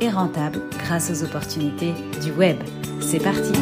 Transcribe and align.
et 0.00 0.10
rentable 0.10 0.60
grâce 0.78 1.10
aux 1.10 1.24
opportunités 1.24 1.94
du 2.22 2.32
web. 2.32 2.56
C'est 3.00 3.22
parti 3.22 3.52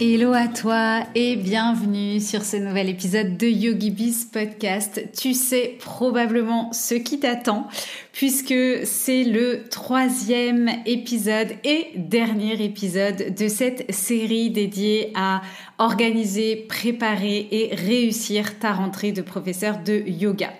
Hello 0.00 0.32
à 0.32 0.46
toi 0.46 1.00
et 1.16 1.34
bienvenue 1.34 2.20
sur 2.20 2.44
ce 2.44 2.56
nouvel 2.56 2.88
épisode 2.88 3.36
de 3.36 3.48
YogiBiz 3.48 4.26
Podcast. 4.26 5.02
Tu 5.18 5.34
sais 5.34 5.76
probablement 5.80 6.72
ce 6.72 6.94
qui 6.94 7.18
t'attend 7.18 7.66
puisque 8.12 8.54
c'est 8.84 9.24
le 9.24 9.64
troisième 9.68 10.70
épisode 10.86 11.48
et 11.64 11.88
dernier 11.96 12.62
épisode 12.64 13.34
de 13.36 13.48
cette 13.48 13.92
série 13.92 14.50
dédiée 14.50 15.10
à 15.16 15.42
organiser, 15.78 16.54
préparer 16.54 17.48
et 17.50 17.74
réussir 17.74 18.60
ta 18.60 18.74
rentrée 18.74 19.10
de 19.10 19.22
professeur 19.22 19.80
de 19.82 20.04
yoga. 20.06 20.52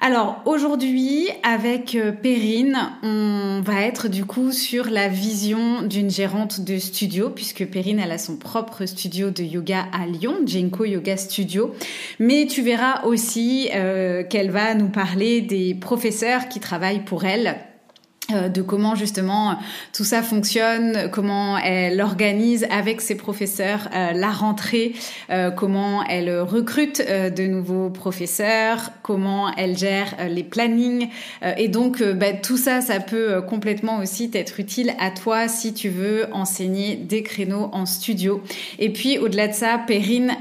Alors 0.00 0.42
aujourd'hui, 0.44 1.28
avec 1.42 1.96
euh, 1.96 2.12
Perrine, 2.12 2.78
on 3.02 3.60
va 3.64 3.82
être 3.82 4.06
du 4.06 4.24
coup 4.24 4.52
sur 4.52 4.90
la 4.90 5.08
vision 5.08 5.82
d'une 5.82 6.08
gérante 6.08 6.60
de 6.60 6.78
studio, 6.78 7.30
puisque 7.30 7.66
Perrine, 7.66 7.98
elle 7.98 8.12
a 8.12 8.18
son 8.18 8.36
propre 8.36 8.86
studio 8.86 9.30
de 9.30 9.42
yoga 9.42 9.86
à 9.92 10.06
Lyon, 10.06 10.36
Jenko 10.46 10.84
Yoga 10.84 11.16
Studio. 11.16 11.74
Mais 12.20 12.46
tu 12.46 12.62
verras 12.62 13.02
aussi 13.06 13.70
euh, 13.74 14.22
qu'elle 14.22 14.52
va 14.52 14.74
nous 14.74 14.88
parler 14.88 15.40
des 15.40 15.74
professeurs 15.74 16.48
qui 16.48 16.60
travaillent 16.60 17.04
pour 17.04 17.24
elle 17.24 17.56
de 18.30 18.60
comment 18.60 18.94
justement 18.94 19.58
tout 19.94 20.04
ça 20.04 20.22
fonctionne, 20.22 21.08
comment 21.10 21.56
elle 21.56 21.98
organise 21.98 22.66
avec 22.68 23.00
ses 23.00 23.14
professeurs 23.14 23.88
euh, 23.94 24.12
la 24.12 24.30
rentrée, 24.30 24.92
euh, 25.30 25.50
comment 25.50 26.04
elle 26.04 26.38
recrute 26.40 27.00
de 27.00 27.46
nouveaux 27.46 27.88
professeurs, 27.88 28.90
comment 29.02 29.50
elle 29.56 29.78
gère 29.78 30.14
les 30.28 30.44
plannings. 30.44 31.08
et 31.56 31.68
donc 31.68 32.02
bah, 32.02 32.34
tout 32.34 32.58
ça, 32.58 32.82
ça 32.82 33.00
peut 33.00 33.40
complètement 33.40 33.98
aussi 34.00 34.30
être 34.34 34.60
utile 34.60 34.92
à 34.98 35.10
toi 35.10 35.48
si 35.48 35.72
tu 35.72 35.88
veux 35.88 36.26
enseigner 36.32 36.96
des 36.96 37.22
créneaux 37.22 37.70
en 37.72 37.86
studio. 37.86 38.42
Et 38.78 38.92
puis 38.92 39.16
au-delà 39.18 39.48
de 39.48 39.54
ça, 39.54 39.78
Perrine, 39.78 40.36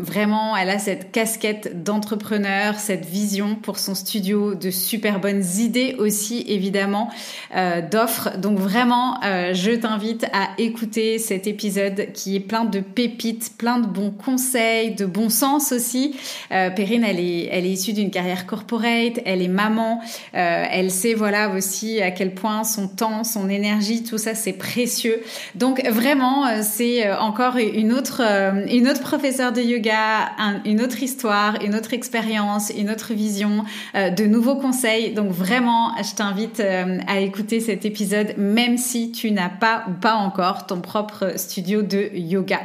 vraiment, 0.00 0.56
elle 0.58 0.68
a 0.68 0.78
cette 0.78 1.10
casquette 1.10 1.82
d'entrepreneur, 1.82 2.74
cette 2.74 3.06
vision 3.06 3.54
pour 3.54 3.78
son 3.78 3.94
studio, 3.94 4.54
de 4.54 4.70
super 4.70 5.20
bonnes 5.20 5.44
idées 5.58 5.96
aussi 5.98 6.44
évidemment. 6.46 7.10
Euh, 7.56 7.80
d'offres. 7.80 8.38
Donc 8.38 8.58
vraiment, 8.58 9.18
euh, 9.24 9.54
je 9.54 9.72
t'invite 9.72 10.24
à 10.32 10.50
écouter 10.58 11.18
cet 11.18 11.48
épisode 11.48 12.12
qui 12.14 12.36
est 12.36 12.40
plein 12.40 12.64
de 12.64 12.78
pépites, 12.78 13.56
plein 13.58 13.80
de 13.80 13.86
bons 13.86 14.12
conseils, 14.12 14.94
de 14.94 15.04
bon 15.04 15.30
sens 15.30 15.72
aussi. 15.72 16.14
Euh, 16.52 16.70
Perrine, 16.70 17.04
elle 17.04 17.18
est, 17.18 17.48
elle 17.50 17.66
est 17.66 17.70
issue 17.70 17.92
d'une 17.92 18.10
carrière 18.10 18.46
corporate, 18.46 19.20
elle 19.24 19.42
est 19.42 19.48
maman, 19.48 20.00
elle 20.32 20.90
sait 20.90 21.14
voilà 21.14 21.50
aussi 21.50 22.00
à 22.00 22.10
quel 22.10 22.34
point 22.34 22.62
son 22.64 22.86
temps, 22.86 23.24
son 23.24 23.48
énergie, 23.48 24.04
tout 24.04 24.18
ça 24.18 24.34
c'est 24.34 24.52
précieux. 24.52 25.20
Donc 25.54 25.84
vraiment, 25.84 26.44
c'est 26.62 27.10
encore 27.12 27.56
une 27.56 27.92
autre, 27.92 28.22
une 28.68 28.88
autre 28.88 29.00
professeure 29.00 29.52
de 29.52 29.60
yoga, 29.60 30.30
une 30.64 30.80
autre 30.82 31.02
histoire, 31.02 31.62
une 31.64 31.74
autre 31.74 31.94
expérience, 31.94 32.70
une 32.76 32.90
autre 32.90 33.12
vision, 33.12 33.64
de 33.94 34.24
nouveaux 34.24 34.56
conseils. 34.56 35.12
Donc 35.12 35.30
vraiment, 35.30 35.94
je 35.96 36.14
t'invite 36.14 36.60
à 36.60 37.19
écouter 37.20 37.60
cet 37.60 37.84
épisode 37.84 38.34
même 38.36 38.78
si 38.78 39.12
tu 39.12 39.30
n'as 39.30 39.48
pas 39.48 39.84
ou 39.88 39.92
pas 39.92 40.14
encore 40.14 40.66
ton 40.66 40.80
propre 40.80 41.34
studio 41.36 41.82
de 41.82 42.10
yoga. 42.14 42.60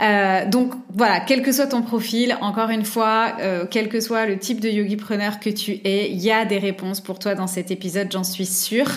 Euh, 0.00 0.48
donc 0.48 0.72
voilà, 0.96 1.20
quel 1.20 1.42
que 1.42 1.52
soit 1.52 1.66
ton 1.66 1.82
profil, 1.82 2.36
encore 2.40 2.70
une 2.70 2.84
fois, 2.84 3.32
euh, 3.40 3.64
quel 3.68 3.88
que 3.88 4.00
soit 4.00 4.26
le 4.26 4.38
type 4.38 4.60
de 4.60 4.68
yogipreneur 4.68 5.40
que 5.40 5.50
tu 5.50 5.80
es, 5.84 6.10
il 6.10 6.20
y 6.20 6.30
a 6.30 6.44
des 6.44 6.58
réponses 6.58 7.00
pour 7.00 7.18
toi 7.18 7.34
dans 7.34 7.46
cet 7.46 7.70
épisode, 7.70 8.08
j'en 8.10 8.24
suis 8.24 8.46
sûre. 8.46 8.90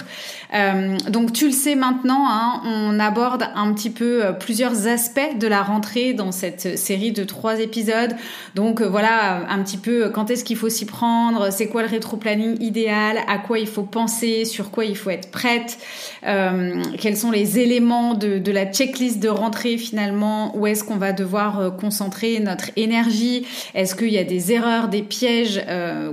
Euh, 0.53 0.97
donc 1.09 1.33
tu 1.33 1.47
le 1.47 1.51
sais 1.51 1.75
maintenant, 1.75 2.25
hein, 2.27 2.61
on 2.65 2.99
aborde 2.99 3.47
un 3.55 3.73
petit 3.73 3.89
peu 3.89 4.25
euh, 4.25 4.31
plusieurs 4.31 4.87
aspects 4.87 5.37
de 5.39 5.47
la 5.47 5.61
rentrée 5.61 6.13
dans 6.13 6.31
cette 6.31 6.77
série 6.77 7.11
de 7.11 7.23
trois 7.23 7.59
épisodes. 7.59 8.15
Donc 8.55 8.81
euh, 8.81 8.87
voilà, 8.87 9.47
un 9.49 9.61
petit 9.63 9.77
peu 9.77 10.09
quand 10.09 10.29
est-ce 10.31 10.43
qu'il 10.43 10.57
faut 10.57 10.69
s'y 10.69 10.85
prendre, 10.85 11.51
c'est 11.51 11.67
quoi 11.67 11.81
le 11.81 11.89
rétro-planning 11.89 12.61
idéal, 12.61 13.17
à 13.27 13.37
quoi 13.39 13.59
il 13.59 13.67
faut 13.67 13.83
penser, 13.83 14.45
sur 14.45 14.71
quoi 14.71 14.85
il 14.85 14.95
faut 14.95 15.09
être 15.09 15.31
prête, 15.31 15.77
quels 16.23 17.17
sont 17.17 17.31
les 17.31 17.59
éléments 17.59 18.13
de, 18.13 18.37
de 18.37 18.51
la 18.51 18.65
checklist 18.65 19.19
de 19.19 19.29
rentrée 19.29 19.77
finalement, 19.77 20.55
où 20.57 20.67
est-ce 20.67 20.83
qu'on 20.87 20.97
va 20.97 21.13
devoir 21.13 21.75
concentrer 21.77 22.39
notre 22.39 22.71
énergie, 22.75 23.45
est-ce 23.75 23.93
qu'il 23.93 24.09
y 24.09 24.17
a 24.17 24.23
des 24.23 24.51
erreurs, 24.51 24.87
des 24.87 25.03
pièges 25.03 25.63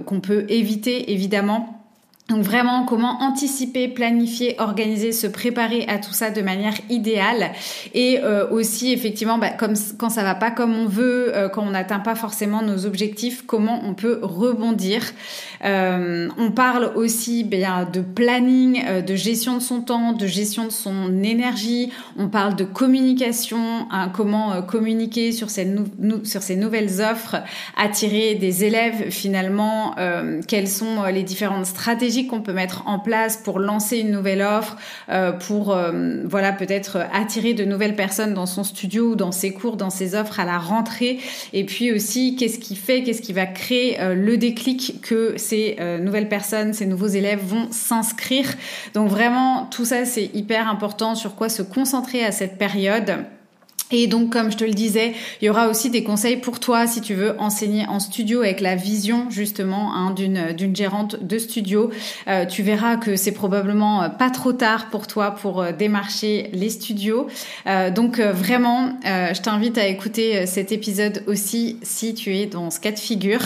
qu'on 0.04 0.20
peut 0.20 0.44
éviter? 0.48 1.12
Évidemment. 1.12 1.73
Donc 2.30 2.42
vraiment, 2.42 2.86
comment 2.86 3.20
anticiper, 3.20 3.86
planifier, 3.86 4.58
organiser, 4.58 5.12
se 5.12 5.26
préparer 5.26 5.84
à 5.88 5.98
tout 5.98 6.14
ça 6.14 6.30
de 6.30 6.40
manière 6.40 6.72
idéale 6.88 7.52
et 7.92 8.18
euh, 8.22 8.48
aussi 8.48 8.94
effectivement, 8.94 9.36
bah, 9.36 9.50
comme 9.50 9.74
quand 9.98 10.08
ça 10.08 10.22
va 10.22 10.34
pas 10.34 10.50
comme 10.50 10.74
on 10.74 10.86
veut, 10.86 11.36
euh, 11.36 11.50
quand 11.50 11.62
on 11.62 11.72
n'atteint 11.72 11.98
pas 11.98 12.14
forcément 12.14 12.62
nos 12.62 12.86
objectifs, 12.86 13.42
comment 13.46 13.78
on 13.84 13.92
peut 13.92 14.20
rebondir. 14.22 15.02
Euh, 15.66 16.30
on 16.38 16.50
parle 16.50 16.92
aussi 16.94 17.44
bien 17.44 17.86
de 17.92 18.00
planning, 18.00 18.82
de 19.02 19.14
gestion 19.16 19.56
de 19.56 19.62
son 19.62 19.82
temps, 19.82 20.12
de 20.14 20.26
gestion 20.26 20.64
de 20.64 20.72
son 20.72 21.22
énergie. 21.22 21.92
On 22.16 22.28
parle 22.28 22.56
de 22.56 22.64
communication, 22.64 23.86
hein, 23.90 24.08
comment 24.08 24.62
communiquer 24.62 25.30
sur 25.30 25.50
ces, 25.50 25.70
sur 26.24 26.42
ces 26.42 26.56
nouvelles 26.56 27.02
offres, 27.02 27.36
attirer 27.76 28.34
des 28.34 28.64
élèves 28.64 29.10
finalement, 29.10 29.94
quelles 30.48 30.68
sont 30.68 31.04
les 31.04 31.22
différentes 31.22 31.66
stratégies 31.66 32.13
qu'on 32.22 32.40
peut 32.40 32.52
mettre 32.52 32.86
en 32.86 32.98
place 32.98 33.36
pour 33.36 33.58
lancer 33.58 33.98
une 33.98 34.10
nouvelle 34.10 34.42
offre, 34.42 34.76
euh, 35.08 35.32
pour 35.32 35.72
euh, 35.72 36.22
voilà 36.24 36.52
peut-être 36.52 36.98
attirer 37.12 37.54
de 37.54 37.64
nouvelles 37.64 37.96
personnes 37.96 38.34
dans 38.34 38.46
son 38.46 38.64
studio, 38.64 39.14
dans 39.14 39.32
ses 39.32 39.52
cours, 39.52 39.76
dans 39.76 39.90
ses 39.90 40.14
offres 40.14 40.40
à 40.40 40.44
la 40.44 40.58
rentrée. 40.58 41.18
Et 41.52 41.64
puis 41.64 41.92
aussi, 41.92 42.36
qu'est-ce 42.36 42.58
qui 42.58 42.76
fait, 42.76 43.02
qu'est-ce 43.02 43.22
qui 43.22 43.32
va 43.32 43.46
créer 43.46 44.00
euh, 44.00 44.14
le 44.14 44.36
déclic 44.36 45.00
que 45.02 45.34
ces 45.36 45.76
nouvelles 46.00 46.28
personnes, 46.28 46.72
ces 46.72 46.86
nouveaux 46.86 47.08
élèves 47.08 47.40
vont 47.44 47.68
s'inscrire. 47.70 48.54
Donc 48.94 49.08
vraiment, 49.08 49.66
tout 49.66 49.84
ça, 49.84 50.04
c'est 50.04 50.30
hyper 50.34 50.68
important 50.68 51.14
sur 51.14 51.34
quoi 51.34 51.48
se 51.48 51.62
concentrer 51.62 52.24
à 52.24 52.32
cette 52.32 52.58
période. 52.58 53.24
Et 53.96 54.08
donc, 54.08 54.30
comme 54.30 54.50
je 54.50 54.56
te 54.56 54.64
le 54.64 54.72
disais, 54.72 55.12
il 55.40 55.44
y 55.44 55.48
aura 55.48 55.68
aussi 55.68 55.88
des 55.88 56.02
conseils 56.02 56.36
pour 56.36 56.58
toi 56.58 56.88
si 56.88 57.00
tu 57.00 57.14
veux 57.14 57.38
enseigner 57.38 57.86
en 57.86 58.00
studio 58.00 58.40
avec 58.40 58.60
la 58.60 58.74
vision 58.74 59.30
justement 59.30 59.94
hein, 59.94 60.10
d'une 60.10 60.52
d'une 60.52 60.74
gérante 60.74 61.22
de 61.22 61.38
studio. 61.38 61.90
Euh, 62.26 62.44
tu 62.44 62.64
verras 62.64 62.96
que 62.96 63.14
c'est 63.14 63.32
probablement 63.32 64.02
euh, 64.02 64.08
pas 64.08 64.30
trop 64.30 64.52
tard 64.52 64.90
pour 64.90 65.06
toi 65.06 65.30
pour 65.30 65.62
euh, 65.62 65.70
démarcher 65.70 66.50
les 66.52 66.70
studios. 66.70 67.28
donc 67.94 68.18
vraiment, 68.18 68.98
je 69.04 69.40
t'invite 69.40 69.78
à 69.78 69.86
écouter 69.86 70.46
cet 70.46 70.72
épisode 70.72 71.22
aussi 71.26 71.78
si 71.82 72.14
tu 72.14 72.36
es 72.36 72.46
dans 72.46 72.70
ce 72.70 72.80
cas 72.80 72.90
de 72.90 72.98
figure. 72.98 73.40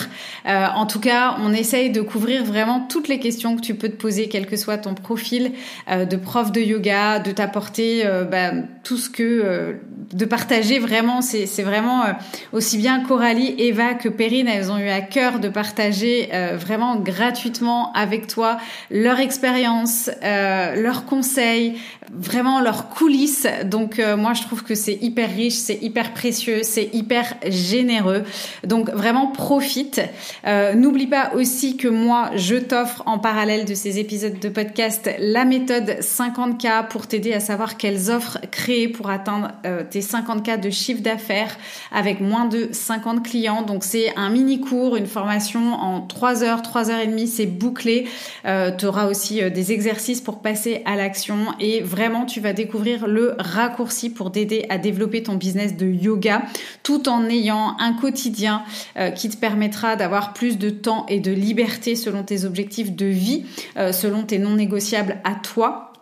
en 0.47 0.87
tout 0.87 1.01
cas, 1.01 1.37
on 1.41 1.53
essaye 1.53 1.91
de 1.91 2.01
couvrir 2.01 2.45
vraiment 2.45 2.87
toutes 2.89 3.09
les 3.09 3.19
questions 3.19 3.57
que 3.57 3.61
tu 3.61 3.75
peux 3.75 3.89
te 3.89 3.97
poser, 3.97 4.29
quel 4.29 4.47
que 4.47 4.57
soit 4.57 4.79
ton 4.79 4.95
profil 4.95 5.53
de 5.89 6.17
prof 6.17 6.53
de 6.53 6.61
yoga, 6.61 7.19
de 7.19 7.33
t'apporter 7.33 8.05
bah, 8.31 8.53
tout 8.83 8.97
ce 8.97 9.11
que 9.11 9.77
de 10.13 10.25
partager 10.39 10.79
vraiment, 10.79 11.21
c'est 11.21 11.65
vraiment 11.65 12.05
euh, 12.05 12.13
aussi 12.53 12.79
bien 12.79 13.01
Coralie, 13.01 13.57
Eva 13.59 13.95
que 13.95 14.09
Perrine, 14.09 14.47
elles 14.47 14.71
ont 14.71 14.79
eu 14.79 14.89
à 14.89 15.01
cœur 15.01 15.41
de 15.41 15.49
partager 15.49 16.29
euh, 16.33 16.57
vraiment 16.57 16.95
gratuitement 16.95 17.93
avec 17.93 18.29
toi 18.29 18.59
leur 18.89 19.19
expérience, 19.19 20.09
euh, 20.23 20.81
leurs 20.81 21.07
conseils, 21.07 21.75
vraiment 22.13 22.61
leurs 22.61 22.89
coulisses. 22.89 23.49
Donc 23.65 24.01
moi 24.17 24.33
je 24.33 24.43
trouve 24.43 24.63
que 24.63 24.75
c'est 24.75 24.95
hyper 25.03 25.29
riche, 25.29 25.55
c'est 25.55 25.79
hyper 25.83 26.15
précieux, 26.15 26.61
c'est 26.63 26.89
hyper 26.95 27.35
généreux. 27.49 28.23
Donc 28.65 28.89
vraiment 28.91 29.27
profite. 29.27 30.01
N'oublie 30.47 31.07
pas 31.07 31.33
aussi 31.35 31.77
que 31.77 31.89
moi 31.89 32.31
je 32.37 32.57
t'offre 32.57 33.03
en 33.05 33.19
parallèle 33.19 33.67
de 33.67 33.75
ces 33.75 33.99
épisodes 33.99 34.39
de 34.39 34.49
podcast 34.49 35.11
la 35.19 35.45
méthode 35.45 35.99
50K 36.01 36.89
pour 36.89 37.07
t'aider 37.07 37.35
à 37.35 37.41
savoir 37.41 37.77
quelles 37.77 38.11
offres 38.11 38.39
créer 38.51 38.89
pour 38.89 39.11
atteindre 39.11 39.51
tes 39.91 40.01
50 40.01 40.18
50K 40.21 40.61
de 40.61 40.71
chiffre 40.71 41.03
d'affaires 41.03 41.57
avec 41.93 42.21
moins 42.21 42.47
de 42.47 42.69
50 42.73 43.23
clients. 43.23 43.63
Donc 43.63 43.85
c'est 43.85 44.15
un 44.17 44.31
mini 44.31 44.61
cours, 44.61 44.97
une 44.97 45.07
formation 45.07 45.75
en 45.75 46.01
3 46.01 46.43
heures, 46.45 46.63
3 46.63 46.91
heures 46.91 47.01
et 47.01 47.07
demie, 47.07 47.27
c'est 47.27 47.47
bouclé. 47.47 48.07
Euh, 48.47 48.71
tu 48.77 48.87
auras 48.87 49.07
aussi 49.09 49.43
euh, 49.43 49.51
des 49.51 49.73
exercices 49.73 50.21
pour 50.21 50.41
passer 50.41 50.83
à 50.85 50.97
l'action 50.97 51.37
et 51.61 51.81
vraiment 51.81 52.25
tu 52.25 52.41
vas 52.41 52.53
découvrir 52.53 53.07
le 53.07 53.35
raccourci 53.39 54.11
pour 54.11 54.33
t'aider 54.33 54.67
à 54.69 54.79
développer 54.79 55.23
ton 55.23 55.35
business 55.35 55.77
de 55.77 55.87
yoga 55.87 56.43
tout 56.83 57.09
en 57.09 57.29
ayant 57.29 57.77
un 57.79 57.93
quotidien 57.93 58.63
euh, 58.97 59.11
qui 59.11 59.29
te 59.29 59.37
permettra 59.37 59.97
d'avoir 59.97 60.33
plus 60.33 60.59
de 60.59 60.71
temps 60.71 61.07
et 61.09 61.21
de 61.21 61.33
liberté 61.33 61.97
selon 61.97 62.23
tes 62.23 62.45
objectifs 62.45 62.93
de 62.95 63.07
vie, 63.07 63.45
selon 63.93 64.23
tes 64.23 64.39
non 64.39 64.55
négociables 64.55 65.19
à 65.25 65.35
toi 65.35 65.93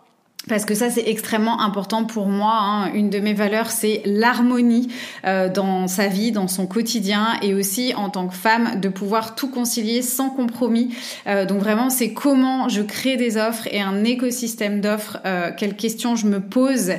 parce 0.47 0.65
que 0.65 0.75
ça 0.75 0.89
c'est 0.89 1.07
extrêmement 1.07 1.61
important 1.61 2.05
pour 2.05 2.27
moi. 2.27 2.57
Hein. 2.59 2.93
Une 2.93 3.09
de 3.09 3.19
mes 3.19 3.33
valeurs 3.33 3.71
c'est 3.71 4.01
l'harmonie 4.05 4.89
euh, 5.25 5.49
dans 5.49 5.87
sa 5.87 6.07
vie, 6.07 6.31
dans 6.31 6.47
son 6.47 6.67
quotidien 6.67 7.37
et 7.41 7.53
aussi 7.53 7.93
en 7.95 8.09
tant 8.09 8.27
que 8.27 8.35
femme 8.35 8.79
de 8.79 8.89
pouvoir 8.89 9.35
tout 9.35 9.49
concilier 9.49 10.01
sans 10.01 10.29
compromis. 10.29 10.95
Euh, 11.27 11.45
donc 11.45 11.59
vraiment 11.59 11.89
c'est 11.89 12.13
comment 12.13 12.69
je 12.69 12.81
crée 12.81 13.17
des 13.17 13.37
offres 13.37 13.67
et 13.71 13.81
un 13.81 14.03
écosystème 14.03 14.81
d'offres, 14.81 15.17
euh, 15.25 15.51
quelles 15.55 15.75
questions 15.75 16.15
je 16.15 16.27
me 16.27 16.39
pose 16.39 16.91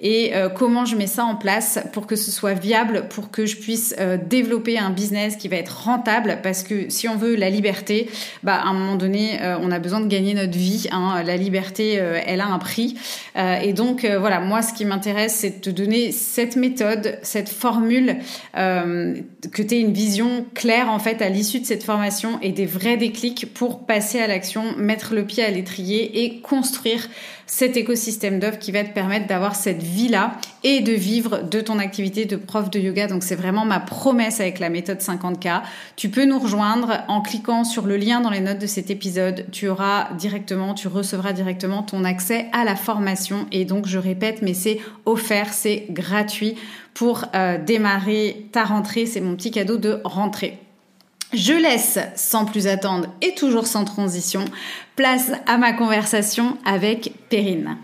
et 0.00 0.32
comment 0.54 0.84
je 0.84 0.96
mets 0.96 1.06
ça 1.06 1.24
en 1.24 1.34
place 1.34 1.78
pour 1.92 2.06
que 2.06 2.16
ce 2.16 2.30
soit 2.30 2.52
viable, 2.52 3.06
pour 3.08 3.30
que 3.30 3.46
je 3.46 3.56
puisse 3.56 3.94
développer 4.28 4.78
un 4.78 4.90
business 4.90 5.36
qui 5.36 5.48
va 5.48 5.56
être 5.56 5.84
rentable. 5.84 6.40
Parce 6.42 6.62
que 6.62 6.90
si 6.90 7.08
on 7.08 7.16
veut 7.16 7.34
la 7.36 7.48
liberté, 7.48 8.10
bah 8.42 8.56
à 8.56 8.68
un 8.68 8.74
moment 8.74 8.96
donné 8.96 9.38
on 9.62 9.70
a 9.70 9.78
besoin 9.78 10.00
de 10.00 10.06
gagner 10.06 10.34
notre 10.34 10.58
vie. 10.58 10.88
Hein. 10.90 11.22
La 11.24 11.36
liberté 11.36 11.94
elle 11.94 12.42
a 12.42 12.46
un 12.46 12.58
prix. 12.58 12.93
Euh, 13.36 13.58
et 13.60 13.72
donc 13.72 14.04
euh, 14.04 14.18
voilà, 14.18 14.40
moi 14.40 14.62
ce 14.62 14.72
qui 14.72 14.84
m'intéresse, 14.84 15.34
c'est 15.36 15.50
de 15.50 15.60
te 15.60 15.70
donner 15.70 16.12
cette 16.12 16.56
méthode, 16.56 17.18
cette 17.22 17.48
formule, 17.48 18.16
euh, 18.56 19.14
que 19.52 19.62
tu 19.62 19.74
aies 19.74 19.80
une 19.80 19.92
vision 19.92 20.46
claire 20.54 20.90
en 20.90 20.98
fait 20.98 21.22
à 21.22 21.28
l'issue 21.28 21.60
de 21.60 21.66
cette 21.66 21.82
formation 21.82 22.38
et 22.40 22.52
des 22.52 22.66
vrais 22.66 22.96
déclics 22.96 23.52
pour 23.52 23.86
passer 23.86 24.20
à 24.20 24.26
l'action, 24.26 24.76
mettre 24.76 25.14
le 25.14 25.24
pied 25.24 25.44
à 25.44 25.50
l'étrier 25.50 26.24
et 26.24 26.40
construire 26.40 27.08
cet 27.46 27.76
écosystème 27.76 28.40
d'offres 28.40 28.58
qui 28.58 28.72
va 28.72 28.84
te 28.84 28.92
permettre 28.92 29.26
d'avoir 29.26 29.54
cette 29.54 29.82
vie-là 29.82 30.32
et 30.62 30.80
de 30.80 30.92
vivre 30.92 31.42
de 31.42 31.60
ton 31.60 31.78
activité 31.78 32.24
de 32.24 32.36
prof 32.36 32.70
de 32.70 32.80
yoga. 32.80 33.06
Donc 33.06 33.22
c'est 33.22 33.34
vraiment 33.34 33.64
ma 33.64 33.80
promesse 33.80 34.40
avec 34.40 34.58
la 34.58 34.70
méthode 34.70 34.98
50K. 34.98 35.62
Tu 35.96 36.08
peux 36.08 36.24
nous 36.24 36.38
rejoindre 36.38 37.02
en 37.08 37.20
cliquant 37.20 37.64
sur 37.64 37.86
le 37.86 37.96
lien 37.96 38.20
dans 38.20 38.30
les 38.30 38.40
notes 38.40 38.58
de 38.58 38.66
cet 38.66 38.90
épisode. 38.90 39.46
Tu 39.52 39.68
auras 39.68 40.12
directement, 40.14 40.74
tu 40.74 40.88
recevras 40.88 41.32
directement 41.32 41.82
ton 41.82 42.04
accès 42.04 42.46
à 42.52 42.64
la 42.64 42.76
formation. 42.76 43.46
Et 43.52 43.64
donc 43.64 43.86
je 43.86 43.98
répète, 43.98 44.40
mais 44.40 44.54
c'est 44.54 44.80
offert, 45.04 45.52
c'est 45.52 45.86
gratuit 45.90 46.56
pour 46.94 47.24
euh, 47.34 47.58
démarrer 47.58 48.46
ta 48.52 48.64
rentrée. 48.64 49.06
C'est 49.06 49.20
mon 49.20 49.36
petit 49.36 49.50
cadeau 49.50 49.76
de 49.76 50.00
rentrée. 50.04 50.58
Je 51.32 51.52
laisse 51.52 51.98
sans 52.14 52.44
plus 52.44 52.68
attendre 52.68 53.08
et 53.20 53.34
toujours 53.34 53.66
sans 53.66 53.84
transition 53.84 54.44
place 54.94 55.32
à 55.46 55.58
ma 55.58 55.72
conversation 55.72 56.56
avec 56.64 57.12
Perrine. 57.28 57.76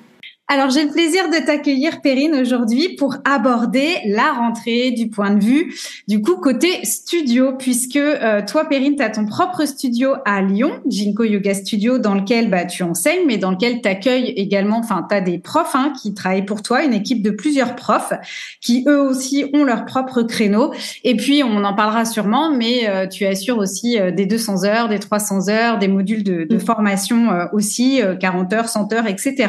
Alors, 0.53 0.69
j'ai 0.69 0.85
le 0.85 0.91
plaisir 0.91 1.29
de 1.29 1.47
t'accueillir, 1.47 2.01
Perrine, 2.01 2.35
aujourd'hui 2.35 2.97
pour 2.97 3.15
aborder 3.25 3.99
la 4.07 4.33
rentrée 4.33 4.91
du 4.91 5.09
point 5.09 5.31
de 5.31 5.39
vue, 5.39 5.73
du 6.09 6.21
coup, 6.23 6.39
côté 6.39 6.85
studio, 6.85 7.53
puisque 7.57 7.95
euh, 7.95 8.43
toi, 8.45 8.65
Perrine, 8.65 8.97
tu 8.97 9.03
as 9.05 9.11
ton 9.11 9.27
propre 9.27 9.65
studio 9.65 10.15
à 10.25 10.43
Lyon, 10.43 10.73
Jinko 10.89 11.23
Yoga 11.23 11.55
Studio, 11.55 11.99
dans 11.99 12.17
lequel 12.17 12.51
bah, 12.51 12.65
tu 12.65 12.83
enseignes, 12.83 13.27
mais 13.29 13.39
dans 13.39 13.53
lequel 13.53 13.81
tu 13.81 13.89
accueilles 13.89 14.31
également, 14.31 14.79
enfin, 14.79 15.07
tu 15.09 15.15
as 15.15 15.21
des 15.21 15.39
profs 15.39 15.77
hein, 15.77 15.93
qui 16.03 16.15
travaillent 16.15 16.45
pour 16.45 16.63
toi, 16.63 16.83
une 16.83 16.95
équipe 16.95 17.23
de 17.23 17.31
plusieurs 17.31 17.77
profs 17.77 18.13
qui, 18.61 18.83
eux 18.89 19.01
aussi, 19.01 19.45
ont 19.55 19.63
leur 19.63 19.85
propre 19.85 20.23
créneau. 20.23 20.75
Et 21.05 21.17
puis, 21.17 21.45
on 21.45 21.63
en 21.63 21.75
parlera 21.75 22.05
sûrement, 22.05 22.51
mais 22.51 22.89
euh, 22.89 23.07
tu 23.07 23.25
assures 23.25 23.59
aussi 23.59 24.01
euh, 24.01 24.11
des 24.11 24.27
200 24.27 24.65
heures, 24.65 24.89
des 24.89 24.99
300 24.99 25.49
heures, 25.49 25.79
des 25.79 25.87
modules 25.87 26.25
de, 26.25 26.43
de 26.43 26.59
formation 26.59 27.29
aussi, 27.53 28.01
40 28.19 28.53
heures, 28.53 28.69
100 28.69 28.93
heures, 28.95 29.07
etc. 29.07 29.47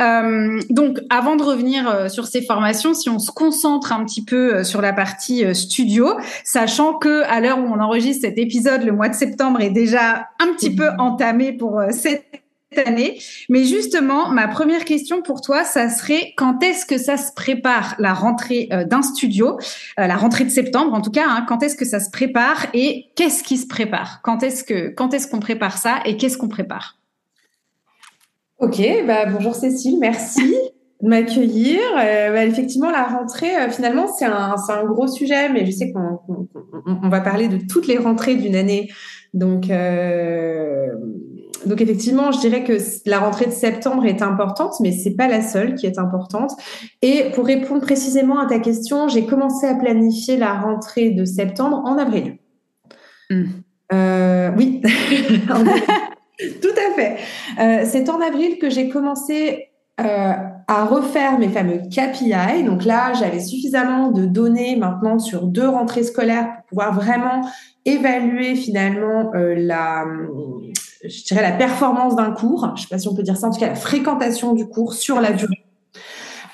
Euh, 0.00 0.23
donc, 0.70 0.98
avant 1.10 1.36
de 1.36 1.42
revenir 1.42 1.88
euh, 1.88 2.08
sur 2.08 2.26
ces 2.26 2.42
formations, 2.42 2.94
si 2.94 3.08
on 3.08 3.18
se 3.18 3.30
concentre 3.30 3.92
un 3.92 4.04
petit 4.04 4.24
peu 4.24 4.56
euh, 4.56 4.64
sur 4.64 4.80
la 4.80 4.92
partie 4.92 5.42
studio, 5.54 6.14
sachant 6.44 6.94
que 6.94 7.22
à 7.24 7.40
l'heure 7.40 7.58
où 7.58 7.66
on 7.66 7.80
enregistre 7.80 8.22
cet 8.22 8.38
épisode, 8.38 8.82
le 8.82 8.92
mois 8.92 9.08
de 9.08 9.14
septembre 9.14 9.60
est 9.60 9.70
déjà 9.70 10.28
un 10.40 10.52
petit 10.54 10.74
peu 10.74 10.88
entamé 10.98 11.52
pour 11.52 11.80
cette 11.90 12.24
année. 12.86 13.20
Mais 13.48 13.64
justement, 13.64 14.28
ma 14.30 14.48
première 14.48 14.84
question 14.84 15.22
pour 15.22 15.40
toi, 15.40 15.64
ça 15.64 15.88
serait 15.88 16.32
quand 16.36 16.62
est-ce 16.62 16.86
que 16.86 16.98
ça 16.98 17.16
se 17.16 17.32
prépare 17.32 17.94
la 17.98 18.12
rentrée 18.12 18.68
d'un 18.86 19.02
studio, 19.02 19.58
la 19.96 20.16
rentrée 20.16 20.44
de 20.44 20.50
septembre 20.50 20.92
en 20.92 21.00
tout 21.00 21.12
cas. 21.12 21.26
Hein, 21.28 21.44
quand 21.48 21.62
est-ce 21.62 21.76
que 21.76 21.84
ça 21.84 22.00
se 22.00 22.10
prépare 22.10 22.66
et 22.74 23.06
qu'est-ce 23.14 23.44
qui 23.44 23.58
se 23.58 23.66
prépare? 23.66 24.20
Quand 24.22 24.42
est-ce 24.42 24.64
que 24.64 24.88
quand 24.88 25.14
est-ce 25.14 25.28
qu'on 25.28 25.40
prépare 25.40 25.78
ça 25.78 26.00
et 26.04 26.16
qu'est-ce 26.16 26.36
qu'on 26.36 26.48
prépare? 26.48 26.96
Ok, 28.64 28.80
bah, 29.06 29.26
bonjour 29.26 29.54
Cécile, 29.54 29.98
merci 30.00 30.40
de 31.02 31.06
m'accueillir. 31.06 31.80
Euh, 31.98 32.32
bah, 32.32 32.46
effectivement, 32.46 32.90
la 32.90 33.02
rentrée, 33.02 33.54
euh, 33.54 33.68
finalement, 33.68 34.06
c'est 34.06 34.24
un, 34.24 34.54
un, 34.56 34.84
gros 34.86 35.06
sujet, 35.06 35.50
mais 35.50 35.66
je 35.66 35.70
sais 35.70 35.92
qu'on 35.92 36.18
on, 36.86 37.08
va 37.10 37.20
parler 37.20 37.48
de 37.48 37.58
toutes 37.58 37.86
les 37.86 37.98
rentrées 37.98 38.36
d'une 38.36 38.56
année. 38.56 38.88
Donc, 39.34 39.68
euh, 39.68 40.86
donc 41.66 41.82
effectivement, 41.82 42.32
je 42.32 42.40
dirais 42.40 42.64
que 42.64 42.78
la 43.04 43.18
rentrée 43.18 43.44
de 43.44 43.50
septembre 43.50 44.06
est 44.06 44.22
importante, 44.22 44.80
mais 44.80 44.92
c'est 44.92 45.14
pas 45.14 45.28
la 45.28 45.42
seule 45.42 45.74
qui 45.74 45.84
est 45.84 45.98
importante. 45.98 46.52
Et 47.02 47.32
pour 47.34 47.44
répondre 47.44 47.82
précisément 47.82 48.38
à 48.38 48.46
ta 48.46 48.60
question, 48.60 49.08
j'ai 49.08 49.26
commencé 49.26 49.66
à 49.66 49.74
planifier 49.74 50.38
la 50.38 50.54
rentrée 50.54 51.10
de 51.10 51.26
septembre 51.26 51.82
en 51.84 51.98
avril. 51.98 52.38
Hmm. 53.28 53.44
Euh, 53.92 54.50
oui. 54.56 54.80
Tout 56.62 56.68
à 56.68 56.94
fait. 56.94 57.16
Euh, 57.60 57.84
c'est 57.88 58.08
en 58.10 58.20
avril 58.20 58.58
que 58.58 58.70
j'ai 58.70 58.88
commencé 58.88 59.68
euh, 60.00 60.32
à 60.66 60.84
refaire 60.84 61.38
mes 61.38 61.48
fameux 61.48 61.78
KPI. 61.78 62.64
Donc 62.64 62.84
là, 62.84 63.12
j'avais 63.12 63.40
suffisamment 63.40 64.10
de 64.10 64.26
données 64.26 64.76
maintenant 64.76 65.18
sur 65.18 65.46
deux 65.46 65.68
rentrées 65.68 66.02
scolaires 66.02 66.48
pour 66.56 66.64
pouvoir 66.66 66.94
vraiment 66.94 67.48
évaluer 67.84 68.56
finalement 68.56 69.30
euh, 69.34 69.54
la, 69.56 70.04
je 71.04 71.24
dirais 71.24 71.42
la 71.42 71.52
performance 71.52 72.16
d'un 72.16 72.32
cours. 72.32 72.72
Je 72.76 72.82
sais 72.82 72.88
pas 72.88 72.98
si 72.98 73.08
on 73.08 73.14
peut 73.14 73.22
dire 73.22 73.36
ça, 73.36 73.46
en 73.46 73.50
tout 73.50 73.60
cas 73.60 73.68
la 73.68 73.74
fréquentation 73.76 74.52
du 74.54 74.66
cours 74.66 74.94
sur 74.94 75.20
la 75.20 75.32
durée. 75.32 75.60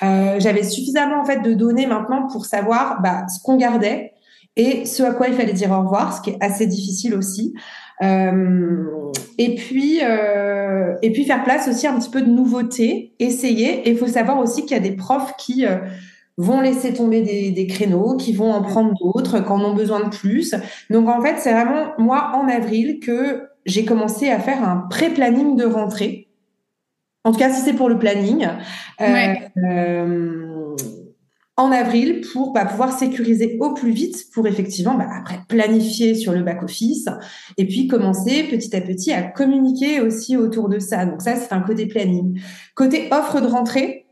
J'avais 0.02 0.62
suffisamment 0.62 1.20
en 1.20 1.26
fait 1.26 1.40
de 1.40 1.52
données 1.52 1.86
maintenant 1.86 2.26
pour 2.26 2.46
savoir 2.46 3.02
bah, 3.02 3.26
ce 3.28 3.38
qu'on 3.42 3.56
gardait 3.56 4.14
et 4.56 4.84
ce 4.86 5.02
à 5.02 5.12
quoi 5.12 5.28
il 5.28 5.34
fallait 5.34 5.52
dire 5.52 5.70
au 5.70 5.82
revoir, 5.82 6.16
ce 6.16 6.22
qui 6.22 6.30
est 6.30 6.38
assez 6.40 6.66
difficile 6.66 7.14
aussi. 7.14 7.54
Euh, 8.02 9.12
et 9.38 9.54
puis, 9.54 10.00
euh, 10.02 10.94
et 11.02 11.12
puis 11.12 11.24
faire 11.24 11.44
place 11.44 11.68
aussi 11.68 11.86
un 11.86 11.98
petit 11.98 12.10
peu 12.10 12.22
de 12.22 12.30
nouveauté, 12.30 13.14
essayer. 13.18 13.88
Et 13.88 13.90
il 13.90 13.96
faut 13.96 14.06
savoir 14.06 14.38
aussi 14.38 14.62
qu'il 14.62 14.72
y 14.72 14.80
a 14.80 14.82
des 14.82 14.96
profs 14.96 15.34
qui 15.36 15.66
euh, 15.66 15.76
vont 16.36 16.60
laisser 16.60 16.92
tomber 16.92 17.22
des, 17.22 17.50
des, 17.50 17.66
créneaux, 17.66 18.16
qui 18.16 18.32
vont 18.32 18.52
en 18.52 18.62
prendre 18.62 18.94
d'autres, 19.00 19.40
quand 19.40 19.56
en 19.56 19.70
ont 19.70 19.74
besoin 19.74 20.00
de 20.00 20.10
plus. 20.10 20.54
Donc 20.88 21.08
en 21.08 21.20
fait, 21.20 21.36
c'est 21.38 21.52
vraiment 21.52 21.92
moi 21.98 22.32
en 22.34 22.48
avril 22.48 23.00
que 23.00 23.48
j'ai 23.66 23.84
commencé 23.84 24.30
à 24.30 24.38
faire 24.38 24.62
un 24.66 24.86
pré-planning 24.88 25.56
de 25.56 25.64
rentrée. 25.64 26.28
En 27.24 27.32
tout 27.32 27.38
cas, 27.38 27.50
si 27.50 27.60
c'est 27.60 27.74
pour 27.74 27.90
le 27.90 27.98
planning. 27.98 28.48
Ouais. 28.98 29.50
Euh, 29.58 30.49
en 31.60 31.72
avril 31.72 32.22
pour 32.32 32.52
bah, 32.52 32.64
pouvoir 32.64 32.96
sécuriser 32.96 33.56
au 33.60 33.74
plus 33.74 33.90
vite 33.90 34.26
pour 34.32 34.46
effectivement 34.46 34.94
bah, 34.94 35.08
après 35.18 35.40
planifier 35.48 36.14
sur 36.14 36.32
le 36.32 36.42
back 36.42 36.62
office 36.62 37.06
et 37.56 37.66
puis 37.66 37.86
commencer 37.86 38.44
petit 38.44 38.74
à 38.74 38.80
petit 38.80 39.12
à 39.12 39.22
communiquer 39.22 40.00
aussi 40.00 40.36
autour 40.36 40.68
de 40.68 40.78
ça. 40.78 41.06
Donc 41.06 41.22
ça 41.22 41.36
c'est 41.36 41.52
un 41.52 41.60
côté 41.60 41.86
planning. 41.86 42.40
Côté 42.74 43.08
offre 43.12 43.40
de 43.40 43.46
rentrée, 43.46 44.06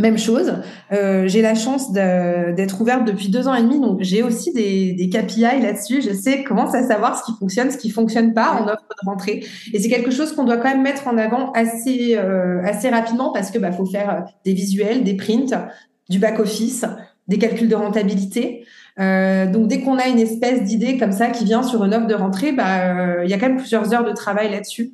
même 0.00 0.18
chose. 0.18 0.54
Euh, 0.92 1.28
j'ai 1.28 1.42
la 1.42 1.54
chance 1.54 1.92
d'être 1.92 2.80
ouverte 2.80 3.04
depuis 3.04 3.28
deux 3.28 3.46
ans 3.46 3.54
et 3.54 3.62
demi, 3.62 3.80
donc 3.80 3.98
j'ai 4.00 4.22
aussi 4.22 4.52
des, 4.52 4.92
des 4.92 5.08
KPI 5.08 5.60
là-dessus. 5.60 6.02
Je 6.02 6.12
sais 6.12 6.42
comment 6.42 6.68
ça 6.68 6.82
savoir 6.86 7.18
ce 7.18 7.24
qui 7.24 7.38
fonctionne, 7.38 7.70
ce 7.70 7.76
qui 7.76 7.90
fonctionne 7.90 8.34
pas 8.34 8.52
en 8.52 8.64
offre 8.64 8.86
de 8.88 9.08
rentrée. 9.08 9.44
Et 9.72 9.78
c'est 9.78 9.88
quelque 9.88 10.10
chose 10.10 10.32
qu'on 10.32 10.44
doit 10.44 10.56
quand 10.56 10.70
même 10.70 10.82
mettre 10.82 11.06
en 11.06 11.18
avant 11.18 11.52
assez 11.52 12.16
euh, 12.16 12.62
assez 12.64 12.88
rapidement 12.88 13.32
parce 13.32 13.50
que 13.50 13.58
bah 13.58 13.72
faut 13.72 13.86
faire 13.86 14.24
des 14.44 14.54
visuels, 14.54 15.04
des 15.04 15.14
prints, 15.14 15.68
du 16.10 16.18
back-office, 16.18 16.84
des 17.28 17.38
calculs 17.38 17.68
de 17.68 17.76
rentabilité. 17.76 18.66
Euh, 18.98 19.46
donc 19.46 19.68
dès 19.68 19.80
qu'on 19.80 19.96
a 19.96 20.08
une 20.08 20.18
espèce 20.18 20.64
d'idée 20.64 20.98
comme 20.98 21.12
ça 21.12 21.28
qui 21.28 21.44
vient 21.44 21.62
sur 21.62 21.84
une 21.84 21.94
offre 21.94 22.06
de 22.06 22.14
rentrée, 22.14 22.52
bah 22.52 22.80
euh, 22.80 23.24
il 23.24 23.30
y 23.30 23.32
a 23.32 23.38
quand 23.38 23.48
même 23.48 23.56
plusieurs 23.56 23.94
heures 23.94 24.04
de 24.04 24.12
travail 24.12 24.50
là-dessus. 24.50 24.92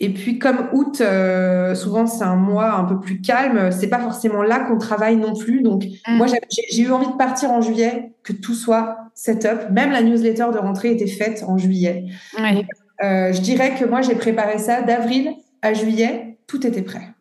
Et 0.00 0.12
puis 0.12 0.38
comme 0.38 0.68
août, 0.72 1.00
euh, 1.00 1.74
souvent 1.74 2.06
c'est 2.06 2.24
un 2.24 2.36
mois 2.36 2.74
un 2.74 2.84
peu 2.84 2.98
plus 2.98 3.20
calme, 3.20 3.70
c'est 3.70 3.88
pas 3.88 4.00
forcément 4.00 4.42
là 4.42 4.60
qu'on 4.60 4.78
travaille 4.78 5.16
non 5.16 5.34
plus. 5.34 5.62
Donc 5.62 5.84
mm. 5.84 6.16
moi 6.16 6.26
j'ai 6.26 6.82
eu 6.82 6.90
envie 6.90 7.06
de 7.06 7.16
partir 7.16 7.50
en 7.52 7.60
juillet, 7.60 8.12
que 8.22 8.32
tout 8.32 8.54
soit 8.54 8.96
set-up. 9.14 9.70
Même 9.70 9.92
la 9.92 10.02
newsletter 10.02 10.46
de 10.52 10.58
rentrée 10.58 10.92
était 10.92 11.06
faite 11.06 11.44
en 11.46 11.58
juillet. 11.58 12.06
je 12.38 13.40
dirais 13.40 13.74
que 13.78 13.84
moi 13.84 14.00
j'ai 14.00 14.14
préparé 14.14 14.58
ça 14.58 14.82
d'avril 14.82 15.34
à 15.62 15.74
juillet, 15.74 16.38
tout 16.46 16.66
était 16.66 16.82
prêt. 16.82 17.15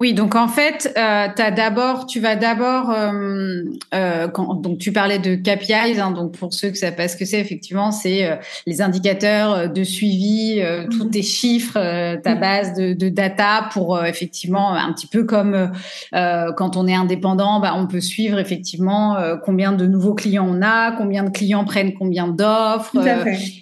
Oui, 0.00 0.14
donc 0.14 0.34
en 0.34 0.48
fait, 0.48 0.90
euh, 0.96 1.28
as 1.36 1.50
d'abord, 1.50 2.06
tu 2.06 2.20
vas 2.20 2.34
d'abord, 2.34 2.88
euh, 2.88 3.64
euh, 3.92 4.28
donc 4.62 4.78
tu 4.78 4.92
parlais 4.92 5.18
de 5.18 5.34
KPIs, 5.34 6.00
hein, 6.00 6.12
donc 6.12 6.38
pour 6.38 6.54
ceux 6.54 6.70
que 6.70 6.78
ça 6.78 6.90
pas 6.90 7.06
ce 7.06 7.18
que 7.18 7.26
c'est, 7.26 7.38
effectivement, 7.38 7.92
c'est 7.92 8.24
euh, 8.24 8.36
les 8.66 8.80
indicateurs 8.80 9.68
de 9.68 9.84
suivi, 9.84 10.62
euh, 10.62 10.86
tous 10.90 11.04
mhm. 11.04 11.10
tes 11.10 11.22
chiffres, 11.22 11.74
ta 12.22 12.34
mhm. 12.34 12.40
base 12.40 12.72
de, 12.72 12.94
de, 12.94 13.10
data 13.10 13.68
pour 13.74 14.02
effectivement 14.02 14.72
un 14.72 14.90
petit 14.94 15.06
peu 15.06 15.24
comme 15.24 15.70
quand 16.12 16.76
on 16.78 16.86
est 16.86 16.94
indépendant, 16.94 17.60
bah, 17.60 17.74
on 17.76 17.86
peut 17.86 18.00
suivre 18.00 18.38
effectivement 18.38 19.18
combien 19.44 19.72
de 19.72 19.86
nouveaux 19.86 20.14
clients 20.14 20.46
on 20.48 20.62
a, 20.62 20.92
combien 20.92 21.24
de 21.24 21.30
clients 21.30 21.64
prennent 21.64 21.92
combien 21.92 22.26
d'offres, 22.26 22.96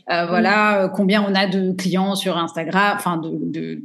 voilà, 0.07 0.85
mhm. 0.85 0.91
combien 0.95 1.25
on 1.29 1.35
a 1.35 1.49
de 1.49 1.73
clients 1.73 2.15
sur 2.15 2.39
Instagram, 2.39 2.95
enfin 2.97 3.21
de 3.21 3.83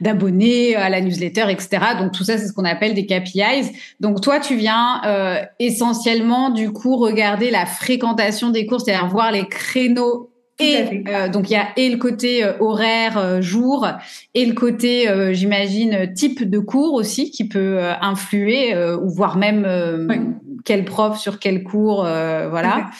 d'abonnés 0.00 0.72
de, 0.72 0.78
à 0.78 0.88
la 0.88 1.03
newsletter, 1.04 1.46
etc. 1.48 1.68
Donc 1.98 2.12
tout 2.12 2.24
ça, 2.24 2.38
c'est 2.38 2.48
ce 2.48 2.52
qu'on 2.52 2.64
appelle 2.64 2.94
des 2.94 3.06
KPIs. 3.06 3.72
Donc 4.00 4.20
toi, 4.20 4.40
tu 4.40 4.56
viens 4.56 5.02
euh, 5.04 5.42
essentiellement 5.58 6.50
du 6.50 6.70
coup 6.70 6.96
regarder 6.96 7.50
la 7.50 7.66
fréquentation 7.66 8.50
des 8.50 8.66
cours, 8.66 8.80
c'est-à-dire 8.80 9.08
voir 9.08 9.32
les 9.32 9.46
créneaux 9.46 10.30
et 10.60 11.02
euh, 11.08 11.28
donc 11.28 11.50
il 11.50 11.54
y 11.54 11.56
a 11.56 11.66
et 11.76 11.88
le 11.88 11.96
côté 11.96 12.44
euh, 12.44 12.52
horaire 12.60 13.42
jour 13.42 13.88
et 14.34 14.46
le 14.46 14.52
côté 14.52 15.08
j'imagine 15.32 16.12
type 16.14 16.48
de 16.48 16.60
cours 16.60 16.94
aussi 16.94 17.32
qui 17.32 17.48
peut 17.48 17.80
influer 18.00 18.72
ou 19.02 19.10
voir 19.10 19.36
même 19.36 20.38
quel 20.64 20.84
prof 20.84 21.18
sur 21.18 21.40
quel 21.40 21.64
cours 21.64 22.02
voilà. 22.02 22.90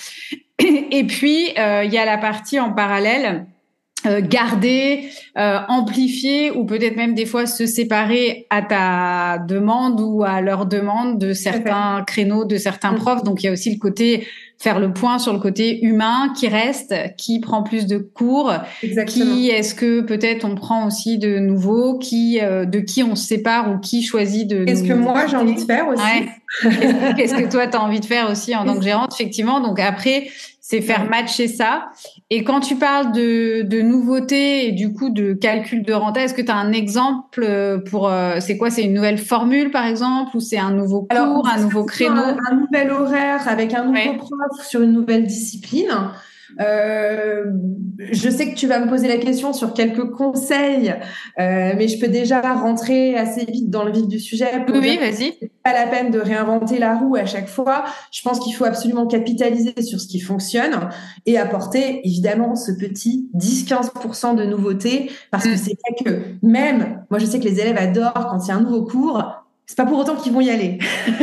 Et 0.58 1.04
puis 1.04 1.50
il 1.50 1.92
y 1.92 1.98
a 1.98 2.04
la 2.04 2.18
partie 2.18 2.58
en 2.58 2.72
parallèle 2.72 3.46
euh, 3.46 3.53
garder, 4.20 5.08
euh, 5.38 5.58
amplifier 5.68 6.50
ou 6.50 6.64
peut-être 6.64 6.96
même 6.96 7.14
des 7.14 7.26
fois 7.26 7.46
se 7.46 7.66
séparer 7.66 8.46
à 8.50 8.62
ta 8.62 9.38
demande 9.38 10.00
ou 10.00 10.24
à 10.24 10.40
leur 10.40 10.66
demande 10.66 11.18
de 11.18 11.32
certains 11.32 12.04
créneaux, 12.06 12.44
de 12.44 12.56
certains 12.56 12.92
mm. 12.92 12.98
profs. 12.98 13.24
Donc 13.24 13.42
il 13.42 13.46
y 13.46 13.48
a 13.48 13.52
aussi 13.52 13.72
le 13.72 13.78
côté 13.78 14.26
faire 14.58 14.78
le 14.78 14.92
point 14.92 15.18
sur 15.18 15.32
le 15.32 15.40
côté 15.40 15.84
humain 15.84 16.32
qui 16.36 16.48
reste, 16.48 16.94
qui 17.18 17.40
prend 17.40 17.62
plus 17.62 17.86
de 17.86 17.98
cours, 17.98 18.52
qui 19.06 19.50
est-ce 19.50 19.74
que 19.74 20.00
peut-être 20.00 20.44
on 20.44 20.54
prend 20.54 20.86
aussi 20.86 21.18
de 21.18 21.38
nouveaux, 21.38 21.98
qui 21.98 22.40
euh, 22.40 22.64
de 22.64 22.78
qui 22.78 23.02
on 23.02 23.14
se 23.14 23.26
sépare 23.26 23.70
ou 23.70 23.78
qui 23.78 24.02
choisit 24.02 24.48
de. 24.48 24.64
Qu'est-ce 24.64 24.84
que 24.84 24.92
moi 24.92 25.26
j'ai 25.26 25.36
envie 25.36 25.54
de 25.54 25.60
faire 25.60 25.88
aussi? 25.88 26.02
Qu'est-ce 27.16 27.34
que 27.34 27.50
toi 27.50 27.66
tu 27.66 27.76
as 27.76 27.82
envie 27.82 28.00
de 28.00 28.06
faire 28.06 28.30
aussi 28.30 28.54
en 28.54 28.64
tant 28.64 28.76
que 28.76 28.84
gérante 28.84 29.12
effectivement? 29.12 29.60
Donc 29.60 29.80
après 29.80 30.28
c'est 30.66 30.80
faire 30.80 31.10
matcher 31.10 31.46
ça. 31.46 31.90
Et 32.30 32.42
quand 32.42 32.60
tu 32.60 32.76
parles 32.76 33.12
de, 33.12 33.60
de 33.68 33.82
nouveautés 33.82 34.66
et 34.66 34.72
du 34.72 34.94
coup 34.94 35.10
de 35.10 35.34
calcul 35.34 35.82
de 35.82 35.92
renta, 35.92 36.22
est-ce 36.22 36.32
que 36.32 36.40
tu 36.40 36.50
as 36.50 36.56
un 36.56 36.72
exemple 36.72 37.44
euh, 37.46 37.76
pour 37.76 38.08
euh, 38.08 38.38
c'est 38.40 38.56
quoi? 38.56 38.70
C'est 38.70 38.84
une 38.84 38.94
nouvelle 38.94 39.18
formule 39.18 39.70
par 39.70 39.84
exemple 39.84 40.34
ou 40.34 40.40
c'est 40.40 40.56
un 40.56 40.70
nouveau 40.70 41.02
cours, 41.02 41.46
un 41.46 41.60
nouveau 41.60 41.84
créneau? 41.84 42.14
un, 42.16 42.54
nouvel 42.54 42.90
horaire 42.92 43.46
avec 43.46 43.74
un 43.74 43.84
nouveau 43.84 44.16
prof 44.16 44.66
sur 44.66 44.80
une 44.80 44.92
nouvelle 44.92 45.26
discipline. 45.26 46.08
Euh, 46.60 47.44
je 47.98 48.28
sais 48.28 48.50
que 48.50 48.56
tu 48.56 48.66
vas 48.66 48.78
me 48.80 48.88
poser 48.88 49.08
la 49.08 49.18
question 49.18 49.52
sur 49.52 49.72
quelques 49.72 50.10
conseils, 50.10 50.94
euh, 51.38 51.72
mais 51.76 51.88
je 51.88 51.98
peux 51.98 52.08
déjà 52.08 52.40
rentrer 52.54 53.16
assez 53.16 53.44
vite 53.44 53.70
dans 53.70 53.84
le 53.84 53.92
vif 53.92 54.06
du 54.06 54.20
sujet. 54.20 54.64
oui, 54.68 54.98
vas-y. 54.98 55.50
Pas 55.62 55.72
la 55.72 55.86
peine 55.86 56.10
de 56.10 56.18
réinventer 56.18 56.78
la 56.78 56.96
roue 56.96 57.16
à 57.16 57.26
chaque 57.26 57.48
fois. 57.48 57.84
Je 58.12 58.22
pense 58.22 58.40
qu'il 58.40 58.54
faut 58.54 58.64
absolument 58.64 59.06
capitaliser 59.06 59.80
sur 59.82 60.00
ce 60.00 60.06
qui 60.06 60.20
fonctionne 60.20 60.88
et 61.26 61.38
apporter 61.38 62.06
évidemment 62.06 62.54
ce 62.56 62.72
petit 62.72 63.30
10-15% 63.34 64.36
de 64.36 64.44
nouveauté 64.44 65.10
parce 65.30 65.44
que 65.44 65.54
mm. 65.54 65.56
c'est 65.56 65.76
vrai 65.80 66.04
que 66.04 66.46
même, 66.46 67.04
moi 67.10 67.18
je 67.18 67.26
sais 67.26 67.38
que 67.38 67.44
les 67.44 67.60
élèves 67.60 67.78
adorent 67.78 68.28
quand 68.30 68.44
il 68.44 68.48
y 68.48 68.50
a 68.50 68.56
un 68.56 68.60
nouveau 68.60 68.84
cours, 68.84 69.22
c'est 69.66 69.76
pas 69.76 69.86
pour 69.86 69.98
autant 69.98 70.16
qu'ils 70.16 70.32
vont 70.32 70.40
y 70.40 70.50
aller. 70.50 70.78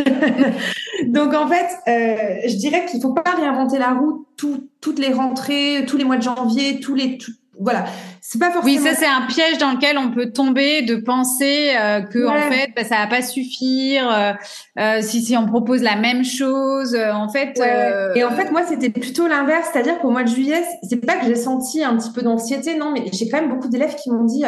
Donc 1.07 1.33
en 1.33 1.47
fait, 1.47 1.67
euh, 1.87 2.47
je 2.47 2.55
dirais 2.55 2.85
qu'il 2.85 3.01
faut 3.01 3.13
pas 3.13 3.31
réinventer 3.31 3.77
la 3.77 3.93
roue 3.93 4.25
toutes 4.35 4.99
les 4.99 5.13
rentrées, 5.13 5.85
tous 5.87 5.97
les 5.97 6.03
mois 6.03 6.17
de 6.17 6.23
janvier, 6.23 6.79
tous 6.79 6.95
les 6.95 7.17
voilà, 7.61 7.85
c'est 8.21 8.39
pas 8.39 8.49
forcément. 8.49 8.75
Oui, 8.75 8.81
ça 8.81 8.95
c'est 8.95 9.05
un 9.05 9.27
piège 9.27 9.59
dans 9.59 9.73
lequel 9.73 9.97
on 9.97 10.09
peut 10.09 10.31
tomber 10.31 10.81
de 10.81 10.95
penser 10.95 11.73
euh, 11.79 12.01
que 12.01 12.25
en 12.25 12.49
fait 12.49 12.71
bah, 12.75 12.83
ça 12.83 12.95
va 12.97 13.07
pas 13.07 13.21
suffire 13.21 14.09
euh, 14.11 14.31
euh, 14.79 15.01
si 15.01 15.21
si 15.21 15.37
on 15.37 15.45
propose 15.45 15.83
la 15.83 15.95
même 15.95 16.23
chose. 16.23 16.95
en 16.95 17.29
fait. 17.29 17.61
Et 18.15 18.23
en 18.23 18.31
fait 18.31 18.51
moi 18.51 18.63
c'était 18.67 18.89
plutôt 18.89 19.27
l'inverse, 19.27 19.69
c'est-à-dire 19.71 19.99
qu'au 19.99 20.09
mois 20.09 20.23
de 20.23 20.29
juillet, 20.29 20.63
c'est 20.89 21.05
pas 21.05 21.17
que 21.17 21.27
j'ai 21.27 21.35
senti 21.35 21.83
un 21.83 21.95
petit 21.97 22.11
peu 22.11 22.23
d'anxiété, 22.23 22.77
non, 22.77 22.91
mais 22.91 23.05
j'ai 23.13 23.29
quand 23.29 23.39
même 23.39 23.49
beaucoup 23.49 23.67
d'élèves 23.67 23.95
qui 23.95 24.09
m'ont 24.09 24.23
dit, 24.23 24.43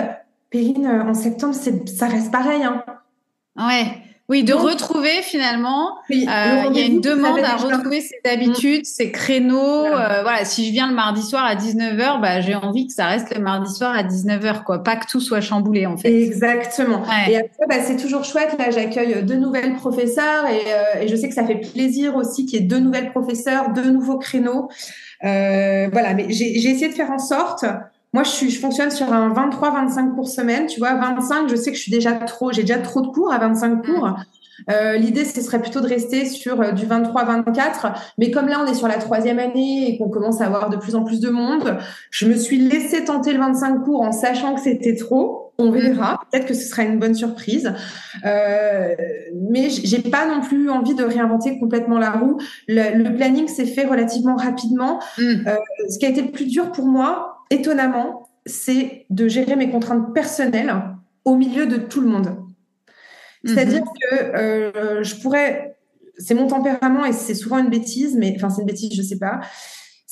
Périne, 0.49 0.87
en 0.87 1.13
septembre 1.13 1.53
ça 1.53 2.07
reste 2.07 2.31
pareil. 2.31 2.63
Hein. 2.63 2.83
Ouais. 3.57 4.02
Oui, 4.29 4.45
de 4.45 4.53
retrouver 4.53 5.21
finalement. 5.21 5.97
Euh, 6.09 6.13
il 6.71 6.77
y 6.77 6.81
a 6.81 6.85
une 6.85 7.01
demande 7.01 7.39
à 7.39 7.57
retrouver 7.57 7.99
ses 7.99 8.21
habitudes, 8.23 8.85
ses 8.85 9.11
créneaux. 9.11 9.85
Euh, 9.85 10.21
voilà. 10.21 10.45
si 10.45 10.67
je 10.67 10.71
viens 10.71 10.87
le 10.87 10.95
mardi 10.95 11.21
soir 11.21 11.43
à 11.43 11.55
19h, 11.55 12.21
bah, 12.21 12.39
j'ai 12.39 12.55
envie 12.55 12.87
que 12.87 12.93
ça 12.93 13.07
reste 13.07 13.35
le 13.35 13.41
mardi 13.41 13.73
soir 13.73 13.93
à 13.93 14.01
19h, 14.01 14.63
quoi. 14.63 14.81
Pas 14.81 14.95
que 14.95 15.07
tout 15.07 15.19
soit 15.19 15.41
chamboulé, 15.41 15.85
en 15.85 15.97
fait. 15.97 16.09
Exactement. 16.09 17.03
Et 17.27 17.35
après, 17.35 17.65
bah, 17.67 17.75
c'est 17.83 17.97
toujours 17.97 18.23
chouette. 18.23 18.55
Là, 18.57 18.71
j'accueille 18.71 19.23
deux 19.23 19.35
nouvelles 19.35 19.75
professeurs 19.75 20.47
et, 20.47 20.71
euh, 20.71 21.01
et, 21.01 21.09
je 21.09 21.15
sais 21.17 21.27
que 21.27 21.35
ça 21.35 21.45
fait 21.45 21.59
plaisir 21.59 22.15
aussi 22.15 22.45
qu'il 22.45 22.61
y 22.61 22.63
ait 22.63 22.65
deux 22.65 22.79
nouvelles 22.79 23.11
professeurs, 23.11 23.73
deux 23.73 23.91
nouveaux 23.91 24.19
créneaux. 24.19 24.69
voilà. 25.21 26.13
Mais 26.13 26.27
j'ai 26.29 26.55
essayé 26.55 26.87
de 26.87 26.93
faire 26.93 27.11
en 27.11 27.19
sorte 27.19 27.65
moi, 28.13 28.23
je, 28.23 28.29
suis, 28.29 28.49
je 28.51 28.59
fonctionne 28.59 28.91
sur 28.91 29.11
un 29.11 29.33
23-25 29.33 30.13
cours 30.13 30.29
semaine. 30.29 30.67
Tu 30.67 30.79
vois, 30.79 30.93
25, 30.93 31.49
je 31.49 31.55
sais 31.55 31.71
que 31.71 31.77
je 31.77 31.81
suis 31.81 31.91
déjà 31.91 32.13
trop, 32.13 32.51
j'ai 32.51 32.61
déjà 32.61 32.77
trop 32.77 33.01
de 33.01 33.07
cours 33.07 33.33
à 33.33 33.39
25 33.39 33.69
mm. 33.69 33.81
cours. 33.81 34.15
Euh, 34.69 34.97
L'idée, 34.97 35.25
ce 35.25 35.41
serait 35.41 35.59
plutôt 35.59 35.81
de 35.81 35.87
rester 35.87 36.25
sur 36.25 36.61
euh, 36.61 36.71
du 36.73 36.85
23-24. 36.85 37.93
Mais 38.19 38.29
comme 38.29 38.47
là, 38.47 38.61
on 38.63 38.71
est 38.71 38.75
sur 38.75 38.87
la 38.87 38.97
troisième 38.97 39.39
année 39.39 39.89
et 39.89 39.97
qu'on 39.97 40.09
commence 40.09 40.41
à 40.41 40.45
avoir 40.45 40.69
de 40.69 40.77
plus 40.77 40.93
en 40.93 41.03
plus 41.03 41.19
de 41.19 41.29
monde, 41.29 41.77
je 42.11 42.27
me 42.27 42.35
suis 42.35 42.59
laissé 42.59 43.03
tenter 43.03 43.33
le 43.33 43.39
25 43.39 43.83
cours 43.83 44.01
en 44.01 44.11
sachant 44.11 44.53
que 44.53 44.61
c'était 44.61 44.95
trop. 44.95 45.51
On 45.57 45.71
mm. 45.71 45.77
verra. 45.77 46.19
Peut-être 46.31 46.45
que 46.45 46.53
ce 46.53 46.67
sera 46.67 46.83
une 46.83 46.99
bonne 46.99 47.15
surprise. 47.15 47.73
Euh, 48.25 48.95
mais 49.51 49.69
j'ai 49.69 49.99
pas 49.99 50.27
non 50.27 50.41
plus 50.41 50.69
envie 50.69 50.93
de 50.93 51.03
réinventer 51.03 51.57
complètement 51.57 51.97
la 51.97 52.11
roue. 52.11 52.37
Le, 52.67 53.03
le 53.03 53.15
planning 53.15 53.47
s'est 53.47 53.65
fait 53.65 53.85
relativement 53.85 54.35
rapidement. 54.35 54.99
Mm. 55.17 55.47
Euh, 55.47 55.55
ce 55.89 55.97
qui 55.97 56.05
a 56.05 56.09
été 56.09 56.21
le 56.21 56.31
plus 56.31 56.45
dur 56.45 56.71
pour 56.71 56.85
moi, 56.85 57.32
étonnamment, 57.53 58.29
c'est 58.45 59.05
de 59.09 59.27
gérer 59.27 59.55
mes 59.55 59.69
contraintes 59.69 60.13
personnelles 60.13 60.73
au 61.25 61.35
milieu 61.35 61.65
de 61.65 61.77
tout 61.77 62.01
le 62.01 62.07
monde. 62.07 62.37
C'est-à-dire 63.45 63.81
mhm. 63.81 63.87
que 64.01 64.15
euh, 64.37 65.03
je 65.03 65.15
pourrais, 65.15 65.77
c'est 66.17 66.33
mon 66.33 66.47
tempérament 66.47 67.05
et 67.05 67.13
c'est 67.13 67.35
souvent 67.35 67.57
une 67.57 67.69
bêtise, 67.69 68.15
mais 68.17 68.33
enfin 68.35 68.49
c'est 68.49 68.61
une 68.61 68.67
bêtise, 68.67 68.93
je 68.93 69.01
sais 69.01 69.19
pas 69.19 69.41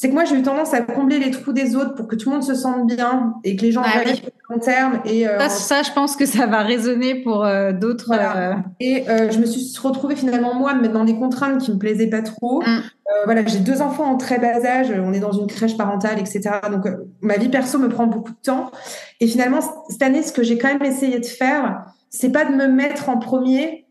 c'est 0.02 0.10
que 0.10 0.16
moi 0.16 0.26
j'ai 0.26 0.36
eu 0.36 0.42
tendance 0.42 0.74
à 0.74 0.82
combler 0.82 1.20
les 1.20 1.30
trous 1.30 1.54
des 1.54 1.76
autres 1.76 1.94
pour 1.94 2.08
que 2.08 2.16
tout 2.16 2.30
le 2.30 2.38
monde 2.38 2.44
se 2.44 2.56
sente 2.56 2.88
bien 2.88 3.36
et 3.44 3.56
que 3.56 3.62
les 3.62 3.72
gens 3.72 3.84
ah, 3.86 4.02
oui. 4.04 4.20
long 4.50 4.58
terme 4.58 5.00
et 5.06 5.28
euh, 5.28 5.48
ça, 5.48 5.84
je 5.84 5.92
pense 5.92 6.16
que 6.16 6.26
ça 6.26 6.48
va 6.48 6.64
résonner 6.64 7.22
pour 7.22 7.46
euh, 7.46 7.72
d'autres 7.72 8.12
euh, 8.12 8.56
et 8.80 9.06
je 9.06 9.38
me 9.38 9.46
suis 9.46 9.78
retrouvée 9.80 10.16
finalement 10.16 10.56
moi 10.56 10.74
mais 10.74 10.88
dans 10.88 11.04
des 11.04 11.14
contraintes 11.14 11.62
qui 11.62 11.72
me 11.72 11.78
plaisaient 11.78 12.10
pas 12.10 12.24
trop. 12.24 12.64
Mm. 12.64 12.82
voilà 13.26 13.46
j'ai 13.46 13.60
deux 13.60 13.84
enfants 13.84 14.06
en 14.06 14.18
très 14.18 14.40
bas 14.40 14.66
âge 14.66 14.92
on 14.92 15.14
est 15.14 15.20
dans 15.20 15.34
une 15.34 15.46
crèche 15.46 15.78
parentale 15.78 16.18
etc 16.18 16.50
donc 16.72 16.88
ma 17.22 17.38
vie 17.38 17.50
perso 17.50 17.78
me 17.78 17.88
prend 17.88 18.08
beaucoup 18.08 18.32
de 18.32 18.42
temps. 18.42 18.72
Et 19.20 19.28
finalement 19.28 19.60
cette 19.88 20.02
année 20.02 20.24
ce 20.24 20.34
que 20.34 20.42
j'ai 20.42 20.58
quand 20.58 20.70
même 20.70 20.82
essayé 20.82 21.20
de 21.20 21.26
faire 21.28 21.86
c'est 22.10 22.32
pas 22.32 22.46
de 22.46 22.56
me 22.56 22.68
mettre 22.68 23.10
en 23.10 23.20
premier 23.20 23.86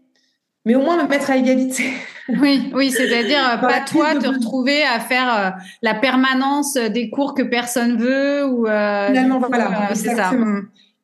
mais 0.64 0.74
au 0.74 0.80
moins 0.80 1.00
me 1.00 1.08
mettre 1.08 1.30
à 1.30 1.36
égalité 1.36 1.84
Oui, 2.40 2.70
oui, 2.74 2.90
c'est-à-dire 2.90 3.38
euh, 3.54 3.56
pas 3.58 3.80
toi 3.80 4.14
te 4.14 4.28
retrouver 4.28 4.82
à 4.82 5.00
faire 5.00 5.34
euh, 5.34 5.50
la 5.82 5.94
permanence 5.94 6.74
des 6.74 7.10
cours 7.10 7.34
que 7.34 7.42
personne 7.42 7.96
veut 7.96 8.44
ou 8.44 8.66
euh, 8.66 9.08
finalement 9.08 9.38
voilà, 9.38 9.94
c'est 9.94 10.14
ça. 10.14 10.32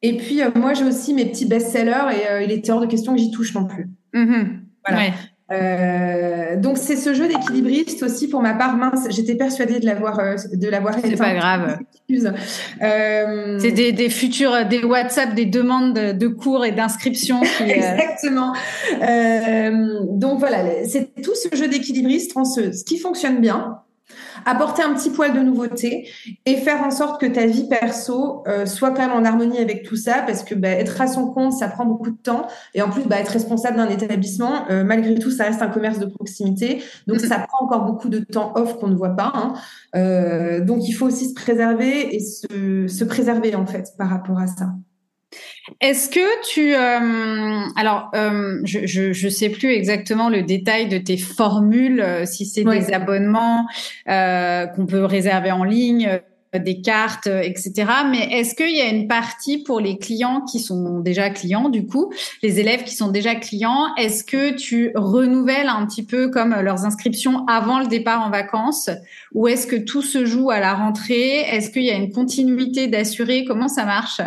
Et 0.02 0.16
puis 0.16 0.40
moi 0.54 0.74
j'ai 0.74 0.84
aussi 0.84 1.14
mes 1.14 1.24
petits 1.24 1.46
best-sellers 1.46 2.14
et 2.14 2.44
il 2.44 2.52
était 2.52 2.70
hors 2.70 2.80
de 2.80 2.86
question 2.86 3.14
que 3.14 3.18
j'y 3.18 3.30
touche 3.30 3.54
non 3.54 3.64
plus. 3.64 3.88
Mm-hmm. 4.14 4.46
Voilà. 4.86 5.12
Euh, 5.52 6.56
donc 6.56 6.76
c'est 6.76 6.96
ce 6.96 7.14
jeu 7.14 7.28
d'équilibriste 7.28 8.02
aussi 8.02 8.28
pour 8.28 8.42
ma 8.42 8.54
part 8.54 8.76
mince. 8.76 9.06
J'étais 9.10 9.36
persuadée 9.36 9.78
de 9.78 9.86
l'avoir 9.86 10.18
euh, 10.18 10.34
de 10.52 10.68
l'avoir. 10.68 10.96
C'est 11.00 11.16
pas 11.16 11.34
grave. 11.34 11.78
Euh... 12.82 13.58
C'est 13.60 13.70
des, 13.70 13.92
des 13.92 14.10
futurs 14.10 14.66
des 14.66 14.82
WhatsApp 14.82 15.34
des 15.34 15.46
demandes 15.46 15.94
de, 15.94 16.28
cours 16.28 16.64
et 16.64 16.72
d'inscription. 16.72 17.40
Euh, 17.42 17.64
Exactement. 17.64 18.52
Euh, 19.02 20.00
donc 20.10 20.40
voilà, 20.40 20.84
c'est 20.86 21.10
tout 21.22 21.34
ce 21.34 21.54
jeu 21.56 21.68
d'équilibriste 21.68 22.32
ce, 22.44 22.72
ce 22.72 22.84
qui 22.84 22.98
fonctionne 22.98 23.40
bien 23.40 23.78
apporter 24.44 24.82
un 24.82 24.94
petit 24.94 25.10
poil 25.10 25.32
de 25.32 25.40
nouveauté 25.40 26.08
et 26.44 26.56
faire 26.56 26.82
en 26.82 26.90
sorte 26.90 27.20
que 27.20 27.26
ta 27.26 27.46
vie 27.46 27.68
perso 27.68 28.44
euh, 28.46 28.66
soit 28.66 28.90
quand 28.90 29.06
même 29.06 29.16
en 29.16 29.24
harmonie 29.24 29.58
avec 29.58 29.82
tout 29.82 29.96
ça 29.96 30.22
parce 30.26 30.44
que 30.44 30.54
bah, 30.54 30.68
être 30.68 31.00
à 31.00 31.06
son 31.06 31.28
compte 31.28 31.52
ça 31.52 31.68
prend 31.68 31.84
beaucoup 31.84 32.10
de 32.10 32.16
temps 32.16 32.46
et 32.74 32.82
en 32.82 32.90
plus 32.90 33.02
bah, 33.02 33.18
être 33.18 33.32
responsable 33.32 33.76
d'un 33.76 33.88
établissement 33.88 34.68
euh, 34.70 34.84
malgré 34.84 35.18
tout 35.18 35.30
ça 35.30 35.44
reste 35.44 35.62
un 35.62 35.68
commerce 35.68 35.98
de 35.98 36.06
proximité 36.06 36.82
donc 37.06 37.18
mm-hmm. 37.18 37.28
ça 37.28 37.38
prend 37.38 37.66
encore 37.66 37.84
beaucoup 37.84 38.08
de 38.08 38.20
temps 38.20 38.52
off 38.54 38.78
qu'on 38.78 38.88
ne 38.88 38.96
voit 38.96 39.16
pas 39.16 39.32
hein. 39.34 39.54
euh, 39.96 40.64
donc 40.64 40.88
il 40.88 40.92
faut 40.92 41.06
aussi 41.06 41.28
se 41.28 41.34
préserver 41.34 42.14
et 42.14 42.20
se, 42.20 42.86
se 42.86 43.04
préserver 43.04 43.54
en 43.54 43.66
fait 43.66 43.88
par 43.98 44.08
rapport 44.08 44.38
à 44.38 44.46
ça 44.46 44.66
Est-ce 45.80 46.08
que 46.08 46.52
tu... 46.52 46.74
Euh, 46.74 47.68
alors, 47.76 48.10
euh, 48.14 48.60
je 48.64 49.24
ne 49.24 49.30
sais 49.30 49.48
plus 49.48 49.72
exactement 49.72 50.28
le 50.28 50.42
détail 50.42 50.88
de 50.88 50.98
tes 50.98 51.16
formules, 51.16 52.00
euh, 52.00 52.24
si 52.24 52.46
c'est 52.46 52.64
des 52.64 52.92
abonnements 52.92 53.66
qu'on 54.06 54.86
peut 54.86 55.04
réserver 55.04 55.50
en 55.50 55.64
ligne, 55.64 56.20
des 56.54 56.80
cartes, 56.80 57.26
etc. 57.26 57.72
Mais 58.10 58.28
est-ce 58.30 58.54
qu'il 58.54 58.74
y 58.74 58.80
a 58.80 58.88
une 58.88 59.08
partie 59.08 59.58
pour 59.58 59.78
les 59.78 59.98
clients 59.98 60.40
qui 60.40 60.58
sont 60.58 61.00
déjà 61.00 61.28
clients, 61.28 61.68
du 61.68 61.84
coup, 61.84 62.10
les 62.42 62.60
élèves 62.60 62.84
qui 62.84 62.94
sont 62.94 63.08
déjà 63.08 63.34
clients, 63.34 63.94
est-ce 63.98 64.24
que 64.24 64.54
tu 64.54 64.92
renouvelles 64.94 65.68
un 65.68 65.84
petit 65.84 66.04
peu 66.04 66.30
comme 66.30 66.54
leurs 66.54 66.86
inscriptions 66.86 67.44
avant 67.46 67.80
le 67.80 67.88
départ 67.88 68.22
en 68.22 68.30
vacances? 68.30 68.88
Ou 69.34 69.48
est-ce 69.48 69.66
que 69.66 69.76
tout 69.76 70.02
se 70.02 70.24
joue 70.24 70.50
à 70.50 70.60
la 70.60 70.72
rentrée? 70.72 71.40
Est-ce 71.40 71.70
qu'il 71.70 71.82
y 71.82 71.90
a 71.90 71.96
une 71.96 72.12
continuité 72.12 72.86
d'assurer? 72.86 73.44
Comment 73.44 73.68
ça 73.68 73.84
marche? 73.84 74.22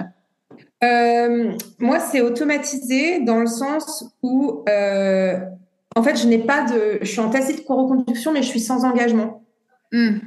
Euh, 0.84 1.52
moi, 1.80 2.00
c'est 2.00 2.22
automatisé 2.22 3.20
dans 3.22 3.40
le 3.40 3.48
sens 3.48 4.06
où, 4.24 4.64
euh, 4.70 5.38
en 5.96 6.04
fait, 6.04 6.16
je 6.16 6.28
n'ai 6.28 6.40
pas 6.40 6.64
de, 6.64 7.00
je 7.02 7.08
suis 7.08 7.20
en 7.20 7.30
tacite 7.30 7.66
reconduction, 7.68 8.32
mais 8.32 8.42
je 8.42 8.48
suis 8.48 8.62
sans 8.62 8.86
engagement. 8.86 9.44
Hmm. 9.92 10.20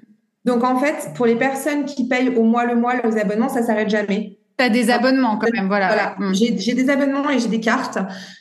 Donc, 0.45 0.65
en 0.65 0.79
fait, 0.79 1.13
pour 1.15 1.25
les 1.25 1.37
personnes 1.37 1.85
qui 1.85 2.07
payent 2.07 2.37
au 2.37 2.43
mois 2.43 2.67
le 2.67 2.75
mois 2.75 2.97
leurs 2.97 3.17
abonnements, 3.17 3.49
ça 3.49 3.63
s'arrête 3.63 3.89
jamais. 3.89 4.39
Tu 4.59 4.65
as 4.65 4.69
des 4.69 4.91
abonnements 4.91 5.39
quand 5.39 5.51
même, 5.55 5.69
voilà. 5.69 5.87
voilà. 5.87 6.17
Hmm. 6.19 6.35
J'ai 6.35 6.75
des 6.75 6.91
abonnements 6.91 7.31
et 7.31 7.39
j'ai 7.39 7.49
des 7.49 7.61
cartes. 7.61 7.99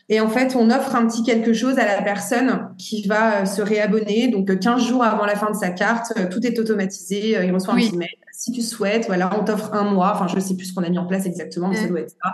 Et 0.10 0.20
en 0.20 0.27
fait, 0.27 0.58
on 0.58 0.70
offre 0.70 0.96
un 0.96 1.08
petit 1.08 1.24
quelque 1.24 1.53
chose 1.53 1.80
à 1.80 1.86
la 1.86 2.01
personne 2.01 2.72
qui 2.77 3.08
va 3.08 3.46
se 3.46 3.62
réabonner. 3.62 4.27
Donc, 4.27 4.60
15 4.60 4.84
jours 4.84 5.03
avant 5.03 5.25
la 5.25 5.38
fin 5.38 5.50
de 5.50 5.56
sa 5.56 5.70
carte, 5.70 6.12
tout 6.30 6.46
est 6.46 6.60
automatisé. 6.60 7.38
Il 7.41 7.53
reçoit 7.53 7.74
un 7.74 7.77
petit 7.77 7.96
mail 7.96 8.10
si 8.41 8.51
tu 8.51 8.63
souhaites, 8.63 9.05
voilà, 9.05 9.29
on 9.39 9.45
t'offre 9.45 9.71
un 9.75 9.83
mois. 9.83 10.13
Enfin, 10.15 10.27
je 10.27 10.36
ne 10.36 10.39
sais 10.39 10.55
plus 10.55 10.65
ce 10.65 10.74
qu'on 10.74 10.81
a 10.81 10.89
mis 10.89 10.98
en 10.98 11.05
place 11.05 11.27
exactement, 11.27 11.67
mais 11.67 11.75
ça 11.75 11.88
doit 11.88 12.00
être 12.00 12.10
ça. 12.10 12.33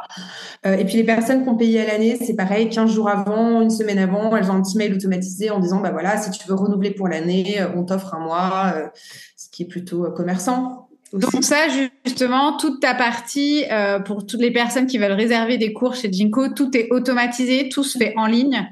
Euh, 0.65 0.77
et 0.77 0.85
puis 0.85 0.95
les 0.95 1.03
personnes 1.03 1.43
qui 1.43 1.49
ont 1.49 1.57
payé 1.57 1.81
à 1.81 1.85
l'année, 1.85 2.17
c'est 2.21 2.33
pareil, 2.33 2.69
15 2.69 2.89
jours 2.89 3.09
avant, 3.09 3.61
une 3.61 3.69
semaine 3.69 3.99
avant, 3.99 4.33
elles 4.33 4.49
ont 4.49 4.53
un 4.53 4.61
petit 4.61 4.77
mail 4.77 4.93
automatisé 4.93 5.49
en 5.49 5.59
disant, 5.59 5.81
bah 5.81 5.91
voilà, 5.91 6.15
si 6.15 6.31
tu 6.31 6.47
veux 6.47 6.53
renouveler 6.53 6.91
pour 6.91 7.09
l'année, 7.09 7.59
euh, 7.59 7.67
on 7.75 7.83
t'offre 7.83 8.13
un 8.13 8.19
mois, 8.19 8.71
euh, 8.73 8.87
ce 9.35 9.49
qui 9.49 9.63
est 9.63 9.65
plutôt 9.65 10.09
commerçant. 10.11 10.87
Donc 11.11 11.43
ça, 11.43 11.67
justement, 12.05 12.55
toute 12.55 12.81
ta 12.81 12.95
partie, 12.95 13.65
pour 14.05 14.25
toutes 14.25 14.41
les 14.41 14.51
personnes 14.51 14.87
qui 14.87 14.97
veulent 14.97 15.11
réserver 15.11 15.57
des 15.57 15.73
cours 15.73 15.95
chez 15.95 16.11
Jinko, 16.11 16.49
tout 16.49 16.75
est 16.77 16.87
automatisé, 16.91 17.67
tout 17.67 17.83
se 17.83 17.97
fait 17.97 18.13
en 18.15 18.27
ligne? 18.27 18.65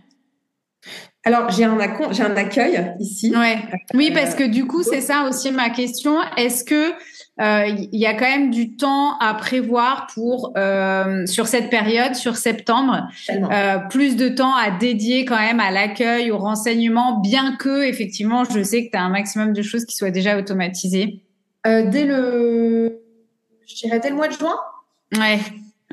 Alors, 1.25 1.49
j'ai 1.49 1.63
un, 1.63 1.77
j'ai 2.11 2.23
un 2.23 2.35
accueil 2.37 2.93
ici. 2.99 3.33
Ouais. 3.35 3.57
Oui, 3.93 4.11
parce 4.13 4.35
que 4.35 4.43
du 4.43 4.67
coup, 4.67 4.83
c'est 4.83 5.01
ça 5.01 5.23
aussi 5.27 5.51
ma 5.51 5.71
question. 5.71 6.17
Est-ce 6.37 6.63
que 6.63 6.93
euh, 7.41 7.67
il 7.67 7.99
y 7.99 8.05
a 8.05 8.13
quand 8.13 8.29
même 8.29 8.49
du 8.49 8.77
temps 8.77 9.17
à 9.19 9.33
prévoir 9.33 10.07
pour 10.13 10.53
euh, 10.57 11.25
sur 11.25 11.47
cette 11.47 11.69
période, 11.69 12.15
sur 12.15 12.37
septembre, 12.37 13.09
euh, 13.29 13.77
plus 13.89 14.15
de 14.15 14.29
temps 14.29 14.55
à 14.55 14.71
dédier 14.71 15.25
quand 15.25 15.37
même 15.37 15.59
à 15.59 15.71
l'accueil, 15.71 16.31
au 16.31 16.37
renseignement, 16.37 17.19
bien 17.19 17.57
que 17.57 17.83
effectivement, 17.83 18.45
je 18.45 18.63
sais 18.63 18.85
que 18.85 18.91
tu 18.91 18.97
as 18.97 19.03
un 19.03 19.09
maximum 19.09 19.51
de 19.51 19.61
choses 19.61 19.85
qui 19.85 19.97
soient 19.97 20.11
déjà 20.11 20.37
automatisées. 20.37 21.19
dès 21.65 22.05
le, 22.05 23.01
je 23.67 23.75
dirais 23.75 23.99
dès 23.99 24.09
le 24.09 24.15
mois 24.15 24.29
de 24.29 24.33
juin? 24.33 24.55
Ouais. 25.17 25.39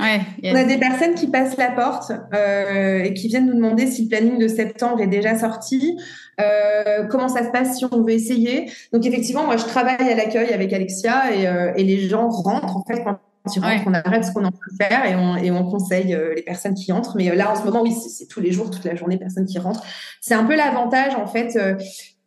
Ouais, 0.02 0.20
On 0.44 0.56
a 0.56 0.64
des 0.64 0.78
personnes 0.78 1.14
qui 1.14 1.28
passent 1.28 1.56
la 1.56 1.70
porte 1.70 2.10
euh, 2.34 3.04
et 3.04 3.14
qui 3.14 3.28
viennent 3.28 3.46
nous 3.46 3.54
demander 3.54 3.86
si 3.86 4.02
le 4.02 4.08
planning 4.08 4.38
de 4.38 4.48
septembre 4.48 5.00
est 5.00 5.06
déjà 5.06 5.38
sorti, 5.38 5.96
euh, 6.40 7.06
comment 7.06 7.28
ça 7.28 7.44
se 7.44 7.50
passe 7.50 7.78
si 7.78 7.84
on 7.84 8.02
veut 8.02 8.12
essayer? 8.12 8.70
Donc 8.92 9.06
effectivement, 9.06 9.44
moi 9.44 9.56
je 9.56 9.64
travaille 9.64 10.10
à 10.10 10.14
l'accueil 10.14 10.52
avec 10.52 10.72
Alexia 10.72 11.34
et, 11.34 11.46
euh, 11.46 11.72
et, 11.76 11.84
les 11.84 12.08
gens 12.08 12.28
rentrent 12.28 12.76
en 12.76 12.84
fait 12.84 13.02
quand 13.04 13.18
ils 13.54 13.60
rentrent, 13.60 13.82
on 13.86 13.94
arrête 13.94 14.24
ce 14.24 14.32
qu'on 14.32 14.42
est 14.42 14.46
en 14.46 14.50
train 14.50 14.72
de 14.72 14.76
faire 14.76 15.04
et 15.04 15.14
on, 15.14 15.36
et 15.36 15.50
on 15.50 15.64
conseille 15.68 16.14
euh, 16.14 16.34
les 16.34 16.42
personnes 16.42 16.74
qui 16.74 16.92
entrent. 16.92 17.16
Mais 17.16 17.30
euh, 17.30 17.34
là 17.34 17.52
en 17.52 17.56
ce 17.56 17.64
moment, 17.64 17.82
oui, 17.82 17.92
c'est 17.92 18.26
tous 18.26 18.40
les 18.40 18.50
jours, 18.50 18.70
toute 18.70 18.84
la 18.84 18.94
journée, 18.94 19.18
personnes 19.18 19.46
qui 19.46 19.58
rentrent. 19.58 19.84
C'est 20.20 20.34
un 20.34 20.44
peu 20.44 20.56
l'avantage 20.56 21.14
en 21.14 21.26
fait. 21.26 21.58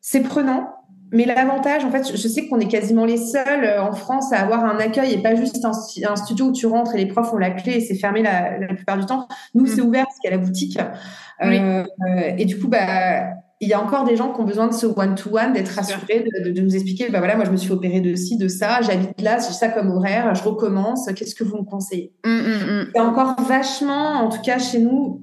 c'est 0.02 0.22
prenant, 0.22 0.75
mais 1.12 1.26
l'avantage, 1.26 1.86
en 1.86 1.92
fait, 1.92 2.12
je 2.16 2.28
sais 2.28 2.48
qu'on 2.48 2.60
est 2.60 2.68
quasiment 2.68 3.06
les 3.06 3.18
seuls 3.18 3.64
euh, 3.64 3.82
en 3.82 3.94
France 3.94 4.34
à 4.34 4.40
avoir 4.42 4.66
un 4.66 4.78
accueil 4.78 5.14
et 5.14 5.22
pas 5.22 5.36
juste 5.36 5.64
un, 5.64 6.16
studio 6.16 6.48
où 6.48 6.52
tu 6.52 6.66
rentres 6.66 6.96
et 6.96 6.98
les 6.98 7.06
profs 7.06 7.32
ont 7.34 7.38
la 7.38 7.52
clé 7.52 7.74
et 7.74 7.82
c'est 7.82 7.96
fermé 7.96 8.24
la, 8.24 8.58
plupart 8.74 8.98
du 8.98 9.06
temps. 9.06 9.28
Nous, 9.54 9.66
c'est 9.66 9.82
mm. 9.82 9.86
ouvert 9.86 10.06
parce 10.06 10.20
qu'il 10.20 10.30
y 10.30 10.34
a 10.34 10.38
la 10.38 10.44
boutique. 10.44 10.80
Euh, 11.44 11.84
et 12.38 12.46
du 12.46 12.60
coup, 12.60 12.68
bah, 12.68 13.28
il 13.62 13.70
y 13.70 13.74
a 13.74 13.82
encore 13.82 14.04
des 14.04 14.16
gens 14.16 14.34
qui 14.34 14.42
ont 14.42 14.46
besoin 14.46 14.68
de 14.68 14.74
ce 14.74 14.86
one-to-one, 14.86 15.54
d'être 15.54 15.70
rassurés, 15.70 16.26
de, 16.46 16.62
nous 16.62 16.76
expliquer, 16.76 17.10
bah 17.10 17.20
voilà, 17.20 17.36
moi 17.36 17.46
je 17.46 17.52
me 17.52 17.58
suis 17.58 17.72
opérée 17.72 18.02
de 18.02 18.16
ci, 18.16 18.38
de 18.38 18.48
ça, 18.48 18.82
j'habite 18.82 19.22
là, 19.22 19.38
j'ai 19.38 19.54
ça 19.54 19.70
comme 19.70 19.92
horaire, 19.92 20.36
je 20.36 20.44
recommence, 20.44 21.08
qu'est-ce 21.16 21.36
que 21.36 21.44
vous 21.44 21.58
me 21.58 21.64
conseillez? 21.64 22.14
Mm, 22.26 22.30
mm, 22.30 22.88
Il 22.94 22.98
y 22.98 23.00
a 23.00 23.06
encore 23.06 23.42
vachement, 23.42 24.26
en 24.26 24.30
tout 24.30 24.42
cas 24.42 24.60
chez 24.60 24.80
nous, 24.80 25.22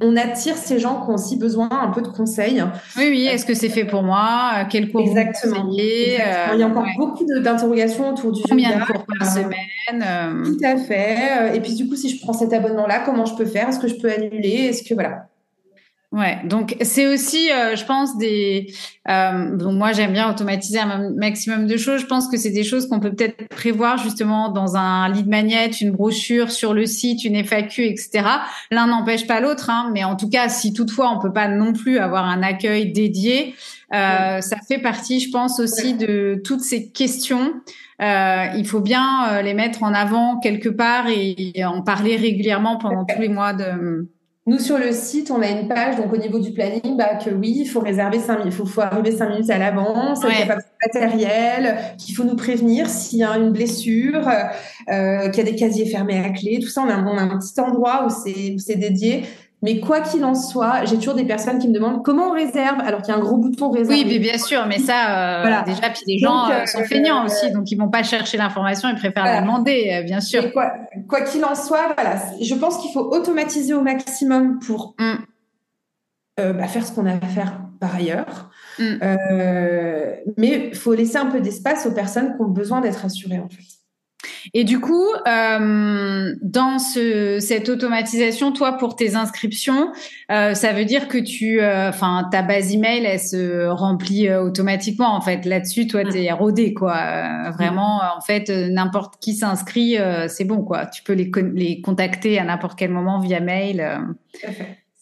on 0.00 0.16
attire 0.16 0.56
ces 0.56 0.78
gens 0.78 1.02
qui 1.04 1.10
ont 1.10 1.14
aussi 1.14 1.36
besoin 1.36 1.68
un 1.70 1.88
peu 1.88 2.00
de 2.02 2.08
conseils. 2.08 2.62
Oui, 2.96 3.08
oui. 3.10 3.26
Est-ce 3.26 3.44
que 3.44 3.54
c'est 3.54 3.68
fait 3.68 3.84
pour 3.84 4.02
moi? 4.02 4.66
Quel 4.70 4.90
cours 4.90 5.02
Exactement. 5.02 5.64
Vous 5.64 5.78
Exactement. 5.78 6.54
Il 6.54 6.60
y 6.60 6.62
a 6.62 6.66
encore 6.66 6.86
beaucoup 6.98 7.24
d'interrogations 7.24 8.10
autour 8.10 8.32
du 8.32 8.42
Combien 8.48 8.78
de 8.78 8.84
cours 8.84 9.04
par 9.18 9.30
semaine 9.30 9.58
euh? 9.92 10.44
Tout 10.44 10.58
à 10.64 10.76
fait. 10.76 11.56
Et 11.56 11.60
puis 11.60 11.74
du 11.74 11.88
coup, 11.88 11.96
si 11.96 12.08
je 12.08 12.20
prends 12.20 12.32
cet 12.32 12.52
abonnement-là, 12.52 13.02
comment 13.04 13.26
je 13.26 13.34
peux 13.34 13.46
faire? 13.46 13.68
Est-ce 13.68 13.78
que 13.78 13.88
je 13.88 13.96
peux 13.96 14.10
annuler? 14.10 14.68
Est-ce 14.68 14.82
que 14.82 14.94
voilà 14.94 15.29
Ouais, 16.12 16.40
donc 16.44 16.76
c'est 16.80 17.06
aussi, 17.06 17.52
euh, 17.52 17.76
je 17.76 17.84
pense, 17.84 18.18
des. 18.18 18.74
Euh, 19.08 19.56
donc 19.56 19.74
moi, 19.74 19.92
j'aime 19.92 20.12
bien 20.12 20.28
automatiser 20.28 20.80
un 20.80 21.12
maximum 21.12 21.68
de 21.68 21.76
choses. 21.76 22.00
Je 22.00 22.06
pense 22.06 22.26
que 22.26 22.36
c'est 22.36 22.50
des 22.50 22.64
choses 22.64 22.88
qu'on 22.88 22.98
peut 22.98 23.14
peut-être 23.14 23.46
prévoir 23.48 23.96
justement 23.96 24.48
dans 24.48 24.74
un 24.74 25.08
lead 25.08 25.28
magnet, 25.28 25.70
une 25.80 25.92
brochure 25.92 26.50
sur 26.50 26.74
le 26.74 26.84
site, 26.86 27.22
une 27.24 27.36
FAQ, 27.36 27.84
etc. 27.84 28.24
L'un 28.72 28.88
n'empêche 28.88 29.28
pas 29.28 29.38
l'autre, 29.38 29.70
hein, 29.70 29.92
mais 29.94 30.02
en 30.02 30.16
tout 30.16 30.28
cas, 30.28 30.48
si 30.48 30.72
toutefois 30.72 31.12
on 31.16 31.20
peut 31.20 31.32
pas 31.32 31.46
non 31.46 31.72
plus 31.72 31.98
avoir 31.98 32.24
un 32.24 32.42
accueil 32.42 32.90
dédié, 32.90 33.54
euh, 33.94 34.40
ça 34.40 34.56
fait 34.66 34.78
partie, 34.78 35.20
je 35.20 35.30
pense, 35.30 35.60
aussi 35.60 35.94
de 35.94 36.40
toutes 36.44 36.62
ces 36.62 36.90
questions. 36.90 37.52
Euh, 38.02 38.46
il 38.56 38.66
faut 38.66 38.80
bien 38.80 39.28
euh, 39.28 39.42
les 39.42 39.54
mettre 39.54 39.84
en 39.84 39.94
avant 39.94 40.40
quelque 40.40 40.70
part 40.70 41.06
et, 41.08 41.52
et 41.54 41.64
en 41.64 41.82
parler 41.82 42.16
régulièrement 42.16 42.78
pendant 42.78 43.04
tous 43.04 43.20
les 43.20 43.28
mois 43.28 43.52
de 43.52 44.08
nous, 44.50 44.58
sur 44.58 44.78
le 44.78 44.90
site, 44.90 45.30
on 45.30 45.40
a 45.42 45.48
une 45.48 45.68
page, 45.68 45.94
donc 45.96 46.12
au 46.12 46.16
niveau 46.16 46.40
du 46.40 46.50
planning, 46.50 46.96
bah, 46.96 47.14
que 47.14 47.30
oui, 47.30 47.58
il 47.60 47.66
faut 47.66 47.78
réserver 47.78 48.18
5 48.18 48.38
minutes, 48.40 48.54
il 48.58 48.66
faut, 48.66 48.80
arriver 48.80 49.12
5 49.12 49.28
minutes 49.28 49.50
à 49.50 49.58
l'avance, 49.58 50.18
qu'il 50.18 50.28
n'y 50.28 50.42
a 50.42 50.46
pas 50.46 50.56
de 50.56 50.62
matériel, 50.84 51.78
qu'il 51.98 52.16
faut 52.16 52.24
nous 52.24 52.34
prévenir 52.34 52.88
s'il 52.88 53.20
y 53.20 53.22
a 53.22 53.38
une 53.38 53.52
blessure, 53.52 54.28
euh, 54.90 55.28
qu'il 55.28 55.44
y 55.44 55.48
a 55.48 55.50
des 55.52 55.54
casiers 55.54 55.86
fermés 55.86 56.18
à 56.18 56.30
clé, 56.30 56.58
tout 56.60 56.68
ça, 56.68 56.82
on 56.82 56.88
a, 56.88 56.98
on 57.00 57.16
a 57.16 57.22
un 57.22 57.38
petit 57.38 57.60
endroit 57.60 58.06
où 58.06 58.10
c'est 58.10 58.76
dédié. 58.76 59.22
Mais 59.62 59.78
quoi 59.78 60.00
qu'il 60.00 60.24
en 60.24 60.34
soit, 60.34 60.86
j'ai 60.86 60.96
toujours 60.96 61.14
des 61.14 61.26
personnes 61.26 61.58
qui 61.58 61.68
me 61.68 61.74
demandent 61.74 62.02
comment 62.02 62.28
on 62.28 62.32
réserve, 62.32 62.80
alors 62.80 63.02
qu'il 63.02 63.12
y 63.12 63.16
a 63.16 63.20
un 63.20 63.22
gros 63.22 63.36
bouton 63.36 63.70
réserve. 63.70 63.90
Oui, 63.90 64.06
mais 64.08 64.18
bien 64.18 64.38
sûr, 64.38 64.64
mais 64.66 64.78
ça, 64.78 65.42
euh, 65.44 65.62
déjà, 65.66 65.90
puis 65.90 66.02
les 66.06 66.18
gens 66.18 66.48
euh, 66.48 66.64
sont 66.64 66.82
feignants 66.84 67.26
aussi, 67.26 67.50
donc 67.52 67.70
ils 67.70 67.76
vont 67.76 67.90
pas 67.90 68.02
chercher 68.02 68.38
l'information, 68.38 68.88
ils 68.88 68.96
préfèrent 68.96 69.24
la 69.24 69.42
demander, 69.42 69.90
euh, 69.92 70.02
bien 70.02 70.20
sûr. 70.20 70.50
quoi 70.52 71.20
qu'il 71.22 71.44
en 71.44 71.54
soit, 71.54 71.92
voilà, 71.94 72.16
je 72.40 72.54
pense 72.54 72.78
qu'il 72.78 72.90
faut 72.92 73.12
automatiser 73.14 73.74
au 73.74 73.82
maximum 73.82 74.60
pour 74.60 74.94
mm. 74.98 75.14
bah, 76.38 76.66
faire 76.66 76.86
ce 76.86 76.92
qu'on 76.92 77.04
a 77.04 77.12
à 77.12 77.20
faire 77.20 77.60
par 77.78 77.94
ailleurs. 77.94 78.50
Mm. 78.78 78.96
mais 80.38 80.70
il 80.72 80.74
faut 80.74 80.94
laisser 80.94 81.18
un 81.18 81.26
peu 81.26 81.40
d'espace 81.40 81.84
aux 81.84 81.92
personnes 81.92 82.34
qui 82.34 82.42
ont 82.42 82.48
besoin 82.48 82.80
d'être 82.80 83.04
assurées, 83.04 83.40
en 83.40 83.48
fait. 83.50 83.79
Et 84.54 84.64
du 84.64 84.80
coup, 84.80 85.06
euh, 85.26 86.34
dans 86.42 86.78
ce, 86.78 87.38
cette 87.40 87.68
automatisation, 87.68 88.52
toi, 88.52 88.72
pour 88.72 88.96
tes 88.96 89.14
inscriptions, 89.14 89.92
euh, 90.30 90.54
ça 90.54 90.72
veut 90.72 90.84
dire 90.84 91.08
que 91.08 91.18
tu, 91.18 91.60
euh, 91.60 91.88
enfin, 91.88 92.28
ta 92.30 92.42
base 92.42 92.72
email, 92.72 93.04
elle 93.04 93.20
se 93.20 93.66
remplit 93.66 94.28
euh, 94.28 94.42
automatiquement. 94.42 95.14
En 95.14 95.20
fait, 95.20 95.44
là-dessus, 95.44 95.86
toi, 95.86 96.04
tu 96.04 96.18
es 96.18 96.32
rodé, 96.32 96.74
quoi. 96.74 96.96
Euh, 96.96 97.50
vraiment, 97.50 98.00
en 98.16 98.20
fait, 98.20 98.48
n'importe 98.48 99.14
qui 99.20 99.34
s'inscrit, 99.34 99.96
c'est 100.28 100.44
bon, 100.44 100.62
quoi. 100.62 100.86
Tu 100.86 101.02
peux 101.02 101.12
les, 101.12 101.30
les 101.54 101.80
contacter 101.80 102.38
à 102.38 102.44
n'importe 102.44 102.78
quel 102.78 102.90
moment 102.90 103.20
via 103.20 103.40
mail. 103.40 104.00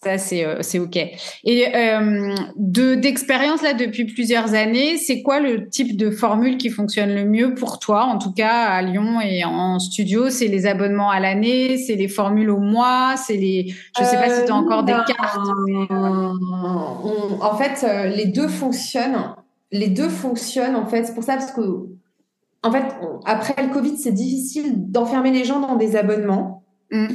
Ça, 0.05 0.17
c'est 0.17 0.45
euh, 0.45 0.59
c'est 0.61 0.79
OK. 0.79 0.97
Et 0.97 1.75
euh, 1.75 2.33
de 2.55 2.95
d'expérience, 2.95 3.63
là, 3.63 3.75
depuis 3.75 4.05
plusieurs 4.05 4.55
années, 4.55 4.97
c'est 4.97 5.23
quoi 5.23 5.41
le 5.41 5.69
type 5.69 5.97
de 5.97 6.11
formule 6.13 6.57
qui 6.57 6.71
fonctionne 6.71 7.13
le 7.13 7.25
mieux 7.25 7.55
pour 7.55 7.81
toi, 7.81 8.05
en 8.05 8.17
tout 8.19 8.33
cas 8.33 8.67
à 8.67 8.81
Lyon 8.81 9.21
et 9.21 9.45
en 9.45 9.81
studio 9.81 10.31
C'est 10.31 10.47
les 10.47 10.67
abonnements 10.67 11.11
à 11.11 11.19
l'année 11.19 11.79
C'est 11.79 11.97
les 11.97 12.07
formules 12.07 12.51
au 12.51 12.61
mois 12.61 13.17
C'est 13.17 13.37
les... 13.37 13.75
Je 13.99 14.05
sais 14.05 14.17
pas 14.17 14.31
si 14.31 14.45
tu 14.45 14.53
as 14.53 14.55
encore 14.55 14.85
des 14.85 14.93
euh, 14.93 15.03
cartes. 15.05 15.39
en 17.41 17.57
fait, 17.57 17.85
euh, 17.85 18.07
les 18.07 18.27
deux 18.27 18.47
fonctionnent. 18.47 19.35
Les 19.73 19.89
deux 19.89 20.09
fonctionnent, 20.09 20.77
en 20.77 20.87
fait. 20.87 21.07
C'est 21.07 21.15
pour 21.15 21.25
ça, 21.25 21.35
parce 21.35 21.51
que, 21.51 21.89
en 22.63 22.71
fait, 22.71 22.85
après 23.27 23.61
le 23.61 23.73
Covid, 23.73 23.99
c'est 23.99 24.13
difficile 24.13 24.91
d'enfermer 24.93 25.33
les 25.33 25.43
gens 25.45 25.59
dans 25.59 25.75
des 25.75 25.97
abonnements. 25.97 26.63
Mmh. 26.93 27.09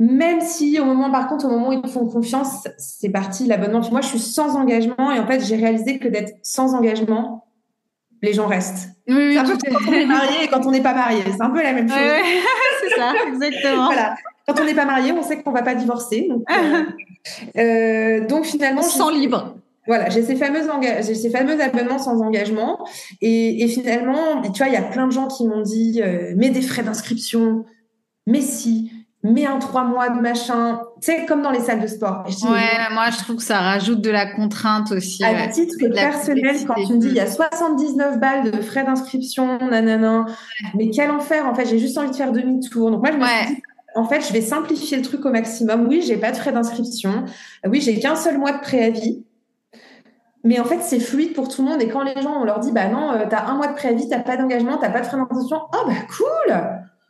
Même 0.00 0.40
si 0.40 0.80
au 0.80 0.84
moment, 0.84 1.10
par 1.10 1.28
contre, 1.28 1.46
au 1.46 1.50
moment 1.50 1.68
où 1.68 1.72
ils 1.72 1.88
font 1.88 2.06
confiance, 2.06 2.66
c'est 2.78 3.10
parti 3.10 3.46
l'abonnement. 3.46 3.80
Moi, 3.90 4.00
je 4.00 4.08
suis 4.08 4.18
sans 4.18 4.56
engagement 4.56 5.12
et 5.12 5.18
en 5.18 5.26
fait, 5.26 5.40
j'ai 5.44 5.56
réalisé 5.56 5.98
que 5.98 6.08
d'être 6.08 6.32
sans 6.42 6.74
engagement, 6.74 7.46
les 8.22 8.32
gens 8.32 8.46
restent. 8.46 8.88
Oui, 9.06 9.14
oui, 9.14 9.34
c'est 9.34 9.38
un 9.38 9.44
peu 9.44 9.56
quand 9.70 9.90
on 9.90 9.92
est 9.92 10.06
marié 10.06 10.44
et 10.44 10.48
quand 10.48 10.66
on 10.66 10.70
n'est 10.70 10.82
pas 10.82 10.94
marié. 10.94 11.22
C'est 11.24 11.42
un 11.42 11.50
peu 11.50 11.62
la 11.62 11.72
même 11.72 11.88
chose. 11.88 11.98
c'est 12.82 12.96
ça, 12.96 13.12
exactement. 13.28 13.86
voilà. 13.86 14.16
Quand 14.48 14.60
on 14.60 14.64
n'est 14.64 14.74
pas 14.74 14.84
marié, 14.84 15.12
on 15.12 15.22
sait 15.22 15.42
qu'on 15.42 15.52
va 15.52 15.62
pas 15.62 15.74
divorcer. 15.74 16.26
Donc, 16.28 16.42
euh, 16.50 16.82
euh, 17.58 18.26
donc 18.26 18.44
finalement, 18.44 18.82
sans 18.82 19.10
libre. 19.10 19.54
Voilà, 19.86 20.08
j'ai 20.08 20.22
ces 20.22 20.36
fameux 20.36 20.62
j'ai 21.02 21.14
ces 21.14 21.28
fameux 21.28 21.60
abonnements 21.60 21.98
sans 21.98 22.22
engagement 22.22 22.86
et, 23.20 23.62
et, 23.62 23.68
finalement, 23.68 24.40
tu 24.40 24.58
vois, 24.58 24.68
il 24.68 24.72
y 24.72 24.78
a 24.78 24.82
plein 24.82 25.06
de 25.06 25.12
gens 25.12 25.28
qui 25.28 25.46
m'ont 25.46 25.60
dit 25.60 26.00
euh, 26.02 26.32
mets 26.36 26.48
des 26.48 26.62
frais 26.62 26.82
d'inscription, 26.82 27.66
mais 28.26 28.40
si, 28.40 28.90
mets 29.24 29.46
un 29.46 29.58
trois 29.58 29.84
mois 29.84 30.10
de 30.10 30.20
machin, 30.20 30.80
tu 31.00 31.12
sais 31.12 31.24
comme 31.26 31.42
dans 31.42 31.50
les 31.50 31.60
salles 31.60 31.80
de 31.80 31.86
sport. 31.86 32.24
ouais, 32.26 32.92
moi 32.92 33.10
je 33.10 33.18
trouve 33.18 33.36
que 33.36 33.42
ça 33.42 33.58
rajoute 33.58 34.00
de 34.00 34.10
la 34.10 34.26
contrainte 34.26 34.92
aussi. 34.92 35.24
À 35.24 35.48
titre 35.48 35.76
personnel, 35.92 36.56
quand 36.66 36.74
tu 36.86 36.92
me 36.92 36.98
dis 36.98 37.08
il 37.08 37.14
y 37.14 37.20
a 37.20 37.30
79 37.30 38.20
balles 38.20 38.50
de 38.50 38.60
frais 38.60 38.84
d'inscription, 38.84 39.58
nanana, 39.58 40.26
mais 40.74 40.90
quel 40.90 41.10
enfer 41.10 41.46
en 41.46 41.54
fait, 41.54 41.66
j'ai 41.66 41.78
juste 41.78 41.96
envie 41.96 42.10
de 42.10 42.16
faire 42.16 42.32
demi-tour. 42.32 42.90
Donc 42.90 43.00
moi 43.00 43.12
je 43.12 43.16
me 43.16 43.24
suis 43.24 43.54
dit 43.54 43.62
en 43.96 44.04
fait, 44.04 44.20
je 44.20 44.32
vais 44.32 44.40
simplifier 44.40 44.96
le 44.96 45.04
truc 45.04 45.24
au 45.24 45.30
maximum. 45.30 45.86
Oui, 45.86 46.02
j'ai 46.04 46.16
pas 46.16 46.32
de 46.32 46.36
frais 46.36 46.52
d'inscription. 46.52 47.24
Oui, 47.66 47.80
j'ai 47.80 47.98
qu'un 48.00 48.16
seul 48.16 48.38
mois 48.38 48.52
de 48.52 48.60
préavis. 48.60 49.24
Mais 50.42 50.60
en 50.60 50.64
fait, 50.64 50.80
c'est 50.82 51.00
fluide 51.00 51.32
pour 51.32 51.48
tout 51.48 51.62
le 51.62 51.70
monde. 51.70 51.80
Et 51.80 51.88
quand 51.88 52.02
les 52.02 52.20
gens, 52.20 52.40
on 52.40 52.44
leur 52.44 52.58
dit, 52.58 52.72
bah 52.72 52.88
non, 52.88 53.12
euh, 53.12 53.26
tu 53.26 53.34
as 53.34 53.48
un 53.48 53.54
mois 53.54 53.68
de 53.68 53.74
préavis, 53.74 54.08
t'as 54.08 54.18
pas 54.18 54.36
d'engagement, 54.36 54.76
t'as 54.76 54.90
pas 54.90 55.00
de 55.00 55.06
frais 55.06 55.16
d'inscription. 55.16 55.60
Oh, 55.72 55.86
bah 55.86 55.94
cool! 56.16 56.54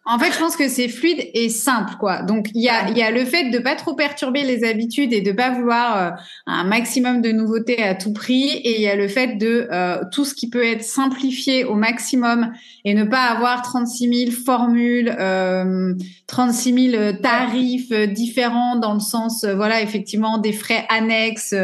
En 0.06 0.18
fait, 0.18 0.32
je 0.32 0.38
pense 0.38 0.54
que 0.54 0.68
c'est 0.68 0.88
fluide 0.88 1.30
et 1.32 1.48
simple, 1.48 1.94
quoi. 1.98 2.20
Donc, 2.20 2.48
il 2.54 2.60
y 2.60 2.68
a, 2.68 3.10
le 3.10 3.24
fait 3.24 3.48
de 3.48 3.58
pas 3.58 3.74
trop 3.74 3.94
perturber 3.94 4.42
les 4.42 4.62
habitudes 4.62 5.14
et 5.14 5.22
de 5.22 5.32
pas 5.32 5.50
vouloir 5.50 5.96
euh, 5.96 6.10
un 6.46 6.64
maximum 6.64 7.22
de 7.22 7.32
nouveautés 7.32 7.82
à 7.82 7.94
tout 7.94 8.12
prix. 8.12 8.50
Et 8.50 8.76
il 8.76 8.82
y 8.82 8.88
a 8.88 8.96
le 8.96 9.08
fait 9.08 9.38
de 9.38 9.66
euh, 9.72 9.96
tout 10.12 10.26
ce 10.26 10.34
qui 10.34 10.50
peut 10.50 10.62
être 10.62 10.84
simplifié 10.84 11.64
au 11.64 11.74
maximum 11.74 12.52
et 12.84 12.92
ne 12.92 13.04
pas 13.04 13.22
avoir 13.22 13.62
36 13.62 14.26
000 14.26 14.30
formules, 14.44 15.14
euh, 15.18 15.94
36 16.26 16.90
000 16.90 17.12
tarifs 17.22 17.90
différents 18.12 18.76
dans 18.76 18.92
le 18.92 19.00
sens, 19.00 19.44
euh, 19.44 19.54
voilà, 19.54 19.80
effectivement, 19.80 20.36
des 20.36 20.52
frais 20.52 20.84
annexes 20.90 21.54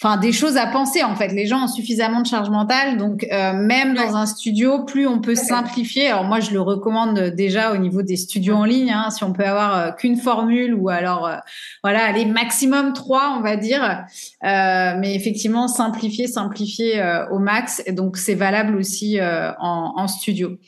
enfin 0.00 0.16
des 0.16 0.32
choses 0.32 0.56
à 0.56 0.66
penser 0.66 1.02
en 1.02 1.14
fait. 1.14 1.28
Les 1.28 1.46
gens 1.46 1.64
ont 1.64 1.68
suffisamment 1.68 2.20
de 2.20 2.26
charge 2.26 2.50
mentale, 2.50 2.96
donc 2.96 3.26
euh, 3.32 3.52
même 3.52 3.94
dans 3.94 4.16
un 4.16 4.26
studio, 4.26 4.84
plus 4.84 5.06
on 5.06 5.20
peut 5.20 5.34
simplifier. 5.34 6.08
Alors 6.08 6.24
moi, 6.24 6.40
je 6.40 6.50
le 6.50 6.60
recommande 6.60 7.18
déjà 7.30 7.72
au 7.72 7.76
niveau 7.76 8.02
des 8.02 8.16
studios 8.16 8.56
en 8.56 8.64
ligne, 8.64 8.92
hein, 8.92 9.10
si 9.10 9.24
on 9.24 9.32
peut 9.32 9.44
avoir 9.44 9.76
euh, 9.76 9.90
qu'une 9.92 10.16
formule 10.16 10.74
ou 10.74 10.88
alors 10.88 11.26
euh, 11.26 11.36
voilà, 11.82 12.04
aller 12.04 12.26
maximum 12.26 12.92
trois, 12.92 13.36
on 13.38 13.40
va 13.40 13.56
dire. 13.56 14.04
mais 14.42 15.14
effectivement, 15.14 15.68
simplifier, 15.68 16.26
simplifier 16.26 17.02
au 17.30 17.38
max. 17.38 17.82
Et 17.86 17.92
donc 17.92 18.16
c'est 18.16 18.34
valable 18.34 18.76
aussi 18.76 19.18
en, 19.20 19.92
en 19.96 20.08
studio. 20.08 20.58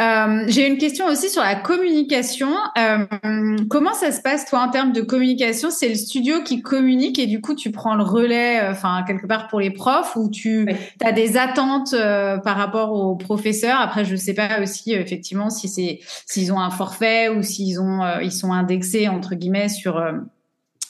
Euh, 0.00 0.44
j'ai 0.48 0.66
une 0.66 0.78
question 0.78 1.06
aussi 1.06 1.28
sur 1.28 1.42
la 1.42 1.54
communication. 1.54 2.50
Euh, 2.78 3.56
comment 3.68 3.92
ça 3.92 4.10
se 4.10 4.20
passe, 4.20 4.46
toi, 4.46 4.60
en 4.60 4.70
termes 4.70 4.92
de 4.92 5.02
communication? 5.02 5.70
C'est 5.70 5.88
le 5.88 5.94
studio 5.94 6.42
qui 6.42 6.62
communique 6.62 7.18
et 7.18 7.26
du 7.26 7.40
coup, 7.40 7.54
tu 7.54 7.70
prends 7.70 7.94
le 7.94 8.02
relais, 8.02 8.60
euh, 8.60 8.70
enfin, 8.70 9.04
quelque 9.06 9.26
part 9.26 9.48
pour 9.48 9.60
les 9.60 9.70
profs 9.70 10.16
ou 10.16 10.30
tu 10.30 10.66
as 11.04 11.12
des 11.12 11.36
attentes 11.36 11.94
par 11.94 12.56
rapport 12.56 12.92
aux 12.92 13.16
professeurs? 13.16 13.80
Après, 13.80 14.04
je 14.04 14.12
ne 14.12 14.16
sais 14.16 14.34
pas 14.34 14.60
aussi, 14.60 14.92
effectivement, 14.92 15.50
si 15.50 15.68
c'est 15.68 16.00
s'ils 16.26 16.52
ont 16.52 16.60
un 16.60 16.70
forfait 16.70 17.28
ou 17.28 17.42
s'ils 17.42 17.80
ont 17.80 18.00
ils 18.20 18.32
sont 18.32 18.52
indexés, 18.52 19.08
entre 19.08 19.34
guillemets, 19.34 19.68
sur 19.68 20.02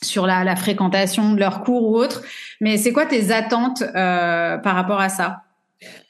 sur 0.03 0.27
la, 0.27 0.43
la, 0.43 0.57
fréquentation 0.57 1.33
de 1.33 1.39
leurs 1.39 1.63
cours 1.63 1.89
ou 1.89 1.97
autre. 1.97 2.23
Mais 2.61 2.77
c'est 2.77 2.93
quoi 2.93 3.07
tes 3.07 3.33
attentes 3.33 3.83
par 3.93 4.75
rapport 4.75 5.01
à 5.01 5.09
ça? 5.09 5.43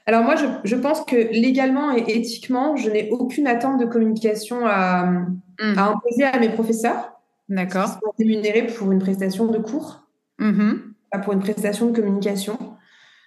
Alors 0.06 0.24
moi, 0.24 0.34
je, 0.64 0.74
pense 0.76 1.04
que 1.04 1.16
légalement 1.16 1.96
et 1.96 2.04
éthiquement, 2.08 2.76
je 2.76 2.90
n'ai 2.90 3.10
aucune 3.10 3.46
attente 3.46 3.80
de 3.80 3.86
communication 3.86 4.66
à, 4.66 5.04
hmm. 5.06 5.78
imposer 5.78 6.24
à 6.24 6.38
mes 6.40 6.48
professeurs. 6.48 7.12
D'accord. 7.48 7.86
Ils 7.86 8.04
sont 8.04 8.14
rémunérés 8.18 8.66
pour 8.66 8.90
une 8.92 8.98
prestation 8.98 9.46
de 9.46 9.58
cours, 9.58 10.06
mm-hmm. 10.40 10.78
pas 11.10 11.18
pour 11.18 11.34
une 11.34 11.40
prestation 11.40 11.86
de 11.86 11.94
communication. 11.94 12.58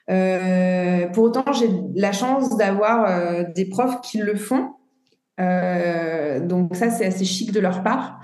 Euh, 0.09 1.07
pour 1.07 1.25
autant, 1.25 1.51
j'ai 1.53 1.69
la 1.95 2.11
chance 2.11 2.57
d'avoir 2.57 3.05
euh, 3.07 3.43
des 3.55 3.65
profs 3.65 4.01
qui 4.01 4.17
le 4.17 4.35
font. 4.35 4.73
Euh, 5.39 6.39
donc 6.39 6.75
ça, 6.75 6.89
c'est 6.89 7.05
assez 7.05 7.25
chic 7.25 7.51
de 7.51 7.59
leur 7.59 7.83
part. 7.83 8.19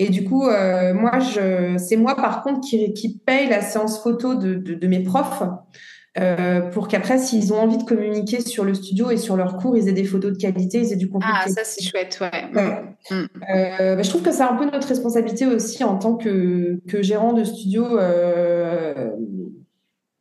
Et 0.00 0.08
du 0.08 0.24
coup, 0.24 0.42
moi, 0.42 1.20
c'est 1.78 1.96
moi 1.96 2.16
par 2.16 2.42
contre 2.42 2.60
qui, 2.62 2.92
qui 2.94 3.16
paye 3.16 3.48
la 3.48 3.60
séance 3.60 4.02
photo 4.02 4.34
de, 4.34 4.54
de, 4.54 4.74
de 4.74 4.86
mes 4.88 5.04
profs. 5.04 5.44
Euh, 6.16 6.60
pour 6.70 6.86
qu'après, 6.86 7.18
s'ils 7.18 7.52
ont 7.52 7.58
envie 7.58 7.76
de 7.76 7.82
communiquer 7.82 8.40
sur 8.40 8.64
le 8.64 8.74
studio 8.74 9.10
et 9.10 9.16
sur 9.16 9.36
leur 9.36 9.56
cours, 9.56 9.76
ils 9.76 9.88
aient 9.88 9.92
des 9.92 10.04
photos 10.04 10.32
de 10.32 10.38
qualité, 10.38 10.78
ils 10.78 10.92
aient 10.92 10.96
du 10.96 11.08
contenu. 11.08 11.28
Ah, 11.32 11.48
ça 11.48 11.64
c'est 11.64 11.82
chouette, 11.82 12.20
ouais. 12.20 12.84
Mm. 13.10 13.14
Mm. 13.14 13.28
Euh, 13.50 13.96
bah, 13.96 14.02
je 14.02 14.08
trouve 14.08 14.22
que 14.22 14.30
c'est 14.30 14.42
un 14.42 14.54
peu 14.54 14.64
notre 14.64 14.86
responsabilité 14.86 15.46
aussi 15.46 15.82
en 15.82 15.96
tant 15.96 16.14
que, 16.14 16.78
que 16.88 17.02
gérant 17.02 17.32
de 17.32 17.42
studio. 17.42 17.98
Euh... 17.98 19.10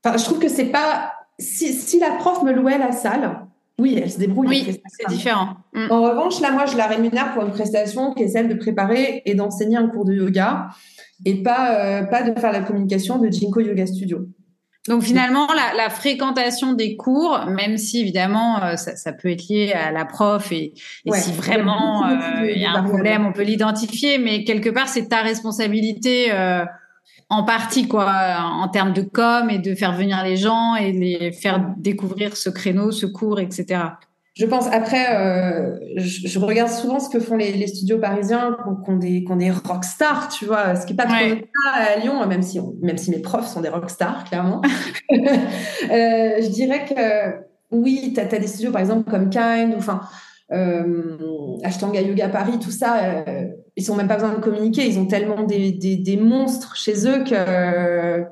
Enfin, 0.04 0.18
je 0.18 0.24
trouve 0.24 0.40
que 0.40 0.50
c'est 0.50 0.66
pas 0.66 1.14
si, 1.38 1.74
si, 1.74 2.00
la 2.00 2.12
prof 2.12 2.42
me 2.42 2.52
louait 2.52 2.80
la 2.80 2.92
salle. 2.92 3.42
Oui, 3.78 4.00
elle 4.02 4.10
se 4.10 4.18
débrouille. 4.18 4.48
Oui, 4.48 4.82
c'est 4.88 5.08
différent. 5.14 5.58
Mm. 5.74 5.92
En 5.92 6.02
revanche, 6.02 6.42
là, 6.42 6.52
moi, 6.52 6.66
je 6.66 6.76
la 6.76 6.88
rémunère 6.88 7.34
pour 7.34 7.44
une 7.44 7.52
prestation 7.52 8.16
qui 8.16 8.24
est 8.24 8.30
celle 8.30 8.50
de 8.50 8.56
préparer 8.56 9.22
et 9.26 9.36
d'enseigner 9.36 9.78
un 9.78 9.88
cours 9.90 10.06
de 10.06 10.14
yoga 10.14 10.70
et 11.24 11.44
pas, 11.44 12.04
pas 12.10 12.24
de 12.24 12.40
faire 12.40 12.52
la 12.52 12.62
communication 12.62 13.20
de 13.20 13.30
Jinko 13.30 13.60
Yoga 13.60 13.86
Studio. 13.86 14.28
Donc 14.88 15.04
finalement, 15.04 15.48
la, 15.54 15.74
la, 15.76 15.90
fréquentation 15.90 16.74
des 16.74 16.98
cours, 16.98 17.46
même 17.48 17.78
si 17.78 18.02
évidemment 18.02 18.62
euh, 18.62 18.76
ça, 18.76 18.98
ça, 18.98 19.14
peut 19.14 19.30
être 19.30 19.48
lié 19.48 19.72
à 19.72 19.92
la 19.92 20.04
prof 20.04 20.52
et, 20.52 20.74
et 21.06 21.12
si 21.14 21.32
vraiment 21.32 22.06
euh, 22.06 22.52
il 22.54 22.62
y 22.62 22.66
a 22.66 22.74
un 22.74 22.84
problème, 22.84 23.26
on 23.26 23.32
peut 23.32 23.44
l'identifier, 23.44 24.18
mais 24.18 24.44
quelque 24.44 24.70
part 24.70 24.90
c'est 24.90 25.08
ta 25.08 25.22
responsabilité 25.22 26.34
euh, 26.34 26.66
en 27.30 27.44
partie 27.44 27.88
quoi, 27.88 28.40
en 28.42 28.68
termes 28.68 28.92
de 28.92 29.04
com 29.04 29.50
et 29.50 29.58
de 29.58 29.74
faire 29.74 29.94
venir 29.94 30.22
les 30.22 30.36
gens 30.36 30.76
et 30.76 30.92
les 30.92 31.32
faire 31.32 31.66
découvrir 31.78 32.36
ce 32.36 32.50
créneau, 32.50 32.92
ce 32.92 33.06
cours, 33.06 33.40
etc. 33.40 33.84
Je 34.36 34.48
pense, 34.48 34.66
après, 34.68 35.16
euh, 35.16 35.78
je, 35.96 36.40
regarde 36.40 36.72
souvent 36.72 37.00
ce 37.00 37.08
que 37.08 37.20
font 37.20 37.38
les, 37.38 37.52
les 37.52 37.68
studios 37.68 38.00
parisiens 38.00 38.58
qui 38.84 38.90
ont 38.90 38.98
des, 38.98 39.24
des 39.38 39.52
rockstars, 39.52 40.30
tu 40.30 40.46
vois, 40.46 40.76
ce 40.76 40.88
qui 40.88 40.94
n'est 40.94 40.98
pas 40.98 41.06
trop 41.06 41.24
le 41.24 41.36
cas 41.36 41.94
à 41.94 42.00
Lyon, 42.00 42.26
même 42.26 42.42
si, 42.42 42.60
même 42.82 42.98
si 42.98 43.12
mes 43.12 43.20
profs 43.20 43.48
sont 43.48 43.62
des 43.62 43.70
rockstars, 43.70 44.24
clairement. 44.24 44.62
euh, 45.12 45.18
je 46.42 46.50
dirais 46.50 46.86
que 46.86 47.44
oui, 47.70 48.12
tu 48.16 48.20
as, 48.20 48.26
des 48.26 48.48
studios, 48.48 48.72
par 48.72 48.82
exemple, 48.82 49.10
comme 49.10 49.30
Kind, 49.30 49.76
ou 49.76 49.78
enfin, 49.78 50.02
euh, 50.52 51.58
Ashtanga 51.64 52.02
Yoga 52.02 52.30
Paris, 52.30 52.58
tout 52.60 52.72
ça, 52.72 53.04
euh, 53.04 53.48
ils 53.76 53.88
n'ont 53.88 53.96
même 53.96 54.08
pas 54.08 54.16
besoin 54.16 54.34
de 54.34 54.40
communiquer, 54.40 54.88
ils 54.88 54.98
ont 54.98 55.06
tellement 55.06 55.44
des, 55.44 55.72
des, 55.72 55.96
des 55.96 56.18
monstres 56.18 56.76
chez 56.76 57.08
eux 57.08 57.24
que 57.24 58.26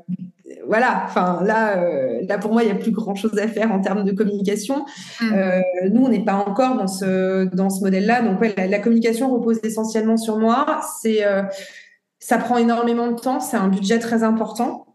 voilà, 0.72 1.04
enfin 1.04 1.42
là, 1.44 1.84
euh, 1.84 2.22
là 2.30 2.38
pour 2.38 2.54
moi, 2.54 2.64
il 2.64 2.68
n'y 2.68 2.72
a 2.72 2.76
plus 2.76 2.92
grand 2.92 3.14
chose 3.14 3.38
à 3.38 3.50
faire 3.50 3.74
en 3.74 3.82
termes 3.82 4.06
de 4.06 4.14
communication. 4.14 4.86
Mm. 5.20 5.34
Euh, 5.34 5.60
nous, 5.92 6.06
on 6.06 6.08
n'est 6.08 6.24
pas 6.24 6.36
encore 6.36 6.78
dans 6.78 6.88
ce 6.88 7.44
dans 7.54 7.70
ce 7.70 7.82
modèle-là, 7.82 8.22
donc 8.22 8.40
ouais, 8.40 8.56
la, 8.56 8.80
communication 8.80 9.30
repose 9.30 9.60
essentiellement 9.64 10.16
sur 10.16 10.40
moi. 10.40 10.80
C'est 11.02 11.26
euh, 11.26 11.44
ça 12.20 12.38
prend 12.38 12.58
énormément 12.58 13.12
de 13.12 13.20
temps, 13.20 13.42
c'est 13.42 13.58
un 13.58 13.68
budget 13.68 14.00
très 14.00 14.24
important. 14.24 14.91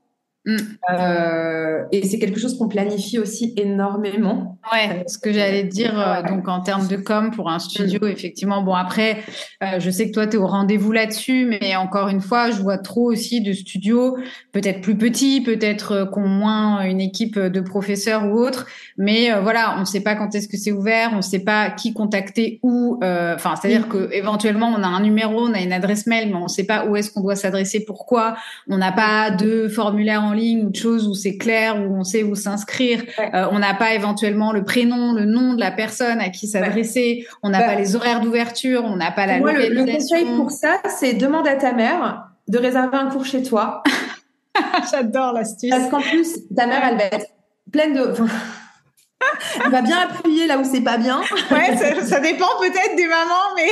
Mm. 0.47 0.57
Euh, 0.93 1.83
et 1.91 2.07
c'est 2.07 2.21
quelque 2.21 2.39
chose 2.39 2.57
qu'on 2.57 2.69
planifie 2.69 3.19
aussi 3.19 3.53
énormément. 3.57 4.59
Ouais, 4.73 5.05
ce 5.09 5.19
que 5.19 5.33
j'allais 5.33 5.65
dire, 5.65 5.99
euh, 5.99 6.23
donc 6.23 6.49
en 6.49 6.61
termes 6.61 6.87
de 6.87 6.97
com 6.97 7.33
pour 7.33 7.51
un 7.51 7.59
studio, 7.59 8.01
mm. 8.03 8.09
effectivement. 8.09 8.63
Bon, 8.63 8.75
après, 8.75 9.19
euh, 9.63 9.81
je 9.81 9.91
sais 9.91 10.09
que 10.09 10.15
toi, 10.15 10.27
tu 10.27 10.37
es 10.37 10.39
au 10.39 10.47
rendez-vous 10.47 10.93
là-dessus, 10.93 11.47
mais 11.47 11.75
encore 11.75 12.09
une 12.09 12.21
fois, 12.21 12.53
je 12.53 12.63
vois 12.63 12.79
trop 12.79 13.11
aussi 13.11 13.41
de 13.41 13.53
studios, 13.53 14.17
peut-être 14.53 14.81
plus 14.81 14.97
petits, 14.97 15.41
peut-être 15.41 15.93
euh, 15.93 16.05
qu'on 16.07 16.29
moins 16.29 16.83
une 16.83 17.01
équipe 17.01 17.39
de 17.39 17.61
professeurs 17.61 18.27
ou 18.27 18.39
autres. 18.39 18.67
Mais 18.97 19.33
voilà, 19.41 19.75
on 19.77 19.81
ne 19.81 19.85
sait 19.85 20.01
pas 20.01 20.15
quand 20.15 20.35
est-ce 20.35 20.49
que 20.49 20.57
c'est 20.57 20.73
ouvert, 20.73 21.11
on 21.13 21.17
ne 21.17 21.23
sait 21.23 21.45
pas 21.45 21.71
qui 21.71 21.93
contacter 21.93 22.61
où. 22.63 23.01
Enfin, 23.03 23.55
c'est-à-dire 23.57 23.89
que 23.89 24.11
éventuellement, 24.13 24.73
on 24.77 24.83
a 24.83 24.87
un 24.87 25.01
numéro, 25.01 25.41
on 25.41 25.53
a 25.53 25.61
une 25.61 25.73
adresse 25.73 26.07
mail, 26.07 26.29
mais 26.29 26.37
on 26.37 26.45
ne 26.45 26.49
sait 26.49 26.65
pas 26.65 26.87
où 26.87 26.97
est-ce 26.97 27.11
qu'on 27.11 27.21
doit 27.21 27.37
s'adresser, 27.37 27.85
pourquoi. 27.85 28.37
On 28.69 28.79
n'a 28.79 28.93
pas 28.93 29.31
de 29.31 29.69
formulaire 29.69 30.23
en 30.23 30.33
ligne 30.37 30.67
ou 30.67 30.71
de 30.71 30.77
choses 30.77 31.09
où 31.09 31.15
c'est 31.15 31.37
clair, 31.37 31.77
où 31.77 31.97
on 31.97 32.05
sait 32.05 32.23
où 32.23 32.35
s'inscrire. 32.35 33.03
Euh, 33.19 33.47
on 33.51 33.59
n'a 33.59 33.75
pas 33.75 33.95
éventuellement 33.95 34.53
le 34.53 34.65
prénom, 34.65 35.13
le 35.13 35.25
nom 35.25 35.55
de 35.55 35.61
la 35.61 35.71
personne 35.71 36.21
à 36.21 36.29
qui 36.29 36.47
s'adresser. 36.47 37.27
On 37.43 37.51
n'a 37.51 37.61
bah, 37.61 37.67
pas 37.67 37.75
les 37.75 37.97
horaires 37.97 38.21
d'ouverture. 38.21 38.85
On 38.85 38.97
n'a 38.97 39.11
pas 39.11 39.27
la 39.27 39.39
moi, 39.39 39.53
Le, 39.53 39.85
conseil 39.85 40.25
pour 40.37 40.51
ça, 40.51 40.81
c'est 40.99 41.15
demande 41.15 41.49
à 41.49 41.57
ta 41.57 41.73
mère 41.73 42.29
de 42.49 42.59
réserver 42.59 42.97
un 42.97 43.09
cours 43.09 43.25
chez 43.25 43.43
toi. 43.43 43.83
J'adore 44.91 45.33
l'astuce. 45.33 45.71
Parce 45.71 45.91
qu'en 45.91 46.01
plus, 46.01 46.39
ta 46.55 46.67
mère, 46.67 46.83
elle 46.89 46.97
va 46.97 47.05
être 47.05 47.27
pleine 47.73 47.95
de. 47.95 48.15
Elle 49.65 49.71
va 49.71 49.83
bien 49.83 49.99
appuyer 49.99 50.47
là 50.47 50.59
où 50.59 50.65
c'est 50.65 50.83
pas 50.83 50.99
bien. 50.99 51.21
Ouais, 51.51 51.77
ça, 52.05 52.21
dépend 52.21 52.47
peut-être 52.61 52.97
des 52.97 53.07
mamans, 53.07 53.55
mais. 53.57 53.69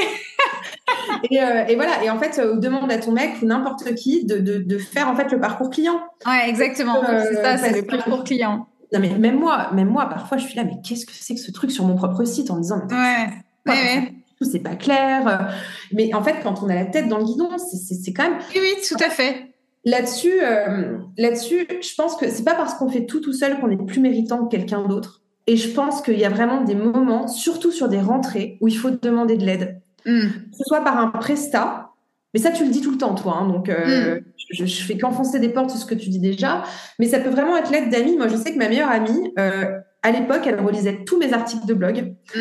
Euh, 1.33 1.65
et, 1.67 1.75
voilà. 1.75 2.05
Et 2.05 2.11
en 2.11 2.19
fait, 2.19 2.39
euh, 2.39 2.57
demande 2.57 2.93
à 2.93 2.99
ton 2.99 3.11
mec 3.11 3.33
ou 3.43 3.47
n'importe 3.47 3.95
qui 3.95 4.25
de, 4.25 4.39
de, 4.39 4.79
faire 4.79 5.09
en 5.09 5.17
fait 5.17 5.33
le 5.33 5.41
parcours 5.41 5.71
client. 5.71 6.01
Ouais, 6.27 6.49
exactement. 6.49 7.03
c'est 7.03 7.35
ça, 7.35 7.57
c'est 7.57 7.75
le 7.75 7.83
parcours 7.83 8.25
client. 8.25 8.69
Non, 8.93 9.01
mais 9.01 9.11
même 9.19 9.39
moi, 9.39 9.71
même 9.73 9.89
moi, 9.89 10.09
parfois, 10.09 10.37
je 10.37 10.47
suis 10.47 10.55
là, 10.55 10.65
mais 10.65 10.75
qu'est-ce 10.85 11.07
que 11.07 11.13
c'est 11.13 11.35
que 11.35 11.41
ce 11.41 11.51
truc 11.51 11.71
sur 11.71 11.85
mon 11.85 11.97
propre 11.97 12.25
site 12.25 12.51
en 12.51 12.57
me 12.57 12.61
disant, 12.63 12.83
mais 12.89 12.95
ouais, 12.95 13.27
ouais, 13.67 13.73
ouais. 13.73 14.15
c'est 14.53 14.61
pas 14.61 14.77
clair. 14.77 15.51
Mais 15.93 16.15
en 16.15 16.23
fait, 16.23 16.37
quand 16.43 16.63
on 16.63 16.69
a 16.69 16.75
la 16.75 16.85
tête 16.85 17.09
dans 17.09 17.19
le 17.19 17.25
guidon, 17.25 17.49
c'est 17.59 18.13
quand 18.13 18.25
même. 18.25 18.39
Oui, 18.55 18.61
oui, 18.63 18.75
tout 18.87 19.03
à 19.03 19.11
fait. 19.11 19.55
Là-dessus, 19.85 20.41
euh, 20.43 20.97
là-dessus, 21.19 21.67
je 21.69 21.95
pense 21.95 22.17
que 22.17 22.31
c'est 22.31 22.45
pas 22.45 22.55
parce 22.55 22.75
qu'on 22.75 22.89
fait 22.89 23.05
tout 23.05 23.21
tout 23.21 23.35
seul 23.35 23.61
qu'on 23.61 23.71
est 23.71 23.85
plus 23.85 24.01
méritant 24.01 24.47
que 24.47 24.57
quelqu'un 24.57 24.87
d'autre. 24.87 25.23
Et 25.47 25.57
je 25.57 25.69
pense 25.69 26.01
qu'il 26.01 26.19
y 26.19 26.25
a 26.25 26.31
vraiment 26.31 26.63
des 26.63 26.75
moments, 26.75 27.29
surtout 27.29 27.71
sur 27.71 27.89
des 27.89 28.01
rentrées, 28.01 28.57
où 28.63 28.69
il 28.69 28.79
faut 28.79 28.91
demander 28.91 29.37
de 29.37 29.45
l'aide. 29.45 29.83
Mm. 30.07 30.29
Que 30.51 30.57
ce 30.57 30.65
soit 30.65 30.83
par 30.83 30.99
un 30.99 31.09
prestat, 31.09 31.91
mais 32.35 32.41
ça, 32.41 32.51
tu 32.51 32.65
le 32.65 32.71
dis 32.71 32.81
tout 32.81 32.91
le 32.91 32.99
temps, 32.99 33.15
toi. 33.15 33.39
Hein, 33.41 33.49
donc, 33.49 33.69
euh, 33.69 34.17
mm. 34.17 34.21
je, 34.51 34.67
je, 34.67 34.83
fais 34.83 34.99
qu'enfoncer 34.99 35.39
des 35.39 35.49
portes, 35.49 35.71
ce 35.71 35.87
que 35.87 35.95
tu 35.95 36.11
dis 36.11 36.19
déjà. 36.19 36.65
Mais 36.99 37.07
ça 37.07 37.21
peut 37.21 37.31
vraiment 37.31 37.57
être 37.57 37.71
l'aide 37.71 37.91
d'amis. 37.91 38.17
Moi, 38.17 38.27
je 38.27 38.37
sais 38.37 38.53
que 38.53 38.59
ma 38.59 38.69
meilleure 38.69 38.91
amie, 38.91 39.33
euh, 39.39 39.79
à 40.03 40.11
l'époque, 40.11 40.43
elle 40.45 40.61
relisait 40.61 41.05
tous 41.07 41.17
mes 41.19 41.33
articles 41.33 41.65
de 41.67 41.75
blog. 41.75 42.15
Mm. 42.35 42.41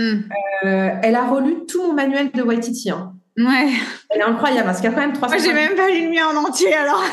Euh, 0.65 0.89
elle 1.03 1.15
a 1.15 1.27
relu 1.27 1.65
tout 1.67 1.83
mon 1.83 1.93
manuel 1.93 2.31
de 2.31 2.41
Waititi. 2.41 2.89
Hein. 2.89 3.13
Ouais. 3.37 3.69
Elle 4.09 4.21
est 4.21 4.23
incroyable 4.23 4.65
parce 4.65 4.81
qu'il 4.81 4.89
y 4.89 4.93
a 4.93 4.95
quand 4.95 5.01
même 5.01 5.13
300. 5.13 5.35
Moi, 5.35 5.43
j'ai 5.43 5.53
même 5.53 5.75
pas 5.75 5.89
lu 5.89 6.05
le 6.05 6.09
mien 6.09 6.25
en 6.27 6.43
entier 6.43 6.73
alors. 6.73 7.03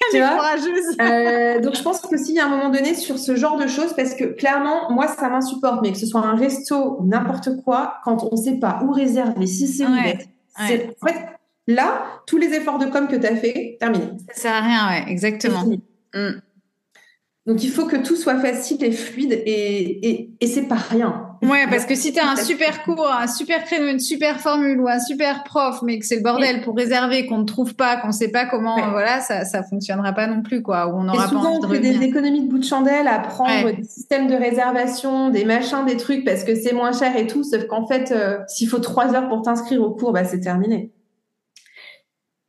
tu 0.10 0.18
vois 0.18 0.38
euh, 1.00 1.60
donc 1.60 1.74
je 1.74 1.82
pense 1.82 2.00
que 2.00 2.16
s'il 2.16 2.34
y 2.34 2.38
a 2.38 2.46
un 2.46 2.48
moment 2.48 2.70
donné 2.70 2.94
sur 2.94 3.18
ce 3.18 3.36
genre 3.36 3.56
de 3.56 3.66
choses, 3.66 3.92
parce 3.94 4.14
que 4.14 4.24
clairement, 4.24 4.90
moi 4.90 5.08
ça 5.08 5.28
m'insupporte, 5.28 5.80
mais 5.82 5.92
que 5.92 5.98
ce 5.98 6.06
soit 6.06 6.20
un 6.20 6.36
resto, 6.36 7.00
n'importe 7.04 7.62
quoi, 7.64 7.94
quand 8.04 8.24
on 8.24 8.36
ne 8.36 8.40
sait 8.40 8.58
pas 8.58 8.80
où 8.84 8.92
réserver, 8.92 9.46
si 9.46 9.68
c'est 9.68 9.86
ouais. 9.86 10.18
c'est 10.66 10.96
en 11.00 11.06
fait 11.06 11.16
là, 11.66 12.06
tous 12.26 12.38
les 12.38 12.52
efforts 12.54 12.78
de 12.78 12.86
com 12.86 13.08
que 13.08 13.16
tu 13.16 13.26
as 13.26 13.36
fait, 13.36 13.76
terminé. 13.80 14.06
Ça 14.32 14.40
sert 14.42 14.54
à 14.54 14.60
rien, 14.60 14.88
ouais, 14.88 15.10
exactement. 15.10 15.64
Donc 17.46 17.62
il 17.62 17.70
faut 17.70 17.84
que 17.84 17.96
tout 17.96 18.16
soit 18.16 18.40
facile 18.40 18.82
et 18.82 18.90
fluide 18.90 19.32
et, 19.32 20.08
et, 20.08 20.30
et 20.40 20.46
c'est 20.48 20.66
pas 20.66 20.74
rien. 20.74 21.28
Ouais, 21.42 21.66
parce 21.70 21.84
que 21.84 21.94
si 21.94 22.12
tu 22.12 22.18
as 22.18 22.28
un 22.28 22.36
super 22.36 22.82
cours, 22.82 23.08
un 23.08 23.28
super 23.28 23.62
créneau, 23.64 23.86
une 23.86 24.00
super 24.00 24.40
formule 24.40 24.80
ou 24.80 24.88
un 24.88 24.98
super 24.98 25.44
prof, 25.44 25.80
mais 25.82 25.98
que 25.98 26.06
c'est 26.06 26.16
le 26.16 26.22
bordel 26.22 26.62
pour 26.62 26.74
réserver, 26.74 27.26
qu'on 27.26 27.38
ne 27.38 27.44
trouve 27.44 27.74
pas, 27.76 27.98
qu'on 27.98 28.08
ne 28.08 28.12
sait 28.12 28.30
pas 28.30 28.46
comment, 28.46 28.90
voilà, 28.90 29.20
ça 29.20 29.44
ça 29.44 29.62
fonctionnera 29.62 30.12
pas 30.12 30.26
non 30.26 30.42
plus 30.42 30.62
quoi. 30.62 30.88
Ou 30.88 30.98
on 30.98 31.08
aura 31.08 31.26
et 31.26 31.28
souvent, 31.28 31.60
on 31.62 31.68
fait 31.68 31.78
des 31.78 32.02
économies 32.02 32.42
de 32.42 32.48
bout 32.48 32.58
de 32.58 32.64
chandelle 32.64 33.06
à 33.06 33.20
prendre 33.20 33.70
des 33.70 33.84
systèmes 33.84 34.26
de 34.26 34.34
réservation, 34.34 35.30
des 35.30 35.44
machins, 35.44 35.84
des 35.86 35.96
trucs 35.96 36.24
parce 36.24 36.42
que 36.42 36.54
c'est 36.54 36.72
moins 36.72 36.92
cher 36.92 37.16
et 37.16 37.26
tout. 37.26 37.44
Sauf 37.44 37.66
qu'en 37.66 37.86
fait, 37.86 38.10
euh, 38.10 38.38
s'il 38.48 38.68
faut 38.68 38.80
trois 38.80 39.14
heures 39.14 39.28
pour 39.28 39.42
t'inscrire 39.42 39.82
au 39.82 39.90
cours, 39.90 40.12
bah 40.12 40.24
c'est 40.24 40.40
terminé. 40.40 40.90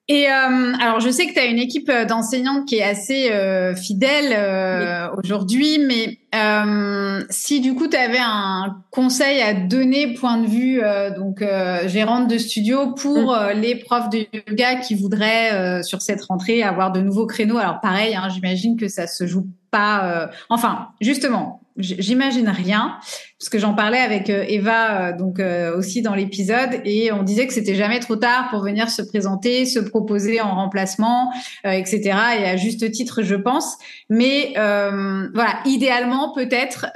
Et 0.10 0.28
euh, 0.30 0.74
alors, 0.80 1.02
je 1.02 1.10
sais 1.10 1.28
que 1.28 1.34
tu 1.34 1.40
as 1.40 1.46
une 1.46 1.60
équipe 1.60 1.90
euh, 1.90 2.06
d'enseignantes 2.06 2.66
qui 2.66 2.76
est 2.76 2.84
assez 2.84 3.30
euh, 3.30 3.76
fidèle 3.76 4.32
euh, 4.32 5.10
aujourd'hui, 5.18 5.80
mais 5.80 6.20
euh, 6.34 7.26
si 7.30 7.60
du 7.60 7.76
coup 7.76 7.88
tu 7.90 7.98
avais 7.98 8.22
un 8.22 8.78
conseil 8.90 9.42
à 9.42 9.54
donner, 9.54 10.14
point 10.14 10.38
de 10.38 10.48
vue 10.48 10.82
donc 11.18 11.44
gérante 11.88 12.30
de 12.30 12.38
studio 12.38 12.94
pour 12.94 13.34
mm. 13.34 13.60
les 13.60 13.76
profs 13.76 14.10
de 14.10 14.26
yoga 14.34 14.76
qui 14.76 14.96
voudraient 14.96 15.84
sur 15.84 16.02
cette 16.02 16.24
rentrée 16.24 16.64
avoir 16.64 16.92
de 16.92 17.02
nouveaux 17.02 17.28
créneaux? 17.28 17.58
Alors 17.58 17.82
pareil, 17.82 18.16
hein, 18.16 18.30
j'imagine 18.30 18.78
que 18.78 18.88
ça 18.88 19.08
se 19.08 19.26
joue 19.26 19.48
pas. 19.72 20.30
enfin, 20.50 20.90
justement, 21.02 21.62
J'imagine 21.78 22.50
rien, 22.50 22.98
parce 23.40 23.50
que 23.50 23.60
j'en 23.60 23.76
parlais 23.76 24.00
avec 24.00 24.32
euh, 24.32 24.44
Eva 24.48 25.10
euh, 25.10 25.16
donc 25.16 25.40
euh, 25.40 25.78
aussi 25.78 26.02
dans 26.02 26.16
l'épisode, 26.16 26.82
et 26.86 27.12
on 27.12 27.22
disait 27.22 27.46
que 27.46 27.54
c'était 27.54 27.76
jamais 27.76 28.00
trop 28.00 28.16
tard 28.16 28.48
pour 28.50 28.64
venir 28.64 28.90
se 28.90 29.04
présenter, 29.04 29.66
se 29.66 29.80
proposer 29.80 30.42
en 30.42 30.56
remplacement, 30.56 31.32
etc. 31.64 32.02
Et 32.40 32.46
à 32.46 32.58
juste 32.58 32.90
titre, 32.92 33.22
je 33.22 33.36
pense. 33.36 33.78
Mais 34.10 34.54
voilà, 34.56 35.60
idéalement 35.66 36.34
peut-être, 36.34 36.88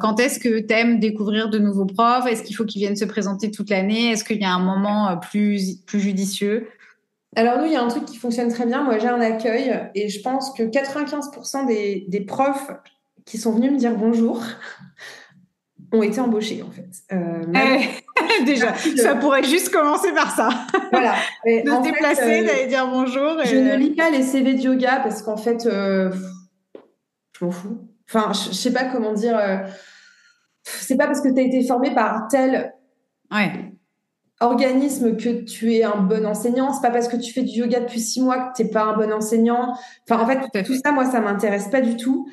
quand 0.00 0.18
est-ce 0.18 0.38
que 0.38 0.60
t'aimes 0.60 0.98
découvrir 0.98 1.50
de 1.50 1.58
nouveaux 1.58 1.86
profs? 1.86 2.26
Est-ce 2.26 2.42
qu'il 2.42 2.56
faut 2.56 2.64
qu'ils 2.64 2.80
viennent 2.80 2.96
se 2.96 3.04
présenter 3.04 3.50
toute 3.50 3.68
l'année? 3.68 4.12
Est-ce 4.12 4.24
qu'il 4.24 4.40
y 4.40 4.44
a 4.44 4.52
un 4.52 4.60
moment 4.60 5.18
plus 5.18 5.82
plus 5.86 6.00
judicieux? 6.00 6.68
Alors 7.36 7.58
nous, 7.58 7.66
il 7.66 7.72
y 7.72 7.76
a 7.76 7.82
un 7.82 7.88
truc 7.88 8.04
qui 8.04 8.16
fonctionne 8.16 8.48
très 8.48 8.66
bien. 8.66 8.82
Moi, 8.82 8.98
j'ai 8.98 9.08
un 9.08 9.20
accueil 9.20 9.90
et 9.94 10.08
je 10.08 10.20
pense 10.20 10.52
que 10.52 10.62
95% 10.62 11.66
des, 11.66 12.04
des 12.08 12.20
profs 12.20 12.70
qui 13.24 13.38
sont 13.38 13.52
venus 13.52 13.72
me 13.72 13.76
dire 13.76 13.94
bonjour 13.96 14.42
ont 15.92 16.02
été 16.02 16.20
embauchés 16.20 16.62
en 16.62 16.70
fait. 16.70 16.88
Euh, 17.12 17.44
eh, 17.54 18.44
déjà, 18.44 18.74
ça 18.96 19.14
pourrait 19.14 19.44
juste 19.44 19.70
commencer 19.70 20.12
par 20.12 20.34
ça. 20.34 20.48
Voilà. 20.90 21.14
de 21.44 21.70
se 21.70 21.82
déplacer, 21.82 22.42
euh, 22.42 22.46
d'aller 22.46 22.66
dire 22.66 22.88
bonjour. 22.88 23.44
Je 23.44 23.56
ne 23.56 23.76
lis 23.76 23.94
pas 23.94 24.10
les 24.10 24.22
CV 24.22 24.54
de 24.54 24.60
yoga 24.60 25.00
parce 25.00 25.22
qu'en 25.22 25.36
fait, 25.36 25.66
euh, 25.66 26.10
je 27.38 27.44
m'en 27.44 27.50
fous. 27.50 27.78
Enfin, 28.08 28.32
je, 28.32 28.48
ne 28.48 28.54
sais 28.54 28.72
pas 28.72 28.84
comment 28.84 29.12
dire. 29.12 29.38
c'est 30.64 30.96
pas 30.96 31.06
parce 31.06 31.20
que 31.20 31.28
tu 31.28 31.38
as 31.38 31.44
été 31.44 31.66
formé 31.66 31.94
par 31.94 32.28
tel 32.28 32.74
organisme 34.40 35.16
que 35.16 35.44
tu 35.44 35.74
es 35.74 35.84
un 35.84 35.98
bon 35.98 36.26
enseignant. 36.26 36.72
C'est 36.72 36.82
pas 36.82 36.90
parce 36.90 37.08
que 37.08 37.16
tu 37.16 37.32
fais 37.32 37.42
du 37.42 37.60
yoga 37.60 37.80
depuis 37.80 38.00
six 38.00 38.20
mois 38.20 38.48
que 38.48 38.56
tu 38.56 38.64
n'es 38.64 38.70
pas 38.70 38.84
un 38.84 38.96
bon 38.96 39.12
enseignant. 39.12 39.74
Enfin, 40.08 40.22
en 40.22 40.26
fait, 40.26 40.64
tout 40.64 40.74
ça, 40.74 40.92
moi, 40.92 41.04
ça 41.04 41.20
m'intéresse 41.20 41.68
pas 41.68 41.80
du 41.80 41.96
tout. 41.96 42.28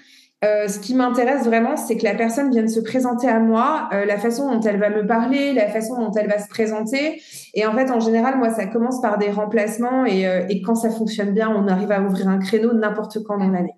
Euh, 0.46 0.70
ce 0.70 0.80
qui 0.80 0.96
m'intéresse 0.96 1.44
vraiment, 1.44 1.76
c'est 1.76 1.98
que 1.98 2.06
la 2.06 2.16
personne 2.16 2.50
vienne 2.50 2.70
se 2.70 2.80
présenter 2.80 3.28
à 3.28 3.40
moi, 3.40 3.90
euh, 3.92 4.06
la 4.06 4.18
façon 4.18 4.50
dont 4.50 4.62
elle 4.62 4.80
va 4.80 4.90
me 4.90 5.06
parler, 5.06 5.52
la 5.52 5.68
façon 5.68 6.00
dont 6.00 6.14
elle 6.14 6.30
va 6.30 6.40
se 6.40 6.48
présenter. 6.48 7.22
Et 7.54 7.66
en 7.66 7.74
fait, 7.76 7.92
en 7.92 8.00
général, 8.00 8.38
moi, 8.38 8.50
ça 8.50 8.66
commence 8.66 9.02
par 9.02 9.18
des 9.18 9.32
remplacements 9.32 10.06
et, 10.06 10.26
euh, 10.26 10.46
et 10.48 10.62
quand 10.62 10.76
ça 10.76 10.92
fonctionne 10.92 11.34
bien, 11.34 11.50
on 11.50 11.68
arrive 11.68 11.92
à 11.92 12.02
ouvrir 12.02 12.30
un 12.30 12.40
créneau 12.40 12.74
n'importe 12.74 13.22
quand 13.24 13.38
dans 13.38 13.50
l'année. 13.50 13.76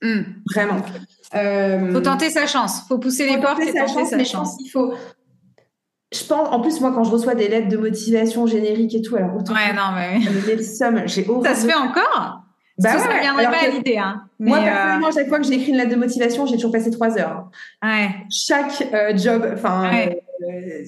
Hmm. 0.00 0.22
Vraiment. 0.50 0.78
Faut 1.92 2.00
tenter 2.00 2.30
sa 2.30 2.46
chance. 2.46 2.84
Faut 2.88 2.98
pousser 2.98 3.28
les 3.28 3.38
portes 3.38 3.60
et 3.60 3.74
tenter 3.74 4.06
sa 4.06 4.24
chance. 4.24 4.56
Il 4.60 4.70
faut. 4.70 4.94
Je 6.10 6.24
pense, 6.24 6.48
en 6.50 6.60
plus, 6.60 6.80
moi, 6.80 6.92
quand 6.94 7.04
je 7.04 7.10
reçois 7.10 7.34
des 7.34 7.48
lettres 7.48 7.68
de 7.68 7.76
motivation 7.76 8.46
génériques 8.46 8.94
et 8.94 9.02
tout, 9.02 9.16
alors 9.16 9.36
autant. 9.36 9.52
Ouais, 9.52 9.74
non, 9.74 9.92
mais. 9.94 10.20
J'ai 11.06 11.26
Ça 11.42 11.54
se 11.54 11.66
fait 11.66 11.74
encore? 11.74 12.37
Bah 12.78 12.98
ça 12.98 13.14
ne 13.14 13.20
viendrait 13.20 13.44
pas 13.44 13.64
à 13.64 13.68
l'idée. 13.68 13.98
Hein. 13.98 14.22
moi, 14.38 14.58
euh, 14.58 14.62
personnellement, 14.62 15.10
chaque 15.10 15.28
fois 15.28 15.38
que 15.38 15.46
j'ai 15.46 15.54
écrit 15.54 15.70
une 15.70 15.78
lettre 15.78 15.90
de 15.90 15.96
motivation, 15.96 16.46
j'ai 16.46 16.54
toujours 16.54 16.70
passé 16.70 16.90
trois 16.90 17.18
heures. 17.18 17.50
Ouais. 17.82 18.10
Chaque 18.30 18.86
euh, 18.92 19.16
job, 19.16 19.44
enfin, 19.52 19.90
euh, 19.92 20.84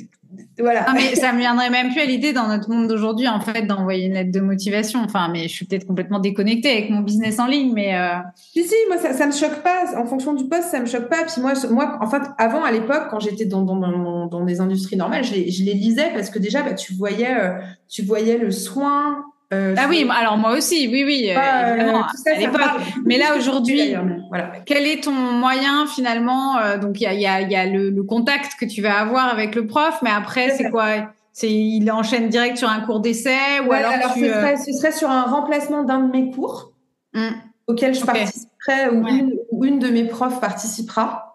voilà. 0.60 0.86
Non, 0.86 0.92
mais 0.94 1.16
ça 1.16 1.32
me 1.32 1.38
viendrait 1.38 1.68
même 1.68 1.90
plus 1.90 2.00
à 2.00 2.04
l'idée 2.04 2.32
dans 2.32 2.46
notre 2.46 2.70
monde 2.70 2.86
d'aujourd'hui, 2.86 3.26
en 3.26 3.40
fait, 3.40 3.62
d'envoyer 3.62 4.06
une 4.06 4.14
lettre 4.14 4.30
de 4.30 4.38
motivation. 4.38 5.00
Enfin, 5.02 5.28
mais 5.32 5.48
je 5.48 5.48
suis 5.48 5.66
peut-être 5.66 5.84
complètement 5.84 6.20
déconnectée 6.20 6.70
avec 6.70 6.90
mon 6.90 7.00
business 7.00 7.40
en 7.40 7.46
ligne, 7.46 7.72
mais. 7.74 7.92
Si, 8.36 8.62
si, 8.62 8.74
moi, 8.86 8.96
ça, 8.98 9.12
ça 9.12 9.26
me 9.26 9.32
choque 9.32 9.60
pas. 9.64 9.98
En 9.98 10.06
fonction 10.06 10.32
du 10.32 10.44
poste, 10.44 10.70
ça 10.70 10.78
me 10.78 10.86
choque 10.86 11.08
pas. 11.08 11.24
Puis 11.24 11.42
moi, 11.42 11.54
moi, 11.70 11.98
en 12.00 12.08
fait, 12.08 12.22
avant, 12.38 12.62
à 12.62 12.70
l'époque, 12.70 13.08
quand 13.10 13.18
j'étais 13.18 13.46
dans, 13.46 13.62
dans, 13.62 13.74
dans, 13.74 14.26
dans, 14.26 14.44
des 14.44 14.60
industries 14.60 14.96
normales, 14.96 15.24
je 15.24 15.34
les, 15.34 15.50
je 15.50 15.64
les 15.64 15.74
lisais 15.74 16.12
parce 16.14 16.30
que 16.30 16.38
déjà, 16.38 16.62
bah, 16.62 16.74
tu 16.74 16.94
voyais, 16.94 17.34
tu 17.88 18.02
voyais 18.02 18.38
le 18.38 18.52
soin, 18.52 19.24
euh, 19.52 19.74
ah 19.76 19.86
oui, 19.88 20.06
alors 20.08 20.38
moi 20.38 20.52
aussi, 20.52 20.86
oui, 20.86 21.02
oui, 21.04 21.28
euh, 21.28 21.74
évidemment, 21.74 22.04
à 22.04 22.38
l'époque. 22.38 22.60
Mais 23.04 23.18
là 23.18 23.36
aujourd'hui, 23.36 23.94
voilà. 24.28 24.52
quel 24.64 24.86
est 24.86 25.02
ton 25.02 25.12
moyen 25.12 25.86
finalement 25.88 26.56
euh, 26.58 26.78
Donc 26.78 27.00
il 27.00 27.02
y 27.02 27.06
a, 27.06 27.14
y 27.14 27.26
a, 27.26 27.40
y 27.40 27.56
a 27.56 27.66
le, 27.66 27.90
le, 27.90 28.02
contact 28.04 28.52
que 28.60 28.64
tu 28.64 28.80
vas 28.80 29.00
avoir 29.00 29.26
avec 29.26 29.56
le 29.56 29.66
prof, 29.66 29.98
mais 30.02 30.10
après 30.10 30.50
c'est 30.50 30.70
quoi? 30.70 31.10
C'est 31.32 31.50
il 31.50 31.90
enchaîne 31.90 32.28
direct 32.28 32.58
sur 32.58 32.68
un 32.68 32.80
cours 32.80 33.00
d'essai 33.00 33.60
ou 33.66 33.72
alors, 33.72 33.90
alors 33.90 34.14
tu, 34.14 34.20
ce, 34.20 34.26
serait, 34.26 34.56
ce, 34.56 34.72
serait, 34.72 34.92
sur 34.92 35.10
un 35.10 35.24
remplacement 35.24 35.82
d'un 35.82 35.98
de 36.00 36.12
mes 36.12 36.30
cours 36.30 36.72
mmh. 37.14 37.28
auquel 37.66 37.94
je 37.94 38.04
participerai 38.04 38.88
ou, 38.92 39.06
une, 39.08 39.34
ou, 39.50 39.64
une, 39.64 39.80
de 39.80 39.88
mes 39.88 40.04
profs 40.04 40.40
participera. 40.40 41.26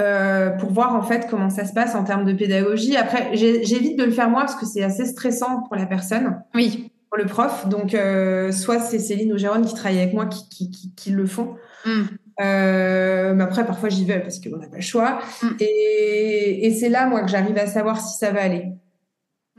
Euh, 0.00 0.48
pour 0.50 0.70
voir 0.72 0.96
en 0.96 1.02
fait 1.02 1.26
comment 1.28 1.50
ça 1.50 1.66
se 1.66 1.74
passe 1.74 1.94
en 1.94 2.04
termes 2.04 2.24
de 2.24 2.32
pédagogie. 2.32 2.96
Après, 2.96 3.30
j'évite 3.34 3.98
de 3.98 4.04
le 4.04 4.12
faire 4.12 4.30
moi 4.30 4.42
parce 4.42 4.54
que 4.54 4.64
c'est 4.64 4.82
assez 4.82 5.04
stressant 5.04 5.62
pour 5.68 5.76
la 5.76 5.84
personne. 5.84 6.42
Oui 6.54 6.89
pour 7.10 7.18
le 7.18 7.26
prof. 7.26 7.68
Donc, 7.68 7.94
euh, 7.94 8.52
soit 8.52 8.78
c'est 8.78 8.98
Céline 8.98 9.32
ou 9.32 9.38
Jérôme 9.38 9.64
qui 9.66 9.74
travaillent 9.74 10.00
avec 10.00 10.14
moi 10.14 10.26
qui, 10.26 10.48
qui, 10.48 10.70
qui, 10.70 10.94
qui 10.94 11.10
le 11.10 11.26
font. 11.26 11.56
Mm. 11.84 12.02
Euh, 12.40 13.34
mais 13.34 13.42
après, 13.42 13.66
parfois, 13.66 13.88
j'y 13.88 14.04
vais 14.04 14.20
parce 14.20 14.38
qu'on 14.38 14.56
n'a 14.56 14.68
pas 14.68 14.76
le 14.76 14.82
choix. 14.82 15.18
Mm. 15.42 15.48
Et, 15.58 16.66
et 16.66 16.70
c'est 16.74 16.88
là, 16.88 17.06
moi, 17.06 17.22
que 17.22 17.28
j'arrive 17.28 17.58
à 17.58 17.66
savoir 17.66 18.00
si 18.00 18.16
ça 18.16 18.30
va 18.30 18.42
aller. 18.42 18.68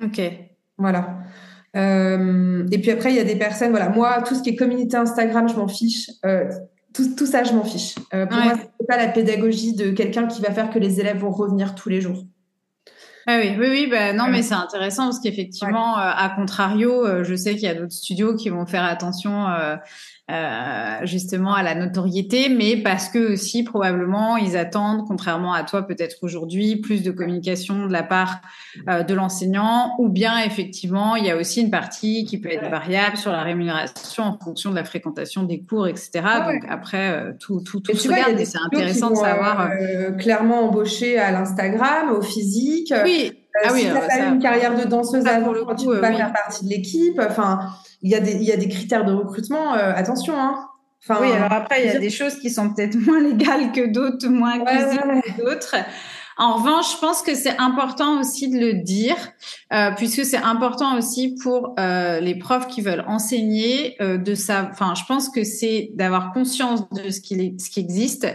Ok. 0.01 0.21
Voilà. 0.77 1.19
Euh, 1.75 2.65
et 2.71 2.79
puis 2.79 2.91
après, 2.91 3.11
il 3.11 3.17
y 3.17 3.19
a 3.19 3.23
des 3.23 3.35
personnes, 3.35 3.71
voilà, 3.71 3.89
moi, 3.89 4.23
tout 4.25 4.33
ce 4.33 4.41
qui 4.41 4.49
est 4.49 4.55
communauté 4.55 4.97
Instagram, 4.97 5.47
je 5.47 5.55
m'en 5.55 5.67
fiche. 5.67 6.09
Tout, 6.93 7.15
tout, 7.15 7.25
ça, 7.25 7.43
je 7.43 7.53
m'en 7.53 7.63
fiche. 7.63 7.95
Pour 7.95 8.37
moi, 8.37 8.53
c'est 8.57 8.87
pas 8.87 8.97
la 8.97 9.07
pédagogie 9.07 9.75
de 9.75 9.91
quelqu'un 9.91 10.27
qui 10.27 10.41
va 10.41 10.51
faire 10.51 10.69
que 10.69 10.79
les 10.79 10.99
élèves 10.99 11.19
vont 11.19 11.31
revenir 11.31 11.75
tous 11.75 11.89
les 11.89 12.01
jours. 12.01 12.25
Ah 13.27 13.37
oui, 13.39 13.55
oui, 13.59 13.67
oui, 13.69 13.87
bah 13.87 14.13
non, 14.13 14.27
mais 14.29 14.41
c'est 14.41 14.55
intéressant 14.55 15.05
parce 15.05 15.19
qu'effectivement, 15.19 15.95
à 15.95 16.29
contrario, 16.35 17.23
je 17.23 17.35
sais 17.35 17.53
qu'il 17.53 17.63
y 17.63 17.67
a 17.67 17.75
d'autres 17.75 17.93
studios 17.93 18.35
qui 18.35 18.49
vont 18.49 18.65
faire 18.65 18.83
attention 18.83 19.45
euh, 20.31 21.05
justement 21.05 21.53
à 21.53 21.61
la 21.61 21.75
notoriété, 21.75 22.47
mais 22.47 22.77
parce 22.77 23.09
que 23.09 23.33
aussi 23.33 23.63
probablement 23.63 24.37
ils 24.37 24.55
attendent, 24.55 25.05
contrairement 25.05 25.53
à 25.53 25.63
toi 25.63 25.85
peut-être 25.85 26.17
aujourd'hui, 26.21 26.77
plus 26.77 27.03
de 27.03 27.11
communication 27.11 27.85
de 27.85 27.91
la 27.91 28.03
part 28.03 28.39
euh, 28.87 29.03
de 29.03 29.13
l'enseignant, 29.13 29.95
ou 29.99 30.07
bien 30.07 30.39
effectivement 30.39 31.15
il 31.17 31.25
y 31.25 31.29
a 31.29 31.35
aussi 31.35 31.61
une 31.61 31.71
partie 31.71 32.23
qui 32.23 32.39
peut 32.39 32.49
être 32.49 32.69
variable 32.69 33.17
sur 33.17 33.31
la 33.31 33.43
rémunération 33.43 34.23
en 34.23 34.37
fonction 34.37 34.69
de 34.69 34.75
la 34.75 34.85
fréquentation 34.85 35.43
des 35.43 35.61
cours, 35.61 35.87
etc. 35.87 36.11
Donc 36.45 36.63
après 36.69 37.09
euh, 37.09 37.33
tout 37.39 37.59
tout 37.59 37.81
tout 37.81 37.95
se 37.97 38.07
regarde 38.07 38.39
et 38.39 38.45
c'est 38.45 38.59
intéressant 38.63 39.09
de 39.09 39.15
savoir. 39.15 39.69
clairement 40.17 40.67
embauché 40.69 41.19
à 41.19 41.31
l'Instagram, 41.31 42.11
au 42.11 42.21
physique. 42.21 42.93
Oui. 43.03 43.40
Ah 43.63 43.69
oui, 43.73 43.81
si 43.81 43.85
tu 43.85 43.97
as 43.97 44.09
ça... 44.09 44.25
une 44.27 44.39
carrière 44.39 44.75
de 44.75 44.83
danseuse 44.83 45.25
avant, 45.27 45.51
le 45.51 45.63
coup, 45.65 45.75
tu 45.75 45.85
peux 45.85 46.01
pas 46.01 46.13
faire 46.13 46.33
partie 46.33 46.65
de 46.65 46.69
l'équipe. 46.69 47.19
Enfin, 47.19 47.59
il 48.01 48.11
y 48.11 48.15
a 48.15 48.19
des, 48.19 48.33
il 48.33 48.43
y 48.43 48.51
a 48.51 48.57
des 48.57 48.69
critères 48.69 49.05
de 49.05 49.13
recrutement. 49.13 49.73
Euh, 49.73 49.93
attention, 49.95 50.33
hein. 50.37 50.67
Enfin, 51.03 51.19
oui, 51.21 51.31
alors 51.31 51.51
après, 51.51 51.83
il 51.83 51.91
y 51.91 51.95
a 51.95 51.99
des 51.99 52.11
choses 52.11 52.39
qui 52.39 52.49
sont 52.51 52.73
peut-être 52.73 52.95
moins 53.05 53.19
légales 53.19 53.71
que 53.71 53.87
d'autres, 53.87 54.27
moins 54.27 54.59
que 54.59 55.37
d'autres. 55.43 55.75
En 56.37 56.55
revanche, 56.55 56.93
je 56.93 56.97
pense 56.97 57.21
que 57.21 57.35
c'est 57.35 57.57
important 57.59 58.19
aussi 58.19 58.49
de 58.49 58.57
le 58.57 58.73
dire, 58.81 59.15
euh, 59.73 59.91
puisque 59.95 60.25
c'est 60.25 60.37
important 60.37 60.97
aussi 60.97 61.35
pour 61.43 61.75
euh, 61.79 62.19
les 62.19 62.35
profs 62.35 62.67
qui 62.67 62.81
veulent 62.81 63.03
enseigner 63.07 63.95
euh, 64.01 64.17
de 64.17 64.33
ça. 64.33 64.69
Enfin, 64.71 64.95
je 64.95 65.03
pense 65.05 65.29
que 65.29 65.43
c'est 65.43 65.91
d'avoir 65.93 66.33
conscience 66.33 66.89
de 66.89 67.09
ce 67.09 67.21
qui, 67.21 67.55
ce 67.59 67.69
qui 67.69 67.79
existe 67.79 68.27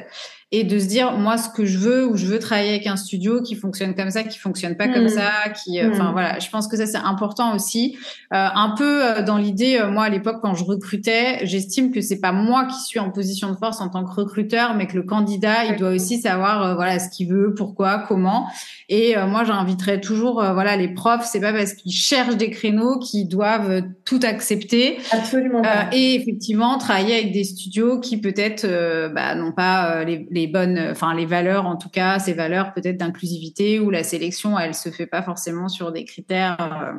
et 0.53 0.63
de 0.63 0.79
se 0.79 0.87
dire 0.87 1.13
moi 1.13 1.39
ce 1.39 1.49
que 1.49 1.65
je 1.65 1.77
veux 1.77 2.07
ou 2.07 2.17
je 2.17 2.27
veux 2.27 2.39
travailler 2.39 2.71
avec 2.71 2.87
un 2.87 2.97
studio 2.97 3.43
qui 3.43 3.57
fonctionne 3.57 3.97
comme 3.97 4.11
ça 4.11 4.23
qui 4.23 4.39
fonctionne 4.39 4.77
pas 4.77 4.87
comme 4.87 5.07
hmm. 5.07 5.09
ça 5.09 5.31
qui 5.51 5.81
euh, 5.81 5.91
enfin 5.91 6.11
hmm. 6.11 6.13
voilà. 6.13 6.39
Je 6.39 6.49
pense 6.51 6.69
que 6.69 6.77
ça 6.77 6.87
c'est 6.87 6.97
important 6.99 7.55
aussi. 7.55 7.97
Euh, 8.33 8.47
un 8.55 8.75
peu 8.77 9.05
euh, 9.05 9.23
dans 9.23 9.39
l'idée 9.39 9.81
moi 9.91 10.05
à 10.05 10.09
l'époque 10.09 10.37
quand 10.43 10.55
je 10.55 10.63
recrutais 10.63 11.45
j'estime 11.45 11.91
que 11.91 12.01
c'est 12.01 12.21
pas 12.21 12.31
moi 12.31 12.67
qui 12.67 12.81
suis 12.81 13.01
en 13.01 13.11
position 13.11 13.51
de 13.51 13.57
force 13.57 13.81
en 13.81 13.89
tant 13.89 14.05
que 14.05 14.13
recruteur 14.13 14.75
mais 14.75 14.87
que 14.87 14.95
le 14.95 15.03
candidat 15.03 15.65
il 15.65 15.77
doit 15.77 15.91
aussi 15.91 16.21
savoir 16.21 16.77
voilà 16.77 17.01
ce 17.01 17.09
qu'il 17.09 17.29
veut 17.29 17.53
pourquoi 17.53 18.05
comment. 18.07 18.47
Et 18.89 19.17
moi 19.17 19.43
j'inviterais 19.43 20.01
toujours 20.01 20.35
voilà 20.35 20.77
les 20.77 20.95
profs. 20.95 21.27
C'est 21.27 21.41
pas 21.41 21.53
parce 21.53 21.73
qu'ils 21.73 21.93
cherchent 21.93 22.37
des 22.37 22.51
créneaux 22.51 23.01
qu'ils 23.01 23.27
doivent 23.27 23.83
tout 24.05 24.21
accepter. 24.23 24.99
Absolument 25.11 25.63
et 25.91 26.15
effectivement 26.15 26.79
travailler 26.79 27.15
avec 27.15 27.33
des 27.33 27.43
studios 27.43 27.99
qui 27.99 28.19
peut-être 28.19 28.65
bah, 29.13 29.35
n'ont 29.35 29.53
pas 29.53 30.05
les 30.05 30.27
les 30.37 30.47
bonnes, 30.47 30.79
enfin 30.91 31.15
les 31.15 31.27
valeurs 31.27 31.67
en 31.67 31.77
tout 31.77 31.89
cas, 31.89 32.19
ces 32.19 32.35
valeurs 32.35 32.73
peut-être 32.75 32.99
d'inclusivité 32.99 33.81
où 33.81 33.91
la 33.91 34.05
sélection 34.05 34.59
elle 34.59 34.75
se 34.75 34.91
fait 34.91 35.07
pas 35.07 35.23
forcément 35.23 35.69
sur 35.69 35.91
des 35.93 36.05
critères. 36.05 36.57
Euh, 36.61 36.93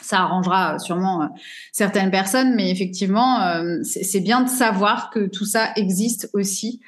ça 0.00 0.20
arrangera 0.20 0.78
sûrement 0.78 1.22
euh, 1.22 1.26
certaines 1.72 2.10
personnes, 2.10 2.54
mais 2.54 2.70
effectivement, 2.70 3.42
euh, 3.42 3.78
c'est 3.82 4.20
bien 4.20 4.42
de 4.42 4.48
savoir 4.48 5.10
que 5.10 5.26
tout 5.26 5.44
ça 5.44 5.70
existe 5.76 6.30
aussi 6.32 6.80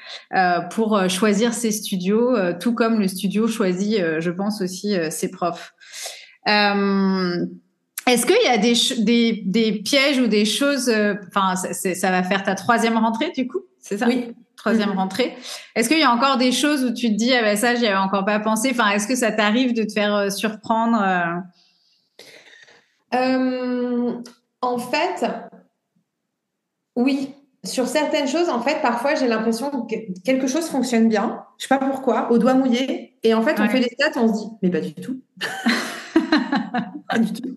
pour 0.70 1.08
choisir 1.08 1.52
ses 1.52 1.70
studios, 1.70 2.34
tout 2.60 2.74
comme 2.74 2.98
le 2.98 3.08
studio 3.08 3.46
choisit, 3.46 3.98
je 4.20 4.30
pense 4.30 4.62
aussi, 4.62 4.94
ses 5.10 5.30
profs. 5.30 5.74
Est-ce 6.46 8.26
qu'il 8.26 8.42
y 8.42 8.48
a 8.48 8.58
des, 8.58 8.74
des, 9.04 9.42
des, 9.44 9.72
pièges 9.82 10.18
ou 10.18 10.26
des 10.26 10.46
choses, 10.46 10.90
enfin, 11.28 11.56
ça 11.56 12.10
va 12.10 12.22
faire 12.22 12.42
ta 12.42 12.54
troisième 12.54 12.96
rentrée 12.96 13.32
du 13.36 13.46
coup, 13.46 13.60
c'est 13.80 13.98
ça? 13.98 14.06
Oui 14.06 14.32
troisième 14.60 14.90
mm-hmm. 14.90 14.96
rentrée. 14.96 15.36
Est-ce 15.74 15.88
qu'il 15.88 15.98
y 15.98 16.02
a 16.02 16.12
encore 16.12 16.36
des 16.36 16.52
choses 16.52 16.84
où 16.84 16.92
tu 16.92 17.08
te 17.08 17.16
dis, 17.16 17.32
ah 17.34 17.42
ben 17.42 17.56
ça, 17.56 17.74
j'y 17.74 17.86
avais 17.86 17.96
encore 17.96 18.24
pas 18.24 18.38
pensé. 18.40 18.68
Enfin, 18.72 18.90
est-ce 18.90 19.08
que 19.08 19.16
ça 19.16 19.32
t'arrive 19.32 19.74
de 19.74 19.82
te 19.84 19.92
faire 19.92 20.14
euh, 20.14 20.30
surprendre 20.30 21.02
euh? 21.02 21.40
Euh, 23.14 24.12
En 24.60 24.78
fait, 24.78 25.26
oui. 26.96 27.34
Sur 27.62 27.88
certaines 27.88 28.26
choses, 28.26 28.48
en 28.48 28.62
fait, 28.62 28.80
parfois, 28.80 29.14
j'ai 29.16 29.28
l'impression 29.28 29.70
que 29.86 29.94
quelque 30.24 30.46
chose 30.46 30.66
fonctionne 30.68 31.08
bien. 31.08 31.44
Je 31.58 31.66
sais 31.66 31.68
pas 31.68 31.84
pourquoi, 31.84 32.30
au 32.32 32.38
doigt 32.38 32.54
mouillé. 32.54 33.18
Et 33.22 33.34
en 33.34 33.42
fait, 33.42 33.60
on 33.60 33.68
fait 33.68 33.80
les 33.80 33.90
stats, 33.90 34.18
on 34.18 34.32
se 34.32 34.40
dit, 34.40 34.50
mais 34.62 34.70
pas 34.70 34.80
du 34.80 34.94
tout. 34.94 35.20
pas 37.10 37.18
du 37.18 37.32
tout. 37.34 37.56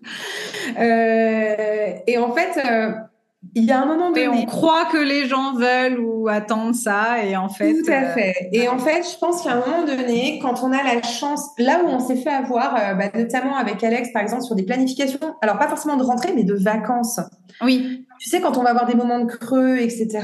et 0.76 2.18
en 2.18 2.34
fait, 2.34 2.60
il 3.54 3.64
y 3.64 3.72
a 3.72 3.80
un 3.80 3.86
moment 3.86 4.10
donné. 4.10 4.28
on 4.28 4.44
croit 4.46 4.86
que 4.86 4.96
les 4.96 5.26
gens 5.26 5.54
veulent 5.54 6.00
ou 6.00 6.28
attendent 6.28 6.74
ça, 6.74 7.24
et 7.24 7.36
en 7.36 7.48
fait. 7.48 7.74
Tout 7.74 7.90
à 7.90 8.02
euh, 8.02 8.14
fait. 8.14 8.34
Et 8.52 8.68
en 8.68 8.78
fait, 8.78 9.02
je 9.02 9.18
pense 9.18 9.42
qu'à 9.42 9.52
un 9.52 9.60
moment 9.60 9.84
donné, 9.84 10.38
quand 10.42 10.62
on 10.62 10.72
a 10.72 10.82
la 10.82 11.02
chance, 11.02 11.50
là 11.58 11.80
où 11.84 11.88
on 11.88 12.00
s'est 12.00 12.16
fait 12.16 12.30
avoir, 12.30 12.74
euh, 12.74 12.94
bah, 12.94 13.10
notamment 13.14 13.56
avec 13.56 13.82
Alex, 13.84 14.10
par 14.12 14.22
exemple, 14.22 14.42
sur 14.42 14.54
des 14.54 14.64
planifications, 14.64 15.18
alors 15.42 15.58
pas 15.58 15.68
forcément 15.68 15.96
de 15.96 16.02
rentrée, 16.02 16.32
mais 16.34 16.44
de 16.44 16.54
vacances. 16.54 17.20
Oui. 17.62 18.06
Tu 18.18 18.28
sais, 18.28 18.40
quand 18.40 18.56
on 18.56 18.62
va 18.62 18.70
avoir 18.70 18.86
des 18.86 18.94
moments 18.94 19.20
de 19.20 19.30
creux, 19.30 19.78
etc. 19.78 20.20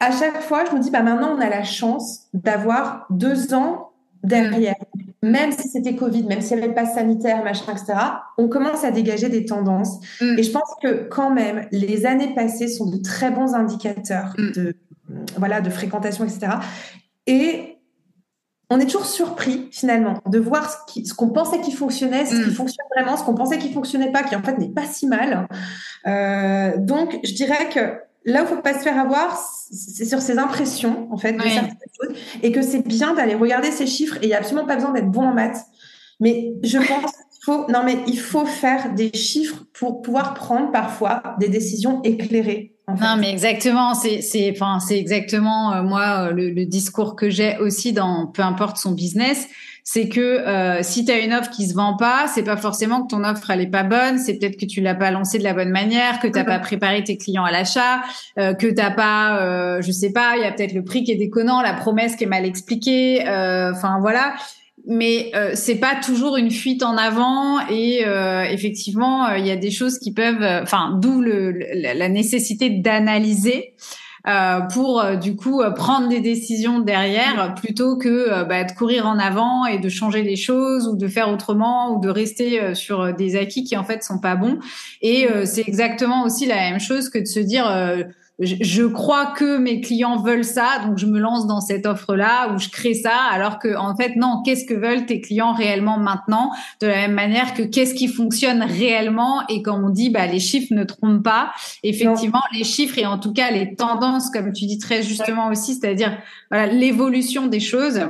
À 0.00 0.10
chaque 0.10 0.42
fois, 0.42 0.64
je 0.64 0.76
me 0.76 0.80
dis, 0.80 0.90
bah 0.90 1.02
maintenant, 1.02 1.34
on 1.36 1.40
a 1.40 1.48
la 1.48 1.64
chance 1.64 2.26
d'avoir 2.34 3.06
deux 3.10 3.54
ans 3.54 3.92
derrière 4.22 4.74
même 5.22 5.52
si 5.52 5.68
c'était 5.68 5.96
Covid, 5.96 6.24
même 6.24 6.40
s'il 6.40 6.58
n'y 6.58 6.64
avait 6.64 6.74
pas 6.74 6.86
sanitaire, 6.86 7.42
machin, 7.42 7.72
etc., 7.72 7.98
on 8.38 8.48
commence 8.48 8.84
à 8.84 8.90
dégager 8.90 9.28
des 9.28 9.44
tendances. 9.44 9.98
Mm. 10.20 10.38
Et 10.38 10.42
je 10.42 10.50
pense 10.50 10.74
que 10.82 11.08
quand 11.08 11.30
même, 11.30 11.66
les 11.72 12.06
années 12.06 12.34
passées 12.34 12.68
sont 12.68 12.88
de 12.90 12.98
très 12.98 13.30
bons 13.30 13.54
indicateurs 13.54 14.34
mm. 14.36 14.52
de, 14.52 14.76
voilà, 15.38 15.60
de 15.60 15.70
fréquentation, 15.70 16.24
etc. 16.24 16.52
Et 17.26 17.78
on 18.68 18.80
est 18.80 18.86
toujours 18.86 19.06
surpris 19.06 19.68
finalement 19.70 20.20
de 20.26 20.38
voir 20.38 20.70
ce 20.88 21.14
qu'on 21.14 21.30
pensait 21.30 21.60
qui 21.60 21.72
fonctionnait, 21.72 22.26
ce 22.26 22.34
qui 22.34 22.50
mm. 22.50 22.54
fonctionne 22.54 22.86
vraiment, 22.94 23.16
ce 23.16 23.24
qu'on 23.24 23.34
pensait 23.34 23.58
qui 23.58 23.72
fonctionnait 23.72 24.12
pas, 24.12 24.22
qui 24.22 24.36
en 24.36 24.42
fait 24.42 24.58
n'est 24.58 24.72
pas 24.72 24.84
si 24.84 25.06
mal. 25.06 25.48
Euh, 26.06 26.72
donc, 26.78 27.18
je 27.24 27.32
dirais 27.32 27.68
que 27.72 28.05
là 28.26 28.42
où 28.42 28.46
il 28.46 28.48
faut 28.48 28.60
pas 28.60 28.74
se 28.74 28.82
faire 28.82 28.98
avoir, 28.98 29.38
c'est 29.70 30.04
sur 30.04 30.20
ses 30.20 30.38
impressions, 30.38 31.08
en 31.10 31.16
fait, 31.16 31.32
de 31.32 31.42
certaines 31.42 31.76
choses, 32.00 32.16
et 32.42 32.52
que 32.52 32.60
c'est 32.60 32.86
bien 32.86 33.14
d'aller 33.14 33.34
regarder 33.34 33.70
ces 33.70 33.86
chiffres, 33.86 34.16
et 34.16 34.24
il 34.24 34.28
n'y 34.28 34.34
a 34.34 34.38
absolument 34.38 34.66
pas 34.66 34.74
besoin 34.74 34.92
d'être 34.92 35.10
bon 35.10 35.22
en 35.22 35.32
maths. 35.32 35.64
Mais 36.20 36.52
je 36.62 36.78
pense 36.78 37.12
qu'il 37.12 37.44
faut, 37.44 37.70
non, 37.70 37.82
mais 37.84 37.98
il 38.08 38.18
faut 38.18 38.44
faire 38.44 38.92
des 38.94 39.12
chiffres 39.14 39.64
pour 39.72 40.02
pouvoir 40.02 40.34
prendre 40.34 40.72
parfois 40.72 41.22
des 41.38 41.48
décisions 41.48 42.02
éclairées. 42.02 42.74
Non, 42.88 43.16
mais 43.18 43.30
exactement, 43.30 43.94
c'est, 43.94 44.20
c'est, 44.20 44.50
enfin, 44.52 44.78
c'est 44.78 44.98
exactement 44.98 45.72
euh, 45.72 45.82
moi 45.82 46.28
euh, 46.28 46.32
le, 46.32 46.50
le, 46.50 46.66
discours 46.66 47.16
que 47.16 47.30
j'ai 47.30 47.58
aussi 47.58 47.92
dans 47.92 48.28
peu 48.28 48.42
importe 48.42 48.76
son 48.76 48.92
business 48.92 49.48
c'est 49.88 50.08
que 50.08 50.20
euh, 50.20 50.82
si 50.82 51.04
tu 51.04 51.12
as 51.12 51.20
une 51.20 51.32
offre 51.32 51.48
qui 51.48 51.68
se 51.68 51.72
vend 51.72 51.96
pas, 51.96 52.26
c'est 52.26 52.42
pas 52.42 52.56
forcément 52.56 53.02
que 53.02 53.06
ton 53.06 53.22
offre 53.22 53.50
elle 53.50 53.60
est 53.60 53.68
pas 53.68 53.84
bonne, 53.84 54.18
c'est 54.18 54.34
peut-être 54.34 54.56
que 54.56 54.66
tu 54.66 54.80
l'as 54.80 54.96
pas 54.96 55.12
lancée 55.12 55.38
de 55.38 55.44
la 55.44 55.54
bonne 55.54 55.70
manière, 55.70 56.18
que 56.18 56.26
tu 56.26 56.44
pas 56.44 56.58
préparé 56.58 57.04
tes 57.04 57.16
clients 57.16 57.44
à 57.44 57.52
l'achat, 57.52 58.02
euh, 58.36 58.52
que 58.52 58.66
t'as 58.66 58.90
pas, 58.90 59.40
euh, 59.40 59.80
je 59.82 59.92
sais 59.92 60.10
pas, 60.10 60.36
il 60.36 60.42
y 60.42 60.44
a 60.44 60.50
peut-être 60.50 60.72
le 60.72 60.82
prix 60.82 61.04
qui 61.04 61.12
est 61.12 61.16
déconnant, 61.16 61.62
la 61.62 61.72
promesse 61.72 62.16
qui 62.16 62.24
est 62.24 62.26
mal 62.26 62.44
expliquée, 62.44 63.28
euh, 63.28 63.70
enfin 63.72 63.98
voilà. 64.00 64.34
Mais 64.88 65.30
euh, 65.36 65.52
c'est 65.54 65.76
pas 65.76 65.94
toujours 65.94 66.36
une 66.36 66.50
fuite 66.50 66.82
en 66.82 66.96
avant 66.96 67.60
et 67.68 68.04
effectivement 68.50 69.28
il 69.34 69.46
y 69.46 69.52
a 69.52 69.56
des 69.56 69.70
choses 69.70 70.00
qui 70.00 70.12
peuvent, 70.12 70.44
enfin 70.62 70.98
d'où 71.00 71.20
le, 71.20 71.52
la 71.52 72.08
nécessité 72.08 72.70
d'analyser. 72.70 73.74
Euh, 74.28 74.60
pour 74.72 75.00
euh, 75.00 75.14
du 75.14 75.36
coup 75.36 75.60
euh, 75.60 75.70
prendre 75.70 76.08
des 76.08 76.18
décisions 76.18 76.80
derrière 76.80 77.54
plutôt 77.54 77.96
que 77.96 78.42
bah, 78.42 78.64
de 78.64 78.72
courir 78.72 79.06
en 79.06 79.20
avant 79.20 79.66
et 79.66 79.78
de 79.78 79.88
changer 79.88 80.22
les 80.22 80.34
choses 80.34 80.88
ou 80.88 80.96
de 80.96 81.06
faire 81.06 81.30
autrement 81.30 81.94
ou 81.94 82.00
de 82.00 82.08
rester 82.08 82.74
sur 82.74 83.14
des 83.14 83.36
acquis 83.36 83.62
qui 83.62 83.76
en 83.76 83.84
fait 83.84 84.02
sont 84.02 84.18
pas 84.18 84.34
bons. 84.34 84.58
Et 85.00 85.28
c'est 85.44 85.66
exactement 85.66 86.24
aussi 86.24 86.46
la 86.46 86.56
même 86.56 86.80
chose 86.80 87.08
que 87.08 87.18
de 87.18 87.24
se 87.24 87.40
dire 87.40 87.66
je, 88.38 88.82
crois 88.84 89.26
que 89.26 89.56
mes 89.56 89.80
clients 89.80 90.18
veulent 90.18 90.44
ça, 90.44 90.80
donc 90.84 90.98
je 90.98 91.06
me 91.06 91.18
lance 91.18 91.46
dans 91.46 91.60
cette 91.60 91.86
offre-là 91.86 92.52
ou 92.52 92.58
je 92.58 92.68
crée 92.68 92.92
ça, 92.92 93.16
alors 93.32 93.58
que 93.58 93.74
en 93.76 93.96
fait 93.96 94.14
non, 94.16 94.42
qu'est-ce 94.44 94.66
que 94.66 94.74
veulent 94.74 95.06
tes 95.06 95.22
clients 95.22 95.54
réellement 95.54 95.98
maintenant? 95.98 96.52
De 96.80 96.86
la 96.86 96.96
même 96.96 97.14
manière 97.14 97.54
que 97.54 97.62
qu'est-ce 97.62 97.94
qui 97.94 98.08
fonctionne 98.08 98.62
réellement? 98.62 99.46
Et 99.48 99.62
quand 99.62 99.82
on 99.82 99.88
dit 99.88 100.10
bah 100.10 100.26
les 100.26 100.40
chiffres 100.40 100.74
ne 100.74 100.84
trompent 100.84 101.22
pas, 101.22 101.52
effectivement 101.82 102.42
les 102.52 102.64
chiffres 102.64 102.98
et 102.98 103.06
en 103.06 103.18
tout 103.18 103.32
cas 103.32 103.50
les 103.50 103.74
tendances, 103.74 104.30
comme 104.30 104.52
tu 104.52 104.66
dis 104.66 104.78
très 104.78 105.02
justement 105.02 105.48
aussi, 105.48 105.74
c'est-à-dire 105.74 106.18
voilà 106.50 106.66
l'évolution 106.66 107.46
des 107.46 107.60
choses 107.60 108.00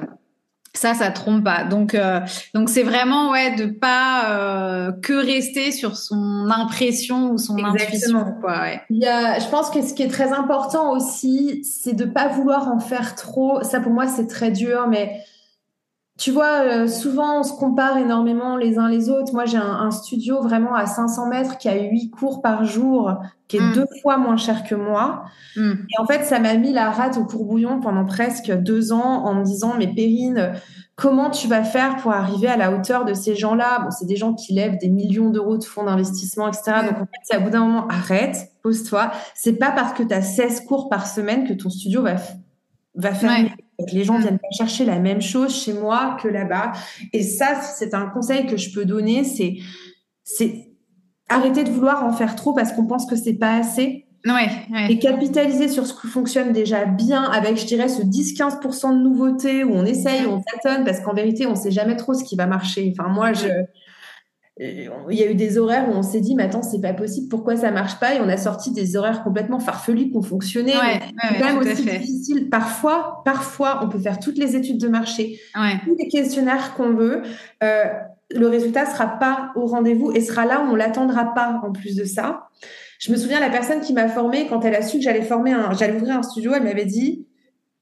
ça, 0.79 0.95
ça 0.95 1.11
trompe 1.11 1.45
pas. 1.45 1.65
Donc, 1.65 1.95
euh, 1.95 2.21
donc 2.55 2.69
c'est 2.69 2.83
vraiment 2.83 3.31
ouais 3.31 3.55
de 3.57 3.67
pas 3.67 4.31
euh, 4.31 4.93
que 4.93 5.13
rester 5.13 5.73
sur 5.73 5.97
son 5.97 6.49
impression 6.51 7.31
ou 7.31 7.39
son 7.39 7.63
intuition. 7.65 8.35
Quoi, 8.41 8.61
ouais. 8.61 8.81
Il 8.91 8.99
y 8.99 9.07
a, 9.07 9.39
je 9.39 9.49
pense 9.49 9.71
que 9.71 9.83
ce 9.83 9.95
qui 9.95 10.03
est 10.03 10.11
très 10.11 10.33
important 10.33 10.93
aussi, 10.93 11.63
c'est 11.65 11.95
de 11.95 12.05
pas 12.05 12.29
vouloir 12.29 12.69
en 12.69 12.79
faire 12.79 13.15
trop. 13.15 13.63
Ça 13.63 13.81
pour 13.81 13.93
moi 13.93 14.07
c'est 14.07 14.27
très 14.27 14.51
dur, 14.51 14.87
mais 14.89 15.21
tu 16.19 16.31
vois, 16.31 16.63
euh, 16.63 16.89
souvent 16.89 17.41
on 17.41 17.43
se 17.43 17.53
compare 17.53 17.99
énormément 17.99 18.57
les 18.57 18.79
uns 18.79 18.89
les 18.89 19.11
autres. 19.11 19.35
Moi, 19.35 19.45
j'ai 19.45 19.59
un, 19.59 19.91
studio 19.91 20.41
vraiment 20.41 20.75
à 20.75 20.87
500 20.87 21.27
mètres 21.27 21.59
qui 21.59 21.69
a 21.69 21.79
huit 21.79 22.11
cours 22.11 22.41
par 22.41 22.65
jour, 22.65 23.13
qui 23.49 23.59
est 23.59 23.61
mm. 23.61 23.73
deux 23.75 23.87
fois 24.01 24.17
moins 24.17 24.39
cher 24.39 24.65
que 24.65 24.75
moi. 24.75 25.25
Mm. 25.57 25.73
Et 25.73 26.01
en 26.01 26.07
fait, 26.07 26.25
ça 26.25 26.39
m'a 26.39 26.55
mis 26.55 26.73
la 26.73 26.91
rate 26.91 27.19
au 27.19 27.25
courbouillon 27.25 27.81
pendant 27.81 28.07
presque 28.07 28.51
deux 28.51 28.93
ans 28.93 29.27
en 29.27 29.35
me 29.35 29.45
disant, 29.45 29.75
mais 29.77 29.89
Perrine, 29.89 30.55
comment 30.95 31.29
tu 31.29 31.49
vas 31.49 31.63
faire 31.63 31.97
pour 31.97 32.13
arriver 32.13 32.49
à 32.49 32.57
la 32.57 32.73
hauteur 32.73 33.05
de 33.05 33.13
ces 33.13 33.35
gens-là? 33.35 33.81
Bon, 33.81 33.91
c'est 33.91 34.07
des 34.07 34.17
gens 34.17 34.33
qui 34.33 34.55
lèvent 34.55 34.79
des 34.79 34.89
millions 34.89 35.29
d'euros 35.29 35.59
de 35.59 35.65
fonds 35.65 35.85
d'investissement, 35.85 36.49
etc. 36.49 36.79
Donc, 36.89 36.97
en 36.97 37.07
fait, 37.07 37.21
c'est 37.25 37.37
à 37.37 37.41
bout 37.41 37.51
d'un 37.51 37.67
moment, 37.67 37.89
arrête, 37.89 38.53
pose-toi. 38.63 39.11
C'est 39.35 39.59
pas 39.59 39.71
parce 39.71 39.93
que 39.93 40.03
tu 40.03 40.15
as 40.15 40.23
16 40.23 40.63
cours 40.63 40.89
par 40.89 41.07
semaine 41.07 41.47
que 41.47 41.53
ton 41.53 41.69
studio 41.69 42.01
va, 42.03 42.17
va 42.95 43.13
fermer. 43.13 43.53
Les 43.93 44.05
gens 44.05 44.19
viennent 44.19 44.39
pas 44.39 44.51
chercher 44.57 44.85
la 44.85 44.99
même 44.99 45.21
chose 45.21 45.55
chez 45.55 45.73
moi 45.73 46.17
que 46.23 46.29
là-bas. 46.29 46.73
Et 47.13 47.23
ça, 47.23 47.61
c'est 47.61 47.95
un 47.95 48.07
conseil 48.07 48.47
que 48.47 48.57
je 48.57 48.73
peux 48.73 48.85
donner, 48.85 49.25
c'est, 49.25 49.57
c'est 50.25 50.71
arrêter 51.29 51.65
de 51.65 51.71
vouloir 51.71 52.05
en 52.05 52.13
faire 52.13 52.37
trop 52.37 52.55
parce 52.55 52.73
qu'on 52.73 52.87
pense 52.87 53.07
que 53.07 53.17
c'est 53.17 53.35
pas 53.35 53.57
assez 53.57 54.07
et 54.89 54.99
capitaliser 54.99 55.69
sur 55.69 55.87
ce 55.87 55.95
qui 55.95 56.09
fonctionne 56.09 56.53
déjà 56.53 56.85
bien 56.85 57.23
avec, 57.23 57.59
je 57.59 57.67
dirais, 57.67 57.89
ce 57.89 58.03
10-15% 58.03 58.93
de 58.93 59.03
nouveautés 59.03 59.63
où 59.63 59.73
on 59.73 59.85
essaye, 59.85 60.27
on 60.27 60.41
tâtonne, 60.41 60.85
parce 60.85 61.01
qu'en 61.01 61.15
vérité, 61.15 61.47
on 61.47 61.53
ne 61.53 61.57
sait 61.57 61.71
jamais 61.71 61.97
trop 61.97 62.13
ce 62.13 62.25
qui 62.25 62.35
va 62.35 62.47
marcher. 62.47 62.93
Enfin, 62.97 63.09
moi, 63.09 63.33
je, 63.33 63.47
il 64.59 64.91
y 65.11 65.23
a 65.23 65.31
eu 65.31 65.35
des 65.35 65.59
horaires 65.59 65.87
où 65.89 65.93
on 65.93 66.03
s'est 66.03 66.21
dit, 66.21 66.35
mais 66.35 66.45
attends, 66.45 66.63
c'est 66.63 66.81
pas 66.81 66.95
possible, 66.95 67.29
pourquoi 67.29 67.57
ça 67.57 67.71
marche 67.71 68.01
pas? 68.01 68.15
Et 68.15 68.21
on 68.21 68.29
a 68.29 68.39
sorti 68.39 68.73
des 68.73 68.97
horaires 68.97 69.23
complètement 69.23 69.61
farfelus 69.61 70.11
qui 70.11 70.17
ont 70.17 70.23
fonctionné. 70.23 70.73
c'est 70.73 71.39
quand 71.39 71.45
même 71.45 71.59
aussi 71.59 71.85
difficile. 71.85 72.49
Parfois, 72.49 73.23
parfois, 73.25 73.81
on 73.83 73.89
peut 73.89 73.99
faire 73.99 74.19
toutes 74.19 74.39
les 74.39 74.57
études 74.57 74.81
de 74.81 74.89
marché, 74.89 75.39
tous 75.85 75.97
les 75.99 76.09
questionnaires 76.09 76.75
qu'on 76.75 76.95
veut. 76.95 77.23
Euh, 77.63 77.85
le 78.31 78.49
résultat 78.49 78.87
sera 78.87 79.07
pas 79.07 79.53
au 79.57 79.67
rendez-vous 79.67 80.11
et 80.13 80.21
sera 80.21 80.47
là 80.47 80.63
où 80.63 80.73
on 80.73 80.75
l'attendra 80.75 81.35
pas 81.35 81.61
en 81.63 81.73
plus 81.73 81.95
de 81.95 82.05
ça. 82.05 82.49
Je 82.99 83.13
me 83.13 83.17
souviens, 83.17 83.41
la 83.41 83.51
personne 83.51 83.83
qui 83.83 83.93
m'a 83.93 84.09
formée, 84.09 84.47
quand 84.49 84.65
elle 84.65 84.75
a 84.75 84.83
su 84.83 84.97
que 84.97 85.03
j'allais 85.05 85.23
former 85.23 85.53
un, 85.53 85.75
j'allais 85.75 85.97
ouvrir 85.97 86.17
un 86.17 86.23
studio, 86.23 86.53
elle 86.55 86.65
m'avait 86.65 86.87
dit, 86.87 87.27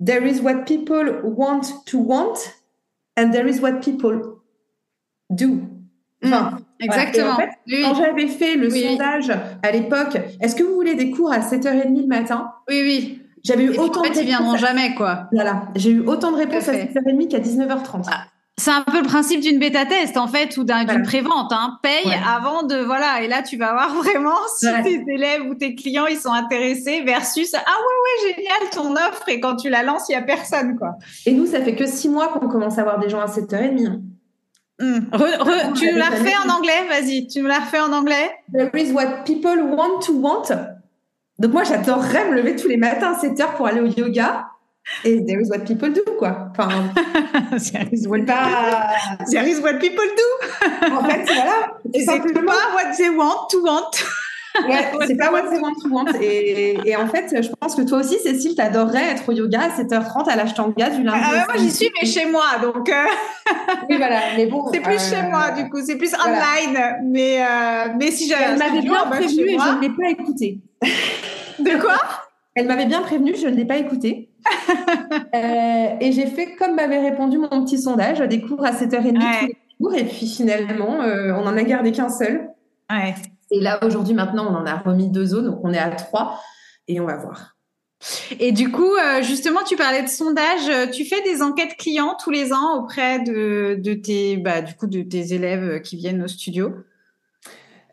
there 0.05 0.27
is 0.27 0.41
what 0.41 0.65
people 0.65 1.23
want 1.23 1.63
to 1.87 1.99
want 1.99 2.35
and 3.17 3.31
there 3.31 3.49
is 3.49 3.61
what 3.61 3.75
people 3.81 4.21
do. 5.31 5.63
Mm, 6.23 6.27
enfin, 6.27 6.59
exactement. 6.81 7.37
Quand 7.83 7.95
j'avais 7.95 8.29
fait 8.29 8.57
le 8.57 8.71
sondage 8.71 9.33
à 9.63 9.71
l'époque, 9.71 10.19
est-ce 10.41 10.55
que 10.55 10.63
vous 10.63 10.75
voulez 10.75 10.95
des 10.95 11.11
cours 11.11 11.33
à 11.33 11.41
7h30 11.41 12.01
le 12.01 12.07
matin? 12.07 12.53
Oui, 12.69 12.83
oui. 12.83 13.21
J'avais 13.45 13.65
eu 13.65 13.77
autant 13.77 14.01
en 14.01 14.05
fait, 14.05 14.11
de 14.11 14.21
ils 14.21 14.27
viendront 14.27 14.57
jamais, 14.57 14.95
quoi. 14.95 15.29
Voilà. 15.33 15.69
J'ai 15.75 15.91
eu 15.91 16.01
autant 16.01 16.33
de 16.33 16.37
réponses 16.37 16.69
à 16.69 16.73
7h30 16.73 17.29
qu'à 17.29 17.41
19h30. 17.41 18.05
C'est 18.57 18.71
un 18.71 18.83
peu 18.83 19.01
le 19.01 19.07
principe 19.07 19.41
d'une 19.41 19.59
bêta 19.59 19.85
test 19.85 20.17
en 20.17 20.29
fait 20.29 20.57
ou 20.57 20.63
d'une 20.65 21.03
prévente. 21.03 21.53
Hein. 21.53 21.79
Paye 21.83 22.13
avant 22.25 22.63
de 22.63 22.77
voilà 22.77 23.21
et 23.21 23.27
là 23.27 23.43
tu 23.43 23.57
vas 23.57 23.73
voir 23.73 23.93
vraiment 24.03 24.37
si 24.57 24.67
tes 24.85 25.03
élèves 25.13 25.43
ou 25.51 25.57
tes 25.57 25.75
clients 25.75 26.07
ils 26.07 26.17
sont 26.17 26.33
intéressés 26.33 27.03
versus 27.03 27.53
ah 27.55 27.59
ouais 27.59 28.29
ouais 28.29 28.37
génial 28.37 28.71
ton 28.71 28.93
offre 28.93 29.29
et 29.29 29.41
quand 29.41 29.57
tu 29.57 29.71
la 29.71 29.83
lances 29.83 30.09
il 30.09 30.13
y 30.13 30.15
a 30.15 30.23
personne 30.23 30.79
quoi. 30.79 30.93
Et 31.27 31.33
nous 31.33 31.47
ça 31.47 31.63
fait 31.63 31.75
que 31.75 31.85
six 31.85 32.09
mois 32.09 32.29
qu'on 32.29 32.47
commence 32.47 32.79
à 32.79 32.85
voir 32.85 33.01
des 33.01 33.09
gens 33.09 33.21
à 33.21 33.27
7h30. 33.27 34.01
Hmm. 34.81 35.01
tu 35.77 35.93
nous 35.93 35.99
la 35.99 36.11
refais 36.11 36.35
en 36.45 36.49
anglais, 36.49 36.89
vas-y, 36.89 37.29
tu 37.29 37.41
nous 37.41 37.47
la 37.47 37.61
refais 37.61 37.81
en 37.81 37.93
anglais. 37.93 38.33
There 38.53 38.71
is 38.75 38.93
what 38.93 39.25
people 39.25 39.63
want 39.63 40.01
to 40.07 40.13
want. 40.13 40.51
Donc 41.39 41.53
moi 41.53 41.65
j'adorerais 41.65 42.29
me 42.29 42.35
lever 42.35 42.57
tous 42.57 42.69
les 42.69 42.77
matins 42.77 43.13
à 43.13 43.21
7 43.21 43.39
h 43.39 43.57
pour 43.57 43.67
aller 43.67 43.81
au 43.81 43.87
yoga. 43.87 44.49
Et 45.05 45.25
there 45.25 45.41
is 45.41 45.49
what 45.49 45.65
people 45.65 45.91
do, 45.91 46.03
quoi. 46.19 46.51
Enfin, 46.51 46.93
there 47.73 47.89
is 47.91 48.07
what, 48.07 48.27
pas... 48.27 48.91
there 49.31 49.47
is 49.49 49.61
what 49.61 49.79
people 49.79 50.05
do. 50.05 50.93
en 50.93 51.05
fait, 51.05 51.25
voilà. 51.25 51.73
Et 51.95 52.05
c'est 52.05 52.21
pas 52.35 52.75
what 52.75 52.95
they 52.97 53.09
want 53.09 53.49
to 53.51 53.63
want. 53.63 53.91
Ouais, 54.69 54.93
c'est 55.07 55.17
pas 55.17 55.33
what 55.33 55.51
they 55.51 55.61
want 55.61 55.75
to 55.83 55.89
want. 55.89 56.07
Et, 56.21 56.79
et, 56.89 56.97
en 56.97 57.09
fait, 57.09 57.43
je 57.43 57.49
pense 57.61 57.75
que 57.75 57.83
toi 57.83 57.99
aussi, 57.99 58.19
Cécile, 58.21 58.55
t'adorerais 58.55 59.11
être 59.11 59.29
au 59.29 59.33
yoga 59.33 59.63
à 59.63 59.83
7h30 59.83 60.29
à 60.29 60.37
l'Ashtanga 60.37 60.91
du 60.91 61.03
lundi. 61.03 61.19
Ah, 61.21 61.45
moi, 61.49 61.57
j'y 61.59 61.73
suis, 61.73 61.91
mais 62.01 62.07
chez 62.07 62.27
moi, 62.27 62.45
donc. 62.63 62.89
Euh... 62.89 63.05
oui, 63.91 63.97
voilà. 63.97 64.21
Mais 64.37 64.47
bon. 64.47 64.71
C'est 64.73 64.81
plus 64.81 65.11
chez 65.11 65.23
moi, 65.23 65.51
du 65.51 65.69
coup. 65.69 65.81
C'est 65.85 65.97
plus 65.97 66.15
online. 66.15 66.79
Mais, 67.03 67.43
euh, 67.43 67.95
mais 67.99 68.13
si 68.13 68.29
j'avais. 68.29 68.45
Elle 68.53 68.59
m'avait 68.59 68.83
bien 68.83 69.07
prévenu 69.07 69.43
et 69.43 69.59
je 69.59 69.77
ne 69.77 69.81
l'ai 69.81 69.91
pas 69.91 70.11
écouté. 70.11 70.59
De 71.59 71.81
quoi? 71.81 71.99
Elle 72.55 72.69
m'avait 72.69 72.87
bien 72.87 73.03
prévenu, 73.03 73.35
je 73.37 73.49
ne 73.49 73.57
l'ai 73.57 73.65
pas 73.65 73.77
écouté. 73.79 74.31
Euh, 75.35 75.87
et 76.01 76.13
j'ai 76.13 76.27
fait 76.27 76.55
comme 76.55 76.77
m'avait 76.77 77.01
répondu 77.01 77.39
mon 77.39 77.65
petit 77.65 77.79
sondage, 77.79 78.21
des 78.21 78.41
cours 78.41 78.65
à 78.65 78.71
7h30 78.71 79.51
tous 79.81 79.91
les 79.91 80.01
Et 80.01 80.05
puis 80.05 80.29
finalement, 80.29 81.03
euh, 81.03 81.33
on 81.35 81.47
en 81.47 81.57
a 81.57 81.63
gardé 81.65 81.91
qu'un 81.91 82.09
seul. 82.09 82.51
Et 83.51 83.61
là, 83.61 83.79
aujourd'hui, 83.85 84.15
maintenant, 84.15 84.47
on 84.51 84.57
en 84.57 84.67
a 84.67 84.77
remis 84.77 85.11
deux 85.11 85.35
autres, 85.35 85.51
donc 85.51 85.61
on 85.63 85.73
est 85.73 85.79
à 85.79 85.91
trois. 85.91 86.41
Et 86.89 87.01
on 87.01 87.07
va 87.07 87.17
voir. 87.17 87.55
Et 88.39 88.53
du 88.53 88.71
coup, 88.71 88.95
euh, 88.95 89.23
justement, 89.23 89.61
tu 89.67 89.77
parlais 89.77 90.03
de 90.03 90.09
sondage. 90.09 90.91
Tu 90.93 91.05
fais 91.05 91.23
des 91.23 91.43
enquêtes 91.43 91.77
clients 91.77 92.17
tous 92.23 92.31
les 92.31 92.53
ans 92.53 92.79
auprès 92.79 93.21
de, 93.21 93.79
de 93.79 93.95
tes, 93.95 94.37
bah, 94.37 94.61
du 94.61 94.75
coup, 94.75 94.87
de 94.87 95.03
tes 95.03 95.33
élèves 95.33 95.81
qui 95.81 95.97
viennent 95.97 96.23
au 96.23 96.29
studio? 96.29 96.75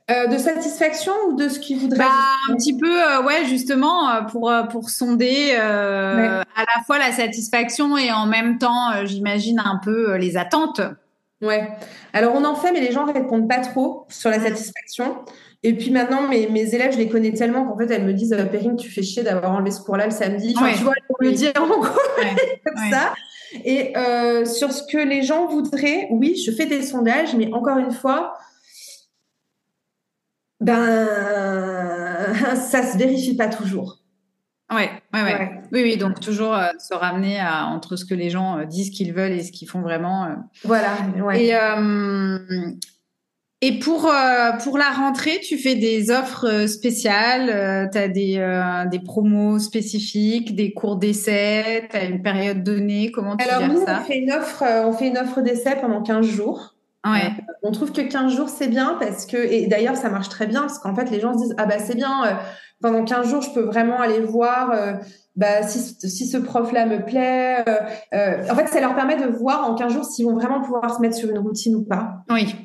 Euh, 0.09 0.27
de 0.27 0.37
satisfaction 0.37 1.13
ou 1.29 1.37
de 1.37 1.47
ce 1.47 1.59
qu'ils 1.59 1.79
voudraient 1.79 1.99
bah, 1.99 2.11
Un 2.49 2.55
petit 2.55 2.77
peu, 2.77 3.01
euh, 3.01 3.23
ouais, 3.23 3.45
justement, 3.45 4.25
pour, 4.25 4.51
pour 4.69 4.89
sonder 4.89 5.53
à 5.53 6.43
la 6.57 6.83
fois 6.85 6.97
la 6.97 7.13
satisfaction 7.13 7.95
et 7.95 8.11
en 8.11 8.25
même 8.25 8.57
temps, 8.57 9.05
j'imagine, 9.05 9.61
un 9.63 9.79
peu 9.81 10.17
les 10.17 10.35
attentes. 10.35 10.81
Ouais. 11.41 11.67
Alors, 12.13 12.35
on 12.35 12.45
en 12.45 12.55
fait, 12.55 12.71
mais 12.71 12.81
les 12.81 12.91
gens 12.91 13.05
répondent 13.05 13.47
pas 13.47 13.59
trop 13.59 14.05
sur 14.09 14.29
la 14.29 14.39
satisfaction. 14.39 15.15
Et 15.63 15.75
puis 15.75 15.91
maintenant, 15.91 16.27
mes, 16.27 16.47
mes 16.47 16.73
élèves, 16.73 16.93
je 16.93 16.97
les 16.97 17.07
connais 17.07 17.33
tellement 17.33 17.65
qu'en 17.65 17.77
fait, 17.77 17.91
elles 17.91 18.05
me 18.05 18.13
disent 18.13 18.35
Perrine, 18.51 18.75
tu 18.75 18.89
fais 18.89 19.03
chier 19.03 19.23
d'avoir 19.23 19.51
enlevé 19.53 19.71
ce 19.71 19.81
cours-là 19.81 20.05
le 20.05 20.11
samedi. 20.11 20.53
Enfin, 20.57 20.73
tu 20.73 20.83
vois, 20.83 20.93
pour 21.07 21.17
le 21.19 21.31
dire 21.31 21.53
en 21.57 21.67
gros, 21.67 21.81
comme 22.65 22.91
ça. 22.91 23.13
Et 23.65 23.93
sur 24.45 24.71
ce 24.71 24.83
que 24.91 24.97
les 24.97 25.23
gens 25.23 25.47
voudraient, 25.47 26.07
oui, 26.11 26.35
je 26.35 26.51
fais 26.51 26.65
des 26.65 26.81
sondages, 26.81 27.35
mais 27.35 27.51
encore 27.53 27.77
une 27.77 27.91
fois, 27.91 28.33
ben 30.59 31.07
ça 32.55 32.83
se 32.83 32.97
vérifie 32.97 33.35
pas 33.35 33.47
toujours. 33.47 34.00
Ouais, 34.71 34.89
ouais, 35.13 35.23
ouais. 35.23 35.61
Oui, 35.73 35.81
oui, 35.83 35.97
donc 35.97 36.19
toujours 36.21 36.53
euh, 36.53 36.69
se 36.79 36.93
ramener 36.93 37.39
à, 37.39 37.65
entre 37.65 37.97
ce 37.97 38.05
que 38.05 38.13
les 38.13 38.29
gens 38.29 38.57
euh, 38.57 38.65
disent 38.65 38.89
qu'ils 38.89 39.13
veulent 39.13 39.33
et 39.33 39.43
ce 39.43 39.51
qu'ils 39.51 39.67
font 39.67 39.81
vraiment. 39.81 40.25
Euh. 40.25 40.29
Voilà. 40.63 40.93
Ouais. 41.21 41.43
Et, 41.43 41.53
et 43.63 43.77
pour, 43.77 44.11
pour 44.63 44.77
la 44.79 44.89
rentrée, 44.89 45.39
tu 45.43 45.59
fais 45.59 45.75
des 45.75 46.09
offres 46.09 46.65
spéciales, 46.67 47.89
tu 47.91 47.97
as 47.99 48.07
des, 48.07 48.83
des 48.89 48.99
promos 48.99 49.59
spécifiques, 49.59 50.55
des 50.55 50.73
cours 50.73 50.95
d'essai, 50.95 51.87
tu 51.91 51.95
as 51.95 52.05
une 52.05 52.23
période 52.23 52.63
donnée, 52.63 53.11
comment 53.11 53.37
tu 53.37 53.47
Alors, 53.47 53.59
gères 53.59 53.73
nous, 53.73 53.85
ça? 53.85 53.99
on 54.01 54.05
fait 54.05 54.17
une 54.17 54.31
offre, 54.31 54.63
on 54.85 54.93
fait 54.93 55.09
une 55.09 55.17
offre 55.19 55.41
d'essai 55.41 55.75
pendant 55.79 56.01
15 56.01 56.25
jours. 56.25 56.73
Ouais. 57.05 57.31
Euh, 57.63 57.67
on 57.67 57.71
trouve 57.71 57.91
que 57.91 58.01
15 58.01 58.35
jours, 58.35 58.49
c'est 58.49 58.67
bien 58.67 58.97
parce 58.99 59.25
que, 59.25 59.37
et 59.37 59.67
d'ailleurs, 59.67 59.95
ça 59.95 60.09
marche 60.09 60.29
très 60.29 60.47
bien 60.47 60.61
parce 60.61 60.79
qu'en 60.79 60.95
fait, 60.95 61.09
les 61.09 61.19
gens 61.19 61.33
se 61.33 61.39
disent, 61.39 61.55
ah 61.57 61.65
bah 61.65 61.79
c'est 61.79 61.95
bien, 61.95 62.25
euh, 62.25 62.33
pendant 62.81 63.03
15 63.03 63.29
jours, 63.29 63.41
je 63.41 63.51
peux 63.51 63.61
vraiment 63.61 63.99
aller 63.99 64.19
voir 64.19 64.71
euh, 64.71 64.93
bah, 65.35 65.63
si, 65.63 65.79
si 65.79 66.27
ce 66.27 66.37
prof-là 66.37 66.85
me 66.85 67.03
plaît. 67.03 67.63
en 68.11 68.55
fait, 68.55 68.67
ça 68.67 68.81
leur 68.81 68.95
permet 68.95 69.17
de 69.17 69.27
voir 69.27 69.69
en 69.69 69.75
15 69.75 69.93
jours 69.93 70.05
s'ils 70.05 70.25
vont 70.25 70.35
vraiment 70.35 70.61
pouvoir 70.61 70.95
se 70.95 71.01
mettre 71.01 71.15
sur 71.15 71.29
une 71.29 71.39
routine 71.39 71.75
ou 71.75 71.83
pas. 71.83 72.23
Oui. 72.29 72.55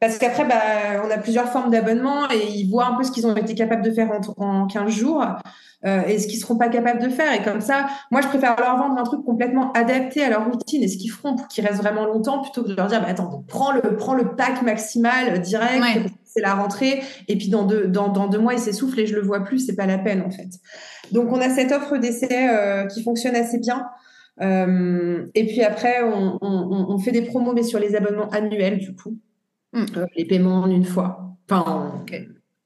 Parce 0.00 0.18
qu'après, 0.18 0.44
bah, 0.44 1.02
on 1.04 1.10
a 1.10 1.18
plusieurs 1.18 1.48
formes 1.48 1.70
d'abonnement 1.70 2.30
et 2.30 2.48
ils 2.48 2.68
voient 2.68 2.86
un 2.86 2.96
peu 2.96 3.04
ce 3.04 3.10
qu'ils 3.10 3.26
ont 3.26 3.34
été 3.36 3.54
capables 3.54 3.82
de 3.82 3.90
faire 3.90 4.10
en, 4.10 4.44
en 4.44 4.66
15 4.66 4.90
jours 4.90 5.24
euh, 5.86 6.02
et 6.06 6.18
ce 6.18 6.26
qu'ils 6.26 6.38
seront 6.38 6.56
pas 6.56 6.68
capables 6.68 7.00
de 7.00 7.08
faire. 7.08 7.32
Et 7.32 7.42
comme 7.42 7.60
ça, 7.60 7.86
moi, 8.10 8.20
je 8.20 8.28
préfère 8.28 8.56
leur 8.58 8.76
vendre 8.76 8.98
un 8.98 9.02
truc 9.02 9.24
complètement 9.24 9.72
adapté 9.72 10.22
à 10.24 10.30
leur 10.30 10.50
routine 10.50 10.82
et 10.82 10.88
ce 10.88 10.96
qu'ils 10.96 11.10
feront 11.10 11.36
pour 11.36 11.48
qu'ils 11.48 11.66
restent 11.66 11.80
vraiment 11.80 12.06
longtemps 12.06 12.40
plutôt 12.40 12.62
que 12.62 12.68
de 12.68 12.74
leur 12.74 12.86
dire, 12.86 13.00
bah, 13.00 13.08
attends, 13.10 13.44
prends 13.48 13.72
le, 13.72 13.96
prends 13.96 14.14
le 14.14 14.34
pack 14.34 14.62
maximal 14.62 15.40
direct, 15.40 15.84
c'est 16.24 16.40
la 16.40 16.54
rentrée, 16.54 17.02
et 17.28 17.36
puis 17.36 17.48
dans 17.48 17.64
deux, 17.64 17.86
dans, 17.86 18.08
dans 18.08 18.26
deux 18.26 18.38
mois, 18.38 18.54
il 18.54 18.58
s'essouffle 18.58 18.98
et 18.98 19.06
je 19.06 19.14
le 19.14 19.22
vois 19.22 19.44
plus, 19.44 19.60
c'est 19.66 19.76
pas 19.76 19.86
la 19.86 19.98
peine, 19.98 20.22
en 20.22 20.30
fait. 20.30 20.48
Donc, 21.12 21.30
on 21.30 21.40
a 21.40 21.48
cette 21.48 21.70
offre 21.70 21.96
d'essai 21.98 22.48
euh, 22.48 22.86
qui 22.86 23.02
fonctionne 23.02 23.36
assez 23.36 23.58
bien. 23.58 23.86
Euh, 24.40 25.26
et 25.34 25.46
puis 25.46 25.62
après, 25.62 26.02
on, 26.02 26.38
on, 26.40 26.86
on, 26.88 26.98
fait 26.98 27.12
des 27.12 27.22
promos, 27.22 27.52
mais 27.52 27.62
sur 27.62 27.78
les 27.78 27.94
abonnements 27.94 28.28
annuels, 28.30 28.78
du 28.78 28.94
coup. 28.94 29.16
Hmm. 29.74 29.86
Euh, 29.96 30.06
les 30.16 30.24
paiements 30.24 30.60
en 30.60 30.70
une 30.70 30.84
fois. 30.84 31.36
Enfin, 31.50 32.04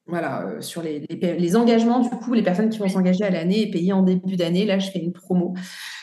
voilà, 0.06 0.42
euh, 0.42 0.60
sur 0.60 0.82
les, 0.82 1.00
les, 1.00 1.56
engagements, 1.56 2.00
du 2.00 2.08
coup, 2.10 2.32
les 2.32 2.42
personnes 2.42 2.68
qui 2.68 2.78
vont 2.78 2.88
s'engager 2.88 3.24
à 3.24 3.30
l'année 3.30 3.62
et 3.62 3.70
payer 3.70 3.92
en 3.92 4.02
début 4.02 4.36
d'année, 4.36 4.64
là, 4.64 4.78
je 4.78 4.90
fais 4.90 5.00
une 5.00 5.12
promo. 5.12 5.54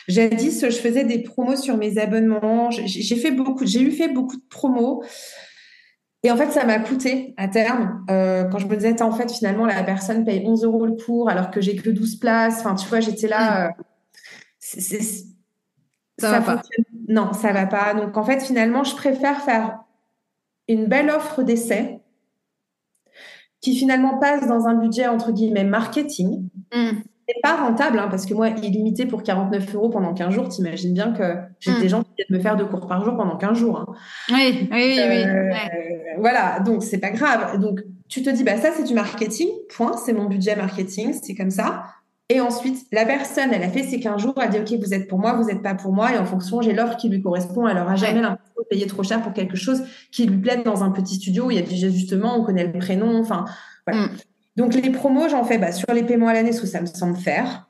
Jadis, 0.08 0.60
je 0.60 0.76
faisais 0.76 1.04
des 1.04 1.22
promos 1.22 1.56
sur 1.56 1.76
mes 1.76 1.98
abonnements. 1.98 2.70
J'ai 2.70 3.16
fait 3.16 3.30
beaucoup, 3.30 3.66
j'ai 3.66 3.80
eu 3.80 3.90
fait 3.90 4.08
beaucoup 4.08 4.36
de 4.36 4.44
promos. 4.48 5.02
Et 6.22 6.30
en 6.30 6.36
fait, 6.36 6.50
ça 6.50 6.64
m'a 6.64 6.80
coûté 6.80 7.34
à 7.36 7.48
terme. 7.48 8.04
Euh, 8.10 8.44
quand 8.44 8.58
je 8.58 8.66
me 8.66 8.76
disais, 8.76 9.00
en 9.00 9.12
fait, 9.12 9.30
finalement, 9.30 9.66
la 9.66 9.82
personne 9.84 10.24
paye 10.24 10.42
11 10.44 10.64
euros 10.64 10.86
le 10.86 10.96
cours 10.96 11.28
alors 11.28 11.50
que 11.50 11.60
j'ai 11.60 11.76
que 11.76 11.90
12 11.90 12.16
places. 12.16 12.60
Enfin, 12.60 12.74
tu 12.74 12.88
vois, 12.88 13.00
j'étais 13.00 13.28
là. 13.28 13.70
Hmm. 13.70 14.80
ça, 14.80 14.98
ça 16.18 16.30
va 16.32 16.40
pas. 16.40 16.62
Non, 17.08 17.32
ça 17.32 17.52
va 17.52 17.66
pas. 17.66 17.94
Donc, 17.94 18.16
en 18.16 18.24
fait, 18.24 18.40
finalement, 18.40 18.84
je 18.84 18.94
préfère 18.94 19.40
faire 19.42 19.80
une 20.68 20.86
belle 20.86 21.10
offre 21.10 21.42
d'essai 21.42 22.00
qui 23.60 23.76
finalement 23.76 24.18
passe 24.18 24.46
dans 24.46 24.66
un 24.66 24.74
budget 24.74 25.06
entre 25.08 25.32
guillemets 25.32 25.64
marketing. 25.64 26.48
Mmh. 26.74 26.90
c'est 27.28 27.40
pas 27.42 27.56
rentable, 27.56 27.98
hein, 27.98 28.06
parce 28.08 28.24
que 28.26 28.34
moi, 28.34 28.48
illimité 28.50 29.04
pour 29.06 29.22
49 29.24 29.74
euros 29.74 29.88
pendant 29.88 30.14
15 30.14 30.32
jours, 30.32 30.48
t'imagines 30.48 30.92
bien 30.94 31.12
que 31.12 31.34
j'ai 31.58 31.72
Mm. 31.72 31.80
des 31.80 31.88
gens 31.88 32.02
qui 32.04 32.10
viennent 32.16 32.38
me 32.38 32.40
faire 32.40 32.56
deux 32.56 32.66
cours 32.66 32.86
par 32.86 33.04
jour 33.04 33.16
pendant 33.16 33.36
15 33.36 33.58
jours. 33.58 33.78
hein. 33.80 33.86
Oui, 34.30 34.58
oui, 34.60 34.66
oui. 34.70 34.98
oui. 35.08 35.24
Euh, 35.24 35.50
Ouais. 35.50 36.16
Voilà, 36.18 36.60
donc 36.60 36.82
c'est 36.84 36.98
pas 36.98 37.10
grave. 37.10 37.58
Donc 37.60 37.80
tu 38.08 38.22
te 38.22 38.30
dis, 38.30 38.44
bah 38.44 38.56
ça 38.56 38.70
c'est 38.72 38.84
du 38.84 38.94
marketing, 38.94 39.48
point, 39.76 39.96
c'est 39.96 40.12
mon 40.12 40.26
budget 40.26 40.54
marketing, 40.54 41.12
c'est 41.20 41.34
comme 41.34 41.50
ça. 41.50 41.82
Et 42.28 42.40
ensuite, 42.40 42.86
la 42.90 43.06
personne, 43.06 43.50
elle 43.52 43.62
a 43.62 43.68
fait 43.68 43.84
ses 43.84 44.00
15 44.00 44.20
jours, 44.20 44.34
elle 44.42 44.50
dit, 44.50 44.58
OK, 44.58 44.80
vous 44.84 44.92
êtes 44.92 45.06
pour 45.06 45.18
moi, 45.18 45.34
vous 45.34 45.44
n'êtes 45.44 45.62
pas 45.62 45.74
pour 45.74 45.92
moi, 45.92 46.12
et 46.12 46.18
en 46.18 46.24
fonction, 46.24 46.60
j'ai 46.60 46.72
l'offre 46.72 46.96
qui 46.96 47.08
lui 47.08 47.22
correspond, 47.22 47.68
elle 47.68 47.78
aura 47.78 47.94
jamais 47.94 48.20
l'impression 48.20 48.54
de 48.58 48.66
payer 48.68 48.86
trop 48.86 49.04
cher 49.04 49.22
pour 49.22 49.32
quelque 49.32 49.56
chose 49.56 49.84
qui 50.10 50.26
lui 50.26 50.36
plaît 50.38 50.62
dans 50.64 50.82
un 50.82 50.90
petit 50.90 51.16
studio 51.16 51.46
où 51.46 51.50
il 51.52 51.56
y 51.56 51.60
a 51.60 51.62
des 51.62 51.84
ajustements, 51.84 52.36
on 52.36 52.44
connaît 52.44 52.66
le 52.66 52.78
prénom, 52.78 53.20
enfin, 53.20 53.44
voilà. 53.86 54.06
Mm. 54.06 54.10
Donc 54.56 54.74
les 54.74 54.90
promos, 54.90 55.28
j'en 55.28 55.44
fais 55.44 55.58
bah, 55.58 55.70
sur 55.70 55.92
les 55.92 56.02
paiements 56.02 56.28
à 56.28 56.32
l'année, 56.32 56.50
parce 56.50 56.60
que 56.60 56.66
ça 56.66 56.80
me 56.80 56.86
semble 56.86 57.16
faire. 57.16 57.68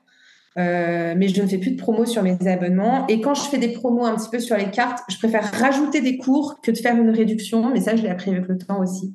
Euh, 0.57 1.13
mais 1.15 1.27
je 1.27 1.39
ne 1.41 1.47
fais 1.47 1.59
plus 1.59 1.71
de 1.71 1.77
promos 1.77 2.05
sur 2.05 2.23
mes 2.23 2.35
abonnements. 2.47 3.05
Et 3.07 3.21
quand 3.21 3.35
je 3.35 3.41
fais 3.41 3.59
des 3.59 3.73
promos 3.73 4.05
un 4.05 4.15
petit 4.15 4.29
peu 4.29 4.39
sur 4.39 4.57
les 4.57 4.71
cartes, 4.71 5.03
je 5.07 5.17
préfère 5.17 5.51
rajouter 5.53 6.01
des 6.01 6.17
cours 6.17 6.59
que 6.61 6.71
de 6.71 6.77
faire 6.77 6.95
une 6.95 7.11
réduction. 7.11 7.69
Mais 7.71 7.81
ça, 7.81 7.95
je 7.95 8.01
l'ai 8.01 8.09
appris 8.09 8.31
avec 8.31 8.47
le 8.47 8.57
temps 8.57 8.81
aussi. 8.81 9.13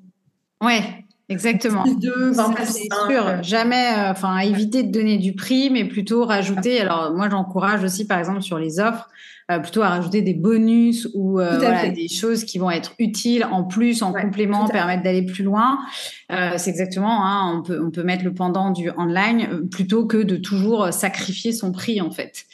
Ouais, 0.63 1.02
exactement. 1.33 1.83
Plus 1.83 1.97
2, 1.97 2.31
20 2.31 2.35
Ça, 2.35 2.49
plus 2.55 2.67
c'est 2.67 2.89
5, 2.91 3.11
sûr. 3.11 3.43
Jamais, 3.43 3.89
euh, 3.97 4.11
enfin, 4.11 4.39
éviter 4.39 4.83
de 4.83 4.93
donner 4.93 5.19
du 5.19 5.35
prix, 5.35 5.71
mais 5.71 5.85
plutôt 5.85 6.25
rajouter. 6.25 6.81
Alors, 6.81 7.13
moi, 7.13 7.29
j'encourage 7.31 7.83
aussi, 7.83 8.07
par 8.07 8.19
exemple, 8.19 8.43
sur 8.43 8.59
les 8.59 8.79
offres, 8.79 9.09
euh, 9.51 9.59
plutôt 9.59 9.83
à 9.83 9.89
rajouter 9.89 10.23
des 10.23 10.35
bonus 10.35 11.09
ou 11.15 11.41
euh, 11.41 11.59
voilà, 11.59 11.89
des 11.89 12.09
choses 12.09 12.45
qui 12.45 12.59
vont 12.59 12.71
être 12.71 12.93
utiles 12.99 13.45
en 13.51 13.65
plus, 13.65 14.03
en 14.03 14.13
Ouais, 14.13 14.23
complément, 14.23 14.69
permettre 14.69 15.03
d'aller 15.03 15.23
plus 15.27 15.43
loin. 15.43 15.79
C'est 16.31 16.71
exactement, 16.71 17.27
hein, 17.27 17.57
on 17.59 17.63
peut 17.63 17.83
on 17.85 17.91
peut 17.91 18.03
mettre 18.03 18.25
le 18.25 18.33
pendant 18.33 18.71
du 18.71 18.91
online 18.97 19.69
plutôt 19.71 20.07
que 20.07 20.17
de 20.17 20.37
toujours 20.37 20.93
sacrifier 20.93 21.53
son 21.53 21.73
prix 21.73 22.01
en 22.01 22.11
fait. 22.11 22.47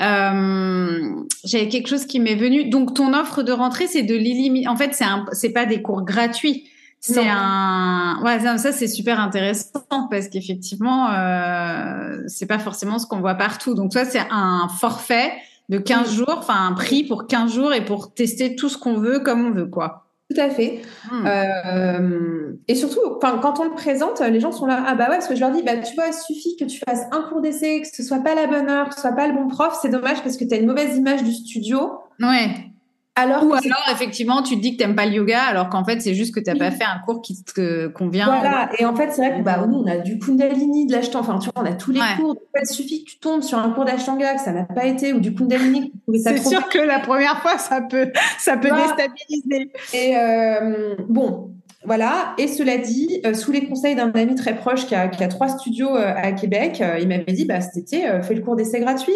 Euh, 0.00 1.24
J'avais 1.44 1.68
quelque 1.68 1.88
chose 1.88 2.06
qui 2.06 2.20
m'est 2.20 2.34
venu. 2.34 2.68
Donc 2.68 2.94
ton 2.94 3.12
offre 3.14 3.42
de 3.42 3.52
rentrée, 3.52 3.86
c'est 3.86 4.02
de 4.02 4.14
l'illimité. 4.14 4.68
En 4.68 4.76
fait, 4.76 4.94
c'est 4.94 5.04
un, 5.04 5.26
c'est 5.32 5.50
pas 5.52 5.66
des 5.66 5.82
cours 5.82 6.02
gratuits. 6.02 6.68
C'est 7.04 7.28
un, 7.28 8.22
ouais, 8.24 8.38
ça, 8.38 8.58
ça, 8.58 8.70
c'est 8.70 8.86
super 8.86 9.18
intéressant 9.18 10.06
parce 10.08 10.28
qu'effectivement, 10.28 11.10
euh, 11.10 12.22
c'est 12.28 12.46
pas 12.46 12.60
forcément 12.60 13.00
ce 13.00 13.06
qu'on 13.08 13.18
voit 13.18 13.34
partout. 13.34 13.74
Donc 13.74 13.90
toi, 13.90 14.04
c'est 14.04 14.22
un 14.30 14.68
forfait 14.80 15.32
de 15.68 15.78
15 15.78 16.10
Oui. 16.10 16.16
jours, 16.16 16.34
enfin 16.38 16.68
un 16.68 16.72
prix 16.74 17.02
pour 17.02 17.26
15 17.26 17.52
jours 17.52 17.72
et 17.74 17.84
pour 17.84 18.14
tester 18.14 18.54
tout 18.54 18.68
ce 18.68 18.78
qu'on 18.78 18.94
veut 18.94 19.18
comme 19.18 19.44
on 19.44 19.50
veut, 19.50 19.66
quoi. 19.66 20.06
Tout 20.32 20.40
à 20.40 20.48
fait. 20.48 20.80
Hmm. 21.10 21.26
Euh, 21.26 22.52
et 22.68 22.76
surtout, 22.76 23.00
enfin, 23.16 23.38
quand 23.42 23.58
on 23.58 23.64
le 23.64 23.74
présente, 23.74 24.20
les 24.20 24.38
gens 24.40 24.52
sont 24.52 24.66
là. 24.66 24.84
Ah 24.86 24.94
bah 24.94 25.06
ouais, 25.10 25.16
parce 25.16 25.26
que 25.28 25.34
je 25.34 25.40
leur 25.40 25.50
dis, 25.50 25.62
bah 25.62 25.76
tu 25.78 25.94
vois, 25.96 26.06
il 26.06 26.14
suffit 26.14 26.56
que 26.56 26.64
tu 26.64 26.80
fasses 26.88 27.02
un 27.10 27.22
cours 27.22 27.40
d'essai, 27.40 27.82
que 27.82 27.88
ce 27.92 28.02
soit 28.04 28.20
pas 28.22 28.34
la 28.36 28.46
bonne 28.46 28.70
heure, 28.70 28.88
que 28.88 28.94
ce 28.94 29.00
soit 29.00 29.12
pas 29.12 29.26
le 29.26 29.34
bon 29.34 29.48
prof. 29.48 29.76
C'est 29.82 29.90
dommage 29.90 30.22
parce 30.22 30.36
que 30.36 30.44
tu 30.44 30.54
as 30.54 30.58
une 30.58 30.66
mauvaise 30.68 30.96
image 30.96 31.24
du 31.24 31.32
studio. 31.32 31.90
Ouais. 32.20 32.71
Alors 33.14 33.44
Ou 33.44 33.52
alors, 33.52 33.82
effectivement, 33.92 34.42
tu 34.42 34.56
te 34.56 34.60
dis 34.62 34.72
que 34.72 34.82
t'aimes 34.82 34.94
pas 34.94 35.04
le 35.04 35.12
yoga, 35.12 35.42
alors 35.42 35.68
qu'en 35.68 35.84
fait, 35.84 36.00
c'est 36.00 36.14
juste 36.14 36.34
que 36.34 36.40
t'as 36.40 36.54
pas 36.56 36.70
fait 36.70 36.84
un 36.84 36.98
cours 37.04 37.20
qui 37.20 37.44
te 37.44 37.88
convient. 37.88 38.24
Voilà, 38.24 38.70
et 38.78 38.86
en 38.86 38.96
fait, 38.96 39.10
c'est 39.12 39.26
vrai 39.28 39.38
que 39.38 39.44
bah, 39.44 39.66
nous, 39.68 39.80
on 39.80 39.86
a 39.86 39.98
du 39.98 40.18
Kundalini, 40.18 40.86
de 40.86 40.92
l'Ashtanga, 40.92 41.18
enfin, 41.20 41.38
tu 41.38 41.50
vois, 41.54 41.62
on 41.62 41.70
a 41.70 41.74
tous 41.74 41.90
les 41.92 42.00
Ouais. 42.00 42.06
cours. 42.16 42.30
En 42.30 42.58
fait, 42.58 42.64
il 42.70 42.74
suffit 42.74 43.04
que 43.04 43.10
tu 43.10 43.18
tombes 43.18 43.42
sur 43.42 43.58
un 43.58 43.68
cours 43.70 43.84
d'Ashtanga, 43.84 44.34
que 44.36 44.40
ça 44.40 44.52
n'a 44.52 44.64
pas 44.64 44.86
été, 44.86 45.12
ou 45.12 45.20
du 45.20 45.34
Kundalini, 45.34 45.92
C'est 46.24 46.38
sûr 46.38 46.66
que 46.70 46.78
la 46.78 47.00
première 47.00 47.42
fois, 47.42 47.58
ça 47.58 47.82
peut, 47.82 48.10
ça 48.38 48.56
peut 48.56 48.68
Voilà. 48.68 48.84
déstabiliser. 48.96 49.70
Et 49.92 50.16
euh, 50.16 50.94
bon, 51.06 51.50
voilà. 51.84 52.32
Et 52.38 52.48
cela 52.48 52.78
dit, 52.78 53.20
euh, 53.26 53.34
sous 53.34 53.52
les 53.52 53.66
conseils 53.68 53.94
d'un 53.94 54.10
ami 54.12 54.36
très 54.36 54.56
proche 54.56 54.86
qui 54.86 54.94
a, 54.94 55.08
qui 55.08 55.22
a 55.22 55.28
trois 55.28 55.48
studios 55.48 55.94
euh, 55.94 56.14
à 56.16 56.32
Québec, 56.32 56.82
il 56.98 57.08
m'avait 57.08 57.24
dit, 57.32 57.44
bah, 57.44 57.60
cet 57.60 57.76
été, 57.76 58.04
fais 58.22 58.32
le 58.34 58.40
cours 58.40 58.56
d'essai 58.56 58.80
gratuit. 58.80 59.12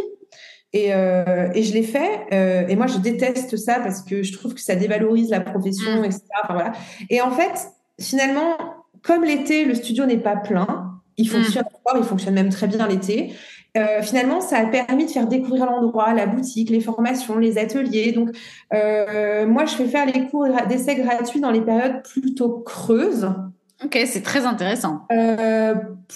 Et, 0.77 0.93
euh, 0.93 1.49
et 1.55 1.63
je 1.63 1.73
l'ai 1.73 1.83
fait. 1.83 2.27
euh, 2.33 2.67
et 2.69 2.77
moi, 2.77 2.87
je 2.87 2.99
déteste 2.99 3.57
ça 3.57 3.81
parce 3.81 4.03
que 4.03 4.23
je 4.23 4.33
trouve 4.37 4.53
que 4.55 4.61
ça 4.61 4.75
dévalorise 4.75 5.31
la 5.31 5.41
profession, 5.41 6.01
Mm. 6.01 6.05
etc. 6.05 6.21
Enfin, 6.45 6.55
voilà. 6.55 6.73
Et 7.09 7.21
en 7.23 7.31
fait, 7.31 7.69
finalement, 8.01 8.57
comme 9.03 9.25
l'été, 9.25 9.65
le 9.65 9.75
studio 9.75 10.05
n'est 10.05 10.19
pas 10.19 10.37
plein, 10.37 11.01
il 11.17 11.29
fonctionne 11.29 11.65
encore, 11.75 11.99
il 11.99 12.05
fonctionne 12.07 12.35
même 12.35 12.51
très 12.51 12.67
bien 12.67 12.87
l'été. 12.89 13.33
Euh, 13.79 14.03
finalement, 14.03 14.41
ça 14.41 14.59
a 14.59 14.67
permis 14.67 15.07
de 15.07 15.11
faire 15.11 15.27
découvrir 15.27 15.67
l'endroit, 15.67 16.13
la 16.15 16.27
boutique, 16.27 16.69
les 16.71 16.81
formations, 16.81 17.39
les 17.39 17.57
ateliers. 17.59 18.13
Donc, 18.13 18.31
moi, 18.73 19.65
je 19.65 19.75
fais 19.77 19.87
faire 19.87 20.07
les 20.07 20.27
cours 20.29 20.47
d'essai 20.69 20.97
gratuits 20.97 21.41
dans 21.41 21.51
les 21.51 21.61
périodes 21.63 22.03
plutôt 22.03 22.51
creuses 22.61 23.29
Ok, 23.85 23.99
c'est 24.07 24.23
très 24.23 24.45
intéressant. 24.47 25.07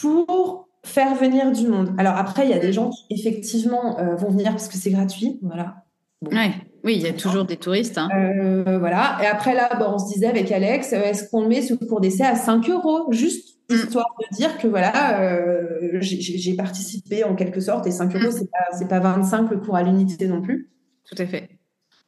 pour 0.00 0.68
faire 0.84 1.14
venir 1.14 1.52
du 1.52 1.66
monde. 1.68 1.92
Alors 1.98 2.16
après, 2.16 2.44
il 2.46 2.50
y 2.50 2.54
a 2.54 2.58
des 2.58 2.72
gens 2.72 2.90
qui 2.90 3.04
effectivement 3.10 3.98
euh, 3.98 4.14
vont 4.16 4.30
venir 4.30 4.50
parce 4.50 4.68
que 4.68 4.76
c'est 4.76 4.90
gratuit, 4.90 5.38
voilà. 5.42 5.84
Bon. 6.22 6.30
Ouais. 6.30 6.52
Oui, 6.84 6.94
il 6.96 7.02
y 7.02 7.06
a 7.06 7.12
toujours 7.12 7.44
des 7.44 7.56
touristes. 7.56 7.98
Hein. 7.98 8.08
Euh, 8.14 8.78
voilà. 8.78 9.18
Et 9.22 9.26
après 9.26 9.54
là, 9.54 9.68
bah, 9.78 9.90
on 9.94 9.98
se 9.98 10.12
disait 10.12 10.26
avec 10.26 10.50
Alex, 10.50 10.92
euh, 10.92 11.02
est-ce 11.02 11.28
qu'on 11.28 11.46
met 11.46 11.60
ce 11.62 11.74
cours 11.74 12.00
d'essai 12.00 12.24
à 12.24 12.34
5 12.36 12.68
euros? 12.70 13.10
Juste 13.12 13.56
Mm. 13.70 13.74
histoire 13.74 14.06
de 14.18 14.36
dire 14.36 14.58
que 14.58 14.66
voilà, 14.66 15.20
euh, 15.20 15.98
j'ai- 16.00 16.54
participé 16.56 17.22
en 17.22 17.36
quelque 17.36 17.60
sorte 17.60 17.86
et 17.86 17.90
5 17.92 18.14
euros, 18.16 18.28
Mm. 18.32 18.46
c'est 18.78 18.88
pas 18.88 19.00
pas 19.00 19.12
25 19.12 19.48
le 19.50 19.58
cours 19.58 19.76
à 19.76 19.82
l'unité 19.84 20.26
non 20.26 20.40
plus. 20.42 20.70
Tout 21.08 21.22
à 21.22 21.26
fait. 21.26 21.50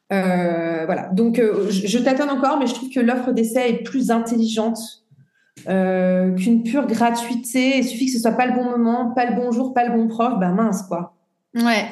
Voilà. 0.09 1.09
Donc, 1.13 1.39
je, 1.69 1.87
je 1.87 1.97
tâtonne 1.99 2.29
encore, 2.29 2.59
mais 2.59 2.67
je 2.67 2.73
trouve 2.73 2.89
que 2.89 2.99
l'offre 2.99 3.31
d'essai 3.31 3.69
est 3.69 3.83
plus 3.83 4.11
intelligente 4.11 4.77
euh, 5.67 6.33
qu'une 6.35 6.63
pure 6.63 6.87
gratuité. 6.87 7.77
Il 7.77 7.83
suffit 7.83 8.07
que 8.07 8.11
ce 8.13 8.19
soit 8.19 8.31
pas 8.31 8.45
le 8.47 8.53
bon 8.53 8.63
moment, 8.65 9.11
pas 9.15 9.25
le 9.25 9.35
bon 9.35 9.51
jour, 9.51 9.73
pas 9.73 9.85
le 9.85 9.91
bon 9.95 10.07
prof. 10.07 10.33
Bah 10.39 10.49
mince, 10.49 10.83
quoi. 10.83 11.13
Ouais. 11.55 11.85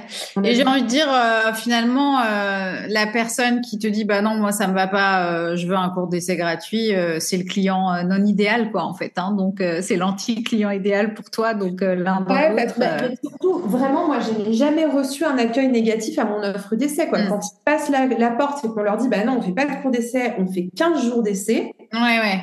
Et 0.44 0.56
j'ai 0.56 0.66
envie 0.66 0.82
de 0.82 0.88
dire, 0.88 1.06
euh, 1.08 1.54
finalement, 1.54 2.18
euh, 2.20 2.88
la 2.90 3.06
personne 3.06 3.62
qui 3.62 3.78
te 3.78 3.86
dit, 3.86 4.06
bah 4.06 4.24
non, 4.24 4.34
moi 4.34 4.52
ça 4.52 4.68
me 4.68 4.74
va 4.74 4.88
pas, 4.88 5.28
euh, 5.28 5.56
je 5.56 5.68
veux 5.68 5.76
un 5.76 5.90
cours 5.92 6.08
d'essai 6.08 6.36
gratuit, 6.36 6.90
c'est 7.20 7.38
le 7.38 7.44
client 7.44 8.04
non 8.04 8.26
idéal, 8.26 8.72
quoi, 8.72 8.84
en 8.86 8.96
fait. 8.96 9.14
Hein, 9.18 9.34
donc 9.38 9.62
c'est 9.82 9.98
l'anti-client 9.98 10.72
idéal 10.72 11.14
pour 11.14 11.30
toi. 11.30 11.54
Donc 11.54 11.82
l'un 11.82 12.22
dans 12.22 12.34
Ouais, 12.34 12.50
l'autre. 12.50 12.74
mais 12.80 13.16
surtout, 13.24 13.60
vraiment, 13.60 14.08
moi, 14.08 14.18
je 14.20 14.44
n'ai 14.44 14.54
jamais 14.54 14.86
reçu 14.88 15.26
un 15.26 15.38
accueil 15.38 15.68
négatif 15.68 16.18
à 16.18 16.26
mon 16.26 16.42
offre 16.42 16.76
d'essai. 16.76 17.08
Quoi. 17.08 17.20
Mm. 17.20 17.30
Quand 17.30 17.42
ils 17.46 17.64
passent 17.64 17.90
la, 17.92 18.08
la 18.08 18.32
porte 18.32 18.66
et 18.66 18.68
qu'on 18.68 18.82
leur 18.82 18.98
dit, 18.98 19.10
bah 19.10 19.24
non, 19.26 19.38
on 19.38 19.42
fait 19.44 19.52
pas 19.54 19.66
de 19.66 19.80
cours 19.84 19.92
d'essai, 19.92 20.34
on 20.40 20.48
fait 20.52 20.70
15 20.76 21.06
jours 21.06 21.22
d'essai, 21.22 21.72
Ouais, 21.94 22.00
ouais. 22.20 22.40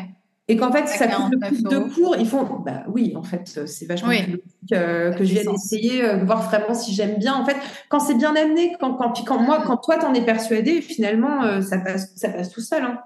Et 0.51 0.57
qu'en 0.57 0.73
fait, 0.73 0.87
ça 0.89 1.07
coûte 1.09 1.33
le 1.33 1.39
49 1.39 1.53
prix 1.53 1.63
de 1.63 1.79
cours, 1.95 2.17
ils 2.19 2.27
font, 2.27 2.45
bah 2.65 2.83
oui, 2.89 3.13
en 3.17 3.23
fait, 3.23 3.53
euh, 3.59 3.67
c'est 3.67 3.85
vachement 3.87 4.09
Oui. 4.09 4.23
plus 4.23 4.33
logique 4.33 4.73
euh, 4.73 5.13
que 5.13 5.25
je 5.25 5.33
vienne 5.35 5.51
essayer, 5.55 6.03
euh, 6.05 6.25
voir 6.25 6.43
vraiment 6.43 6.73
si 6.75 6.95
j'aime 6.95 7.17
bien. 7.19 7.35
En 7.35 7.45
fait, 7.45 7.57
quand 7.91 8.01
c'est 8.01 8.15
bien 8.15 8.35
amené, 8.35 8.75
quand, 8.81 8.95
quand, 8.95 9.11
puis 9.13 9.25
quand 9.25 9.39
moi, 9.39 9.63
quand 9.67 9.77
toi, 9.77 9.99
t'en 9.99 10.15
es 10.15 10.23
persuadé, 10.23 10.81
finalement, 10.81 11.43
euh, 11.43 11.61
ça 11.61 11.79
passe, 11.79 12.13
ça 12.17 12.31
passe 12.31 12.51
tout 12.51 12.63
seul. 12.63 12.83
Hein. 12.83 12.99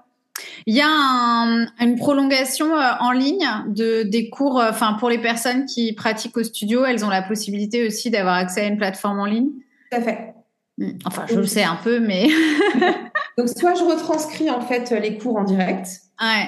Il 0.65 0.73
y 0.75 0.81
a 0.81 0.87
un- 0.87 1.67
une 1.79 1.95
prolongation 1.97 2.67
en 2.99 3.11
ligne 3.11 3.45
de 3.67 4.03
des 4.03 4.29
cours. 4.29 4.63
Enfin, 4.67 4.93
pour 4.99 5.09
les 5.09 5.19
personnes 5.19 5.65
qui 5.65 5.93
pratiquent 5.93 6.37
au 6.37 6.43
studio, 6.43 6.85
elles 6.85 7.03
ont 7.05 7.09
la 7.09 7.21
possibilité 7.21 7.85
aussi 7.85 8.09
d'avoir 8.09 8.35
accès 8.35 8.61
à 8.61 8.67
une 8.67 8.77
plateforme 8.77 9.19
en 9.19 9.25
ligne. 9.25 9.49
Tout 9.91 9.97
à 9.97 10.01
fait. 10.01 10.33
Hmm. 10.79 10.91
Enfin, 11.05 11.25
je 11.29 11.35
le 11.35 11.45
sais 11.45 11.63
un 11.63 11.75
peu, 11.83 11.99
mais 11.99 12.29
Donc, 13.37 13.49
soit 13.49 13.75
je 13.75 13.83
retranscris, 13.83 14.49
en 14.49 14.61
fait, 14.61 14.89
les 14.91 15.17
cours 15.17 15.35
en 15.37 15.43
direct. 15.43 15.87
ouais. 16.21 16.47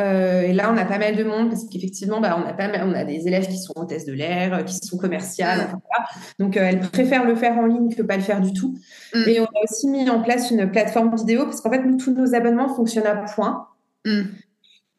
Euh, 0.00 0.42
et 0.42 0.52
là, 0.52 0.72
on 0.72 0.76
a 0.76 0.84
pas 0.84 0.98
mal 0.98 1.16
de 1.16 1.24
monde 1.24 1.50
parce 1.50 1.64
qu'effectivement, 1.64 2.20
bah, 2.20 2.42
on 2.42 2.48
a 2.48 2.52
pas 2.52 2.68
mal, 2.68 2.82
on 2.84 2.94
a 2.94 3.04
des 3.04 3.26
élèves 3.26 3.46
qui 3.46 3.58
sont 3.58 3.72
hôtesses 3.76 4.06
de 4.06 4.12
l'air, 4.12 4.54
euh, 4.54 4.62
qui 4.62 4.76
sont 4.76 4.96
commerciales. 4.96 5.60
enfin, 5.60 5.80
voilà. 5.88 6.08
Donc, 6.38 6.56
euh, 6.56 6.64
elles 6.64 6.80
préfèrent 6.80 7.24
le 7.24 7.34
faire 7.34 7.58
en 7.58 7.66
ligne 7.66 7.94
que 7.94 8.02
pas 8.02 8.16
le 8.16 8.22
faire 8.22 8.40
du 8.40 8.52
tout. 8.52 8.78
Mm. 9.14 9.28
Et 9.28 9.40
on 9.40 9.44
a 9.44 9.64
aussi 9.64 9.88
mis 9.88 10.08
en 10.08 10.22
place 10.22 10.50
une 10.50 10.70
plateforme 10.70 11.14
vidéo 11.14 11.44
parce 11.44 11.60
qu'en 11.60 11.70
fait, 11.70 11.82
nous, 11.82 11.96
tous 11.96 12.12
nos 12.12 12.34
abonnements 12.34 12.74
fonctionnent 12.74 13.06
à 13.06 13.16
points. 13.16 13.66
Hmm. 14.06 14.22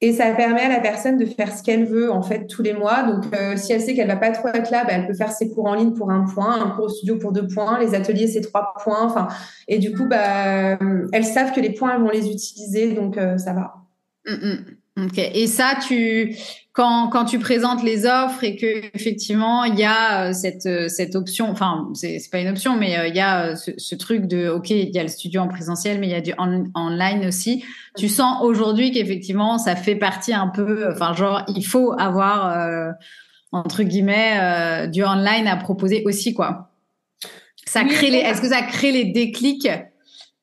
Et 0.04 0.14
ça 0.14 0.32
permet 0.34 0.62
à 0.62 0.70
la 0.70 0.80
personne 0.80 1.18
de 1.18 1.26
faire 1.26 1.56
ce 1.56 1.62
qu'elle 1.62 1.86
veut 1.86 2.12
en 2.12 2.24
fait 2.24 2.48
tous 2.48 2.64
les 2.64 2.74
mois. 2.74 3.04
Donc, 3.04 3.26
euh, 3.36 3.56
si 3.56 3.72
elle 3.72 3.82
sait 3.82 3.94
qu'elle 3.94 4.08
va 4.08 4.16
pas 4.16 4.32
trop 4.32 4.48
être 4.50 4.72
là, 4.72 4.84
bah, 4.84 4.94
elle 4.94 5.08
peut 5.08 5.14
faire 5.14 5.32
ses 5.32 5.52
cours 5.52 5.66
en 5.66 5.76
ligne 5.76 5.94
pour 5.94 6.10
un 6.10 6.26
point, 6.26 6.60
un 6.60 6.70
cours 6.72 6.86
au 6.86 6.90
studio 6.90 7.18
pour 7.18 7.32
deux 7.32 7.48
points, 7.48 7.80
les 7.80 7.94
ateliers 7.94 8.28
c'est 8.28 8.42
trois 8.42 8.74
points. 8.84 9.04
Enfin, 9.04 9.28
et 9.68 9.78
du 9.78 9.94
coup, 9.94 10.06
bah, 10.06 10.80
elles 11.12 11.26
savent 11.26 11.54
que 11.54 11.60
les 11.60 11.74
points 11.74 11.96
elles 11.96 12.02
vont 12.02 12.10
les 12.10 12.30
utiliser, 12.32 12.94
donc 12.94 13.16
ça 13.38 13.54
va. 13.54 13.76
Mm, 14.26 14.34
mm. 14.34 14.81
Ok. 14.98 15.18
Et 15.18 15.48
ça, 15.48 15.76
tu 15.88 16.36
quand 16.74 17.10
quand 17.10 17.26
tu 17.26 17.40
présentes 17.40 17.84
les 17.84 18.06
offres 18.06 18.44
et 18.44 18.56
que 18.56 18.96
effectivement 18.96 19.64
il 19.64 19.78
y 19.80 19.84
a 19.84 20.28
euh, 20.28 20.34
cette 20.34 20.66
euh, 20.66 20.88
cette 20.90 21.16
option, 21.16 21.50
enfin 21.50 21.90
c'est 21.94 22.20
c'est 22.20 22.30
pas 22.30 22.40
une 22.40 22.50
option, 22.50 22.76
mais 22.78 22.98
euh, 22.98 23.08
il 23.08 23.16
y 23.16 23.20
a 23.22 23.56
ce, 23.56 23.72
ce 23.78 23.96
truc 23.96 24.26
de 24.26 24.50
ok, 24.50 24.70
il 24.70 24.90
y 24.90 25.00
a 25.00 25.04
le 25.04 25.10
studio 25.10 25.42
en 25.42 25.48
présentiel, 25.48 26.00
mais 26.00 26.08
il 26.08 26.12
y 26.12 26.16
a 26.16 26.22
du 26.22 26.34
en, 26.38 26.66
online 26.76 27.26
aussi. 27.26 27.64
Tu 27.98 28.10
sens 28.10 28.42
aujourd'hui 28.42 28.92
qu'effectivement 28.92 29.58
ça 29.58 29.76
fait 29.76 29.96
partie 29.96 30.34
un 30.34 30.48
peu, 30.48 30.90
enfin 30.92 31.14
genre 31.14 31.44
il 31.48 31.66
faut 31.66 31.94
avoir 31.98 32.58
euh, 32.58 32.92
entre 33.52 33.84
guillemets 33.84 34.40
euh, 34.40 34.88
du 34.88 35.04
online 35.04 35.48
à 35.48 35.58
proposer 35.58 36.04
aussi 36.06 36.34
quoi. 36.34 36.70
Ça 37.66 37.84
crée 37.84 38.10
les. 38.10 38.18
Est-ce 38.18 38.42
que 38.42 38.50
ça 38.50 38.62
crée 38.62 38.92
les 38.92 39.06
déclics 39.06 39.70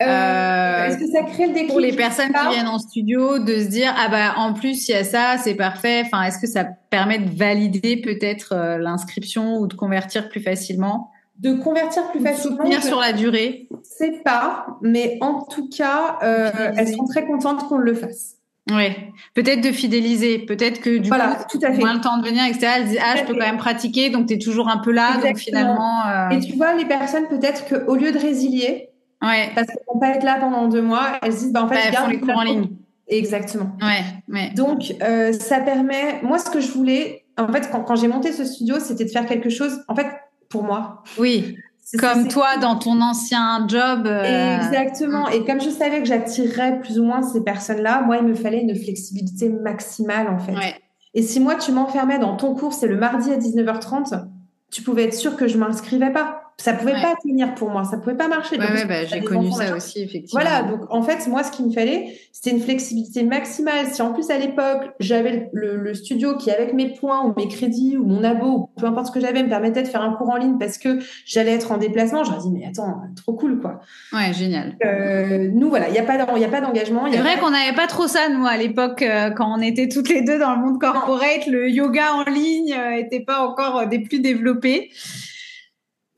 Euh, 0.00 0.86
Est-ce 0.86 0.98
que 0.98 1.10
ça 1.10 1.22
crée 1.24 1.48
le 1.48 1.54
déclic 1.54 1.70
Pour 1.70 1.80
les 1.80 1.92
personnes 1.92 2.28
qui 2.32 2.54
viennent 2.54 2.68
en 2.68 2.78
studio, 2.78 3.40
de 3.40 3.58
se 3.58 3.66
dire 3.66 3.92
ah 3.98 4.08
bah 4.08 4.34
en 4.36 4.52
plus 4.52 4.88
il 4.88 4.92
y 4.92 4.94
a 4.94 5.02
ça, 5.02 5.36
c'est 5.38 5.56
parfait. 5.56 6.02
Enfin, 6.04 6.22
est-ce 6.22 6.38
que 6.38 6.46
ça 6.46 6.64
permet 6.64 7.18
de 7.18 7.36
valider 7.36 7.96
peut-être 8.00 8.52
euh, 8.52 8.78
l'inscription 8.78 9.56
ou 9.58 9.66
de 9.66 9.74
convertir 9.74 10.28
plus 10.28 10.40
facilement? 10.40 11.10
De 11.40 11.52
convertir 11.54 12.08
plus 12.10 12.20
facilement. 12.20 12.58
Soutenir 12.58 12.82
sur 12.84 13.00
la 13.00 13.12
durée? 13.12 13.68
C'est 13.82 14.22
pas, 14.22 14.66
mais 14.82 15.18
en 15.20 15.42
tout 15.42 15.68
cas, 15.68 16.18
euh, 16.22 16.50
elles 16.76 16.94
sont 16.94 17.04
très 17.04 17.24
contentes 17.26 17.68
qu'on 17.68 17.78
le 17.78 17.94
fasse. 17.94 18.36
Oui, 18.70 18.90
peut-être 19.34 19.62
de 19.62 19.72
fidéliser, 19.72 20.40
peut-être 20.40 20.80
que 20.80 20.98
du 20.98 21.08
voilà, 21.08 21.28
coup, 21.36 21.58
tout 21.58 21.66
à 21.66 21.72
fait. 21.72 21.78
moins 21.78 21.94
le 21.94 22.00
temps 22.00 22.18
de 22.18 22.26
venir, 22.28 22.44
etc. 22.44 22.66
Elles 22.76 22.88
disent 22.88 23.00
ah 23.02 23.16
je 23.16 23.24
peux 23.24 23.32
quand 23.32 23.46
même 23.46 23.56
pratiquer, 23.56 24.10
donc 24.10 24.26
tu 24.26 24.34
es 24.34 24.38
toujours 24.38 24.68
un 24.68 24.78
peu 24.78 24.92
là, 24.92 25.16
donc 25.16 25.38
finalement. 25.38 26.30
Et 26.30 26.38
tu 26.38 26.52
vois 26.52 26.74
les 26.74 26.84
personnes 26.84 27.26
peut-être 27.28 27.64
qu'au 27.66 27.96
lieu 27.96 28.12
de 28.12 28.18
résilier, 28.18 28.90
Ouais. 29.22 29.50
Parce 29.54 29.66
qu'elles 29.66 29.84
vont 29.92 29.98
pas 29.98 30.10
être 30.10 30.22
là 30.22 30.38
pendant 30.40 30.68
deux 30.68 30.82
mois. 30.82 31.18
Elles 31.22 31.32
se 31.32 31.38
disent, 31.38 31.52
bah, 31.52 31.64
en 31.64 31.68
fait, 31.68 31.74
bah, 31.74 31.80
je 31.86 31.92
garde 31.92 32.10
les 32.10 32.20
cours 32.20 32.36
en 32.36 32.42
ligne. 32.42 32.68
Exactement. 33.08 33.72
Ouais, 33.80 34.04
ouais. 34.32 34.50
Donc, 34.54 34.94
euh, 35.02 35.32
ça 35.32 35.60
permet. 35.60 36.20
Moi, 36.22 36.38
ce 36.38 36.50
que 36.50 36.60
je 36.60 36.70
voulais, 36.70 37.24
en 37.38 37.50
fait, 37.50 37.70
quand, 37.70 37.82
quand 37.82 37.96
j'ai 37.96 38.08
monté 38.08 38.32
ce 38.32 38.44
studio, 38.44 38.76
c'était 38.78 39.04
de 39.04 39.10
faire 39.10 39.26
quelque 39.26 39.48
chose, 39.48 39.82
en 39.88 39.94
fait, 39.94 40.06
pour 40.50 40.62
moi. 40.62 41.02
Oui. 41.18 41.56
Comme 41.98 42.28
toi 42.28 42.58
dans 42.60 42.76
ton 42.76 43.00
ancien 43.00 43.66
job. 43.66 44.06
Euh... 44.06 44.58
Exactement. 44.58 45.26
Et 45.28 45.42
comme 45.44 45.60
je 45.60 45.70
savais 45.70 46.00
que 46.00 46.04
j'attirerais 46.04 46.80
plus 46.80 46.98
ou 46.98 47.04
moins 47.04 47.22
ces 47.22 47.42
personnes-là, 47.42 48.02
moi, 48.02 48.18
il 48.18 48.24
me 48.24 48.34
fallait 48.34 48.60
une 48.60 48.76
flexibilité 48.76 49.48
maximale, 49.48 50.28
en 50.28 50.38
fait. 50.38 50.52
Ouais. 50.52 50.74
Et 51.14 51.22
si 51.22 51.40
moi, 51.40 51.54
tu 51.54 51.72
m'enfermais 51.72 52.18
dans 52.18 52.36
ton 52.36 52.54
cours, 52.54 52.74
c'est 52.74 52.88
le 52.88 52.98
mardi 52.98 53.32
à 53.32 53.38
19h30, 53.38 54.26
tu 54.70 54.82
pouvais 54.82 55.04
être 55.04 55.14
sûr 55.14 55.36
que 55.36 55.48
je 55.48 55.56
m'inscrivais 55.56 56.12
pas 56.12 56.47
ça 56.60 56.72
pouvait 56.72 56.92
Ouais. 56.92 57.02
pas 57.02 57.14
tenir 57.22 57.54
pour 57.54 57.70
moi, 57.70 57.84
ça 57.84 57.98
pouvait 57.98 58.16
pas 58.16 58.26
marcher. 58.26 58.58
Ouais, 58.58 58.84
bah, 58.84 59.04
j'ai 59.04 59.20
connu 59.20 59.52
ça 59.52 59.58
machin. 59.58 59.76
aussi, 59.76 60.02
effectivement. 60.02 60.40
Voilà, 60.42 60.62
donc 60.62 60.80
en 60.90 61.02
fait, 61.02 61.26
moi, 61.28 61.44
ce 61.44 61.52
qu'il 61.52 61.66
me 61.66 61.70
fallait, 61.72 62.18
c'était 62.32 62.50
une 62.50 62.60
flexibilité 62.60 63.22
maximale. 63.22 63.86
Si 63.92 64.02
en 64.02 64.12
plus, 64.12 64.28
à 64.30 64.38
l'époque, 64.38 64.90
j'avais 64.98 65.48
le, 65.52 65.76
le 65.76 65.94
studio 65.94 66.36
qui, 66.36 66.50
avec 66.50 66.74
mes 66.74 66.88
points 66.94 67.24
ou 67.24 67.32
mes 67.36 67.46
crédits 67.46 67.96
ou 67.96 68.04
mon 68.04 68.24
abo, 68.24 68.46
ou 68.46 68.70
peu 68.80 68.86
importe 68.86 69.06
ce 69.06 69.12
que 69.12 69.20
j'avais, 69.20 69.42
me 69.44 69.48
permettait 69.48 69.82
de 69.84 69.88
faire 69.88 70.02
un 70.02 70.12
cours 70.14 70.30
en 70.30 70.36
ligne 70.36 70.58
parce 70.58 70.78
que 70.78 70.98
j'allais 71.24 71.52
être 71.52 71.70
en 71.70 71.76
déplacement, 71.78 72.24
j'aurais 72.24 72.40
dit, 72.40 72.50
mais 72.50 72.66
attends, 72.66 73.02
trop 73.16 73.34
cool, 73.34 73.60
quoi. 73.60 73.80
Ouais, 74.12 74.32
génial. 74.34 74.76
Euh, 74.84 75.48
nous, 75.52 75.68
voilà, 75.68 75.86
il 75.88 75.92
n'y 75.92 75.98
a 75.98 76.02
pas 76.02 76.16
d'engagement. 76.60 77.04
C'est 77.10 77.18
vrai 77.18 77.34
pas- 77.34 77.40
qu'on 77.40 77.50
n'avait 77.50 77.76
pas 77.76 77.86
trop 77.86 78.08
ça, 78.08 78.28
nous, 78.30 78.44
à 78.46 78.56
l'époque, 78.56 79.02
euh, 79.02 79.30
quand 79.30 79.48
on 79.56 79.62
était 79.62 79.88
toutes 79.88 80.08
les 80.08 80.22
deux 80.22 80.40
dans 80.40 80.54
le 80.56 80.60
monde 80.60 80.80
corporate, 80.80 81.46
le 81.46 81.70
yoga 81.70 82.14
en 82.14 82.24
ligne 82.28 82.74
euh, 82.76 82.96
était 82.96 83.20
pas 83.20 83.46
encore 83.46 83.78
euh, 83.78 83.86
des 83.86 84.00
plus 84.00 84.18
développés. 84.18 84.90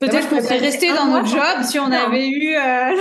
Peut-être 0.01 0.23
je 0.23 0.27
qu'on 0.29 0.35
pourrais 0.37 0.41
serait 0.41 0.57
resté 0.57 0.87
dans 0.89 1.05
notre 1.05 1.27
job 1.27 1.63
si 1.63 1.79
on 1.79 1.91
avait 1.91 2.27
eu 2.27 2.55
euh, 2.55 2.91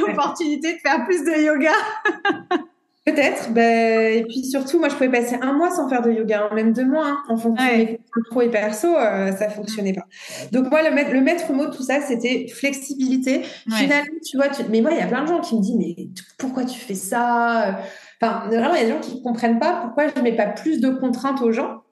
l'opportunité 0.06 0.74
de 0.74 0.78
faire 0.78 1.04
plus 1.06 1.24
de 1.24 1.42
yoga. 1.46 1.72
Peut-être. 3.06 3.50
Ben, 3.52 4.18
et 4.18 4.24
puis 4.24 4.44
surtout, 4.44 4.78
moi, 4.78 4.88
je 4.90 4.94
pouvais 4.94 5.08
passer 5.08 5.36
un 5.40 5.54
mois 5.54 5.70
sans 5.70 5.88
faire 5.88 6.02
de 6.02 6.12
yoga, 6.12 6.48
hein, 6.50 6.54
même 6.54 6.74
deux 6.74 6.84
mois, 6.84 7.06
hein, 7.06 7.18
en 7.28 7.36
fonction 7.38 7.64
Ouais. 7.66 7.78
de 7.86 7.90
mes 7.92 7.98
pro 8.28 8.42
et 8.42 8.50
perso, 8.50 8.94
euh, 8.94 9.32
ça 9.32 9.48
fonctionnait 9.48 9.94
pas. 9.94 10.04
Donc 10.52 10.70
moi, 10.70 10.82
le 10.82 10.94
maître, 10.94 11.10
le 11.12 11.20
maître 11.22 11.50
mot 11.52 11.64
de 11.66 11.74
tout 11.74 11.82
ça, 11.82 12.00
c'était 12.02 12.46
flexibilité. 12.48 13.38
Ouais. 13.38 13.76
Finalement, 13.78 14.04
tu 14.28 14.36
vois, 14.36 14.48
tu- 14.48 14.62
mais 14.68 14.82
moi, 14.82 14.90
il 14.92 14.98
y 14.98 15.00
a 15.00 15.06
plein 15.06 15.22
de 15.22 15.28
gens 15.28 15.40
qui 15.40 15.56
me 15.56 15.62
disent, 15.62 15.76
mais 15.78 16.08
pourquoi 16.38 16.64
tu 16.64 16.78
fais 16.78 16.94
ça 16.94 17.78
Enfin, 18.22 18.42
vraiment, 18.48 18.74
il 18.74 18.80
y 18.80 18.82
a 18.82 18.86
des 18.86 18.92
gens 18.92 19.00
qui 19.00 19.22
comprennent 19.22 19.58
pas 19.58 19.80
pourquoi 19.82 20.04
je 20.14 20.20
mets 20.20 20.36
pas 20.36 20.46
plus 20.46 20.80
de 20.80 20.90
contraintes 20.90 21.40
aux 21.40 21.52
gens. 21.52 21.82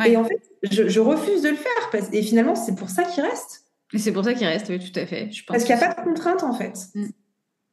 Ouais. 0.00 0.12
Et 0.12 0.16
en 0.16 0.24
fait, 0.24 0.40
je, 0.70 0.88
je 0.88 1.00
refuse 1.00 1.42
de 1.42 1.50
le 1.50 1.56
faire. 1.56 1.90
Parce, 1.92 2.06
et 2.12 2.22
finalement, 2.22 2.54
c'est 2.54 2.74
pour 2.76 2.88
ça 2.88 3.02
qu'ils 3.02 3.22
restent. 3.24 3.59
Et 3.92 3.98
c'est 3.98 4.12
pour 4.12 4.24
ça 4.24 4.34
qu'il 4.34 4.46
reste, 4.46 4.68
oui, 4.68 4.78
tout 4.78 4.98
à 4.98 5.06
fait. 5.06 5.30
Je 5.32 5.44
pense 5.44 5.54
Parce 5.56 5.64
qu'il 5.64 5.74
n'y 5.76 5.82
a 5.82 5.92
pas 5.94 6.00
de 6.00 6.06
contraintes, 6.06 6.42
en 6.42 6.52
fait. 6.52 6.74
Mm. 6.94 7.06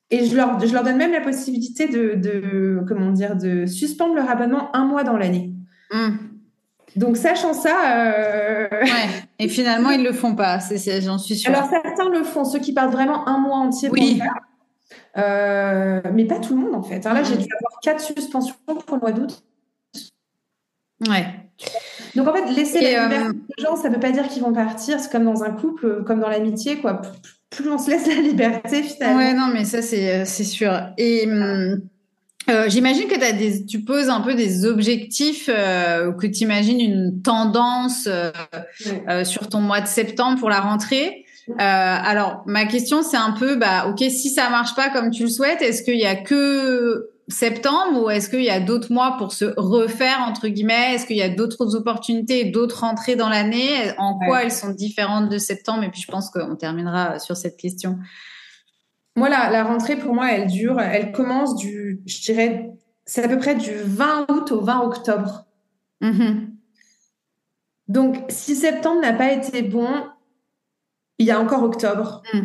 Et 0.09 0.26
je 0.26 0.36
leur, 0.36 0.59
je 0.65 0.74
leur 0.74 0.84
donne 0.84 0.97
même 0.97 1.11
la 1.11 1.22
possibilité 1.22 1.88
de, 1.88 2.15
de, 2.15 2.82
comment 2.88 3.11
dire, 3.11 3.36
de 3.36 3.65
suspendre 3.65 4.15
leur 4.15 4.30
abonnement 4.30 4.76
un 4.76 4.86
mois 4.86 5.03
dans 5.03 5.18
l'année. 5.18 5.53
Hum. 5.91 6.18
Donc, 6.95 7.18
sachant 7.18 7.53
ça, 7.53 8.05
euh, 8.07 8.68
Ouais. 8.72 9.07
Et 9.39 9.49
finalement, 9.49 9.91
ils 9.91 10.03
le 10.03 10.13
font 10.13 10.34
pas. 10.34 10.59
J'en 11.01 11.18
suis 11.20 11.36
sûre. 11.36 11.53
alors 11.53 11.70
certains 11.70 12.09
le 12.09 12.24
font, 12.24 12.43
ceux 12.45 12.59
qui 12.59 12.74
partent 12.74 12.91
vraiment 12.91 13.28
un 13.28 13.38
mois 13.38 13.57
entier 13.57 13.89
pour 13.89 13.97
Oui. 13.99 14.20
le. 14.20 15.22
Euh, 15.22 16.01
mais 16.13 16.26
pas 16.26 16.39
tout 16.39 16.55
le 16.55 16.61
monde, 16.61 16.74
en 16.76 16.82
fait. 16.84 17.05
hein. 17.05 17.13
Là, 17.13 17.24
j'ai 17.24 17.36
Mm. 17.36 17.39
dû 17.39 17.47
avoir 17.53 17.80
quatre 17.84 17.99
suspensions 18.01 18.55
pour 18.65 18.95
le 18.95 19.01
mois 19.01 19.11
d'août. 19.11 19.43
ouais. 21.07 21.26
Donc, 22.16 22.28
en 22.28 22.34
fait, 22.34 22.51
laisser 22.51 22.80
Et, 22.80 22.93
la 22.93 23.05
euh, 23.05 23.10
liberté 23.10 23.38
aux 23.58 23.62
gens, 23.62 23.76
ça 23.76 23.89
ne 23.89 23.95
veut 23.95 23.99
pas 23.99 24.12
dire 24.12 24.28
qu'ils 24.28 24.41
vont 24.41 24.53
partir. 24.53 24.99
C'est 24.99 25.12
comme 25.12 25.26
dans 25.26 25.43
un 25.43 25.51
couple, 25.51 25.86
euh, 25.86 26.03
comme 26.03 26.20
dans 26.20 26.30
l'amitié, 26.30 26.78
quoi. 26.78 27.01
Plus- 27.49 27.70
on 27.70 27.78
se 27.78 27.89
laisse 27.89 28.08
la 28.16 28.22
liberté, 28.22 28.84
finalement. 28.84 29.18
Ouais, 29.18 29.34
non, 29.34 29.49
mais 29.53 29.66
ça, 29.66 29.82
c'est, 29.82 30.22
euh, 30.22 30.26
sûr. 30.26 30.80
Et 30.97 31.28
euh, 32.49 32.70
j'imagine 32.70 33.08
que 33.08 33.20
t'as 33.20 33.34
des, 33.34 33.66
tu 33.66 33.82
poses 33.82 34.10
un 34.10 34.22
peu 34.22 34.34
des 34.34 34.66
objectifs, 34.66 35.49
euh, 35.51 36.14
que 36.14 36.28
tu 36.28 36.43
imagines 36.43 36.80
une 36.80 37.22
tendance 37.22 38.08
euh, 38.08 38.32
sur 39.26 39.49
ton 39.49 39.60
mois 39.60 39.82
de 39.82 39.88
septembre 39.88 40.39
pour 40.39 40.49
la 40.49 40.62
rentrée. 40.62 41.26
Alors, 41.58 42.43
ma 42.45 42.66
question, 42.66 43.03
c'est 43.03 43.18
un 43.18 43.32
peu, 43.32 43.55
bah, 43.55 43.88
ok, 43.88 43.99
si 43.99 44.30
ça 44.30 44.49
marche 44.49 44.76
pas 44.76 44.89
comme 44.89 45.12
tu 45.12 45.24
le 45.24 45.30
souhaites, 45.30 45.62
est-ce 45.62 45.82
qu'il 45.84 45.99
y 45.99 46.05
a 46.05 46.16
que 46.16 47.10
septembre 47.28 48.03
ou 48.03 48.09
est-ce 48.09 48.30
qu'il 48.30 48.43
y 48.43 48.49
a 48.49 48.59
d'autres 48.59 48.91
mois 48.91 49.15
pour 49.17 49.34
se 49.34 49.45
refaire 49.57 50.21
entre 50.21 50.47
guillemets? 50.47 50.95
Est-ce 50.95 51.05
qu'il 51.05 51.17
y 51.17 51.21
a 51.21 51.30
d'autres 51.30 51.75
opportunités, 51.75 52.45
d'autres 52.45 52.82
rentrées 52.82 53.15
dans 53.15 53.30
l'année? 53.30 53.91
En 53.97 54.17
quoi 54.17 54.28
Ouais. 54.38 54.43
elles 54.43 54.51
sont 54.51 54.69
différentes 54.69 55.30
de 55.30 55.38
septembre? 55.38 55.84
Et 55.84 55.89
puis, 55.89 56.01
je 56.01 56.11
pense 56.11 56.30
qu'on 56.30 56.55
terminera 56.55 57.19
sur 57.19 57.36
cette 57.36 57.57
question. 57.57 57.99
Moi, 59.15 59.30
la, 59.30 59.49
la 59.49 59.63
rentrée, 59.63 59.97
pour 59.97 60.13
moi, 60.13 60.32
elle 60.32 60.47
dure, 60.47 60.80
elle 60.80 61.11
commence 61.11 61.55
du, 61.55 62.01
je 62.05 62.21
dirais, 62.21 62.71
c'est 63.05 63.23
à 63.23 63.28
peu 63.28 63.38
près 63.38 63.55
du 63.55 63.71
20 63.73 64.28
août 64.30 64.51
au 64.51 64.61
20 64.61 64.82
octobre. 64.82 65.45
Mhm. 66.01 66.53
Donc, 67.88 68.17
si 68.30 68.55
septembre 68.55 69.01
n'a 69.01 69.13
pas 69.13 69.32
été 69.32 69.61
bon, 69.61 69.89
il 71.17 71.25
y 71.25 71.32
a 71.32 71.39
encore 71.39 71.63
octobre. 71.63 72.21
Mm. 72.34 72.39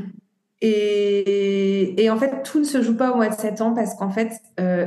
Et, 0.65 2.03
et 2.05 2.09
en 2.11 2.17
fait, 2.17 2.43
tout 2.45 2.59
ne 2.61 2.65
se 2.65 2.81
joue 2.83 2.97
pas 2.97 3.11
au 3.13 3.17
mois 3.17 3.29
de 3.29 3.35
septembre 3.35 3.75
parce 3.75 3.95
qu'en 3.95 4.11
fait, 4.11 4.31
euh, 4.61 4.87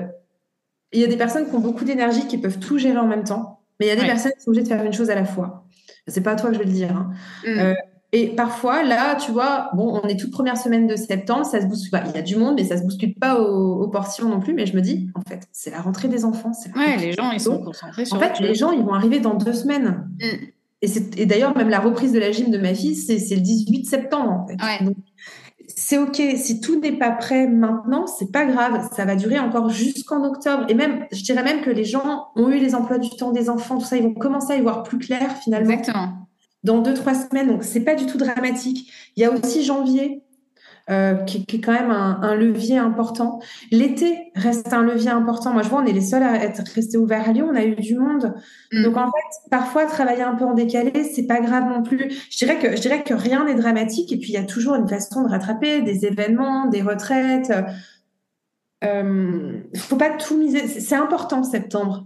il 0.94 1.02
y 1.02 1.04
a 1.04 1.08
des 1.08 1.18
personnes 1.18 1.48
qui 1.48 1.54
ont 1.56 1.60
beaucoup 1.60 1.84
d'énergie 1.84 2.28
qui 2.28 2.38
peuvent 2.38 2.60
tout 2.60 2.78
gérer 2.78 2.98
en 2.98 3.08
même 3.08 3.24
temps, 3.26 3.60
mais 3.80 3.88
il 3.88 3.90
y 3.90 3.92
a 3.92 3.96
des 3.96 4.02
Ouais. 4.02 4.08
personnes 4.08 4.32
qui 4.38 4.42
sont 4.44 4.50
obligées 4.52 4.64
de 4.64 4.68
faire 4.70 4.84
une 4.84 4.94
chose 4.94 5.10
à 5.10 5.16
la 5.16 5.26
fois. 5.26 5.66
C'est 6.08 6.22
pas 6.22 6.32
à 6.32 6.36
toi 6.36 6.50
que 6.50 6.56
je 6.56 6.60
vais 6.60 6.66
le 6.66 6.72
dire. 6.72 6.96
hein. 6.96 7.12
Mm. 7.46 7.60
Euh, 7.60 7.74
et 8.14 8.28
parfois, 8.30 8.84
là, 8.84 9.16
tu 9.16 9.32
vois, 9.32 9.70
bon, 9.74 10.00
on 10.02 10.08
est 10.08 10.18
toute 10.18 10.32
première 10.32 10.56
semaine 10.56 10.88
de 10.88 10.96
septembre, 10.96 11.46
ça 11.46 11.60
se 11.60 11.66
bouscule 11.66 11.92
pas. 11.92 12.04
Il 12.08 12.16
y 12.16 12.18
a 12.18 12.22
du 12.22 12.38
monde, 12.38 12.56
mais 12.56 12.64
ça 12.64 12.78
se 12.78 12.84
bouscule 12.84 13.14
pas 13.16 13.42
au, 13.42 13.82
au 13.84 13.88
portillon 13.90 14.30
non 14.30 14.40
plus. 14.40 14.54
Mais 14.54 14.66
je 14.66 14.76
me 14.76 14.82
dis, 14.82 15.10
en 15.16 15.22
fait, 15.28 15.42
c'est 15.52 15.72
la 15.72 15.82
rentrée 15.82 16.08
des 16.08 16.24
enfants. 16.24 16.52
Ouais, 16.78 16.96
les 16.98 17.12
gens, 17.12 17.32
ils 17.32 17.42
sont 17.42 17.60
concentrés 17.60 18.06
sur 18.06 18.16
En 18.16 18.20
fait, 18.22 18.40
les 18.40 18.56
gens, 18.56 18.72
ils 18.72 18.84
vont 18.86 18.94
arriver 18.94 19.20
dans 19.20 19.34
deux 19.34 19.52
semaines. 19.52 20.08
Mm. 20.22 20.26
Et, 20.84 20.88
et 21.18 21.26
d'ailleurs, 21.26 21.58
même 21.58 21.68
la 21.70 21.80
reprise 21.80 22.14
de 22.14 22.20
la 22.20 22.32
gym 22.32 22.52
de 22.52 22.58
ma 22.58 22.74
fille, 22.74 22.96
c'est 22.96 23.18
c'est 23.20 23.36
le 23.36 23.42
18 23.42 23.84
septembre, 23.86 24.32
en 24.32 24.48
fait. 24.48 24.54
Ouais. 24.64 24.86
Donc, 24.86 24.96
c'est 25.76 25.98
OK. 25.98 26.22
Si 26.38 26.62
tout 26.62 26.80
n'est 26.80 26.98
pas 26.98 27.12
prêt 27.12 27.48
maintenant, 27.48 28.08
c'est 28.08 28.32
pas 28.32 28.46
grave. 28.46 28.90
Ça 28.96 29.06
va 29.06 29.16
durer 29.16 29.40
encore 29.40 29.70
jusqu'en 29.70 30.24
octobre. 30.24 30.66
Et 30.70 30.74
même, 30.74 31.06
je 31.12 31.22
dirais 31.24 31.44
même 31.44 31.62
que 31.62 31.70
les 31.70 31.84
gens 31.84 32.28
ont 32.36 32.50
eu 32.50 32.60
les 32.60 32.76
emplois 32.76 32.98
du 32.98 33.10
temps 33.10 33.32
des 33.32 33.50
enfants, 33.50 33.78
tout 33.78 33.86
ça. 33.86 33.98
Ils 33.98 34.04
vont 34.04 34.14
commencer 34.14 34.54
à 34.54 34.56
y 34.58 34.62
voir 34.62 34.84
plus 34.84 34.98
clair, 34.98 35.36
finalement 35.44 35.72
Exactement. 35.72 36.28
dans 36.64 36.80
deux, 36.80 36.94
trois 36.94 37.14
semaines. 37.14 37.48
Donc, 37.48 37.64
c'est 37.64 37.82
pas 37.82 37.96
du 37.96 38.06
tout 38.06 38.18
dramatique. 38.18 38.92
Il 39.16 39.22
y 39.22 39.26
a 39.26 39.32
aussi 39.32 39.64
janvier, 39.64 40.24
euh, 40.90 41.16
qui, 41.16 41.48
qui 41.48 41.56
est 41.56 41.62
quand 41.62 41.74
même 41.74 41.90
un, 41.90 42.20
un 42.22 42.36
levier 42.36 42.78
important. 42.78 43.40
L'été 43.72 44.32
reste 44.36 44.72
un 44.72 44.84
levier 44.84 45.10
important. 45.10 45.52
Moi, 45.52 45.64
je 45.64 45.70
vois, 45.70 45.82
on 45.82 45.86
est 45.86 45.94
les 45.94 46.02
seuls 46.02 46.22
à 46.22 46.44
être 46.44 46.64
restés 46.76 46.98
ouverts 46.98 47.28
à 47.28 47.32
Lyon. 47.32 47.48
On 47.52 47.56
a 47.56 47.64
eu 47.64 47.76
du 47.76 47.96
monde. 47.96 48.36
Mm. 48.72 48.84
Donc, 48.84 48.98
en 48.98 49.06
fait, 49.06 49.50
parfois, 49.50 49.86
travailler 49.86 50.22
un 50.22 50.36
peu 50.36 50.46
en 50.46 50.54
décalé, 50.54 51.04
c'est 51.04 51.26
pas 51.26 51.40
grave 51.40 51.68
non 51.70 51.82
plus. 51.82 52.12
Je 52.30 52.38
dirais 52.38 52.60
que, 52.60 52.76
je 52.76 52.82
dirais 52.82 53.04
que 53.04 53.16
rien 53.16 53.46
n'est 53.46 53.56
dramatique. 53.56 54.12
Et 54.12 54.18
puis, 54.18 54.30
il 54.30 54.36
y 54.36 54.38
a 54.38 54.44
toujours 54.44 54.76
une 54.76 54.88
façon 54.88 55.24
de 55.24 55.30
rattraper 55.30 55.82
des 55.82 56.06
événements, 56.06 56.68
des 56.68 56.84
retraites. 56.84 57.52
Euh, 58.84 59.60
faut 59.76 59.96
pas 59.96 60.12
tout 60.12 60.38
miser. 60.38 60.68
C'est 60.68 60.96
important, 60.96 61.44
septembre. 61.44 62.06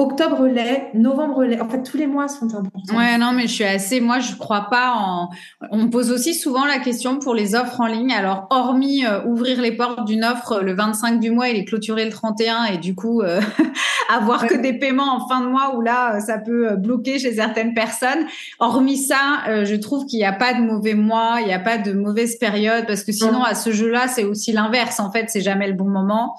Octobre 0.00 0.46
l'est, 0.46 0.94
novembre 0.94 1.42
l'est. 1.42 1.60
En 1.60 1.68
fait, 1.68 1.82
tous 1.82 1.96
les 1.96 2.06
mois 2.06 2.28
sont 2.28 2.46
importants. 2.54 2.96
Ouais, 2.96 3.18
non, 3.18 3.32
mais 3.32 3.48
je 3.48 3.52
suis 3.52 3.64
assez. 3.64 4.00
Moi, 4.00 4.20
je 4.20 4.36
crois 4.36 4.68
pas 4.70 4.92
en. 4.96 5.28
On 5.72 5.78
me 5.78 5.90
pose 5.90 6.12
aussi 6.12 6.34
souvent 6.34 6.64
la 6.64 6.78
question 6.78 7.18
pour 7.18 7.34
les 7.34 7.56
offres 7.56 7.80
en 7.80 7.86
ligne. 7.86 8.12
Alors, 8.12 8.46
hormis 8.50 9.04
euh, 9.04 9.24
ouvrir 9.24 9.60
les 9.60 9.72
portes 9.72 10.06
d'une 10.06 10.24
offre 10.24 10.60
le 10.60 10.74
25 10.74 11.18
du 11.18 11.32
mois 11.32 11.48
et 11.48 11.52
les 11.52 11.64
clôturer 11.64 12.04
le 12.04 12.12
31, 12.12 12.66
et 12.66 12.78
du 12.78 12.94
coup 12.94 13.22
euh, 13.22 13.40
avoir 14.08 14.46
que 14.46 14.54
des 14.54 14.72
paiements 14.72 15.16
en 15.16 15.28
fin 15.28 15.40
de 15.40 15.48
mois 15.48 15.76
où 15.76 15.80
là, 15.80 16.16
euh, 16.16 16.20
ça 16.20 16.38
peut 16.38 16.70
euh, 16.70 16.76
bloquer 16.76 17.18
chez 17.18 17.34
certaines 17.34 17.74
personnes. 17.74 18.26
Hormis 18.58 18.98
ça, 18.98 19.40
euh, 19.48 19.64
je 19.64 19.74
trouve 19.74 20.06
qu'il 20.06 20.18
n'y 20.18 20.24
a 20.24 20.32
pas 20.32 20.54
de 20.54 20.60
mauvais 20.60 20.94
mois, 20.94 21.38
il 21.40 21.46
n'y 21.46 21.52
a 21.52 21.58
pas 21.58 21.78
de 21.78 21.92
mauvaise 21.92 22.38
période, 22.38 22.86
parce 22.86 23.04
que 23.04 23.12
sinon, 23.12 23.32
Non. 23.32 23.44
à 23.44 23.54
ce 23.54 23.70
jeu-là, 23.70 24.08
c'est 24.08 24.24
aussi 24.24 24.52
l'inverse. 24.52 25.00
En 25.00 25.10
fait, 25.10 25.26
c'est 25.28 25.40
jamais 25.40 25.68
le 25.68 25.74
bon 25.74 25.88
moment. 25.88 26.36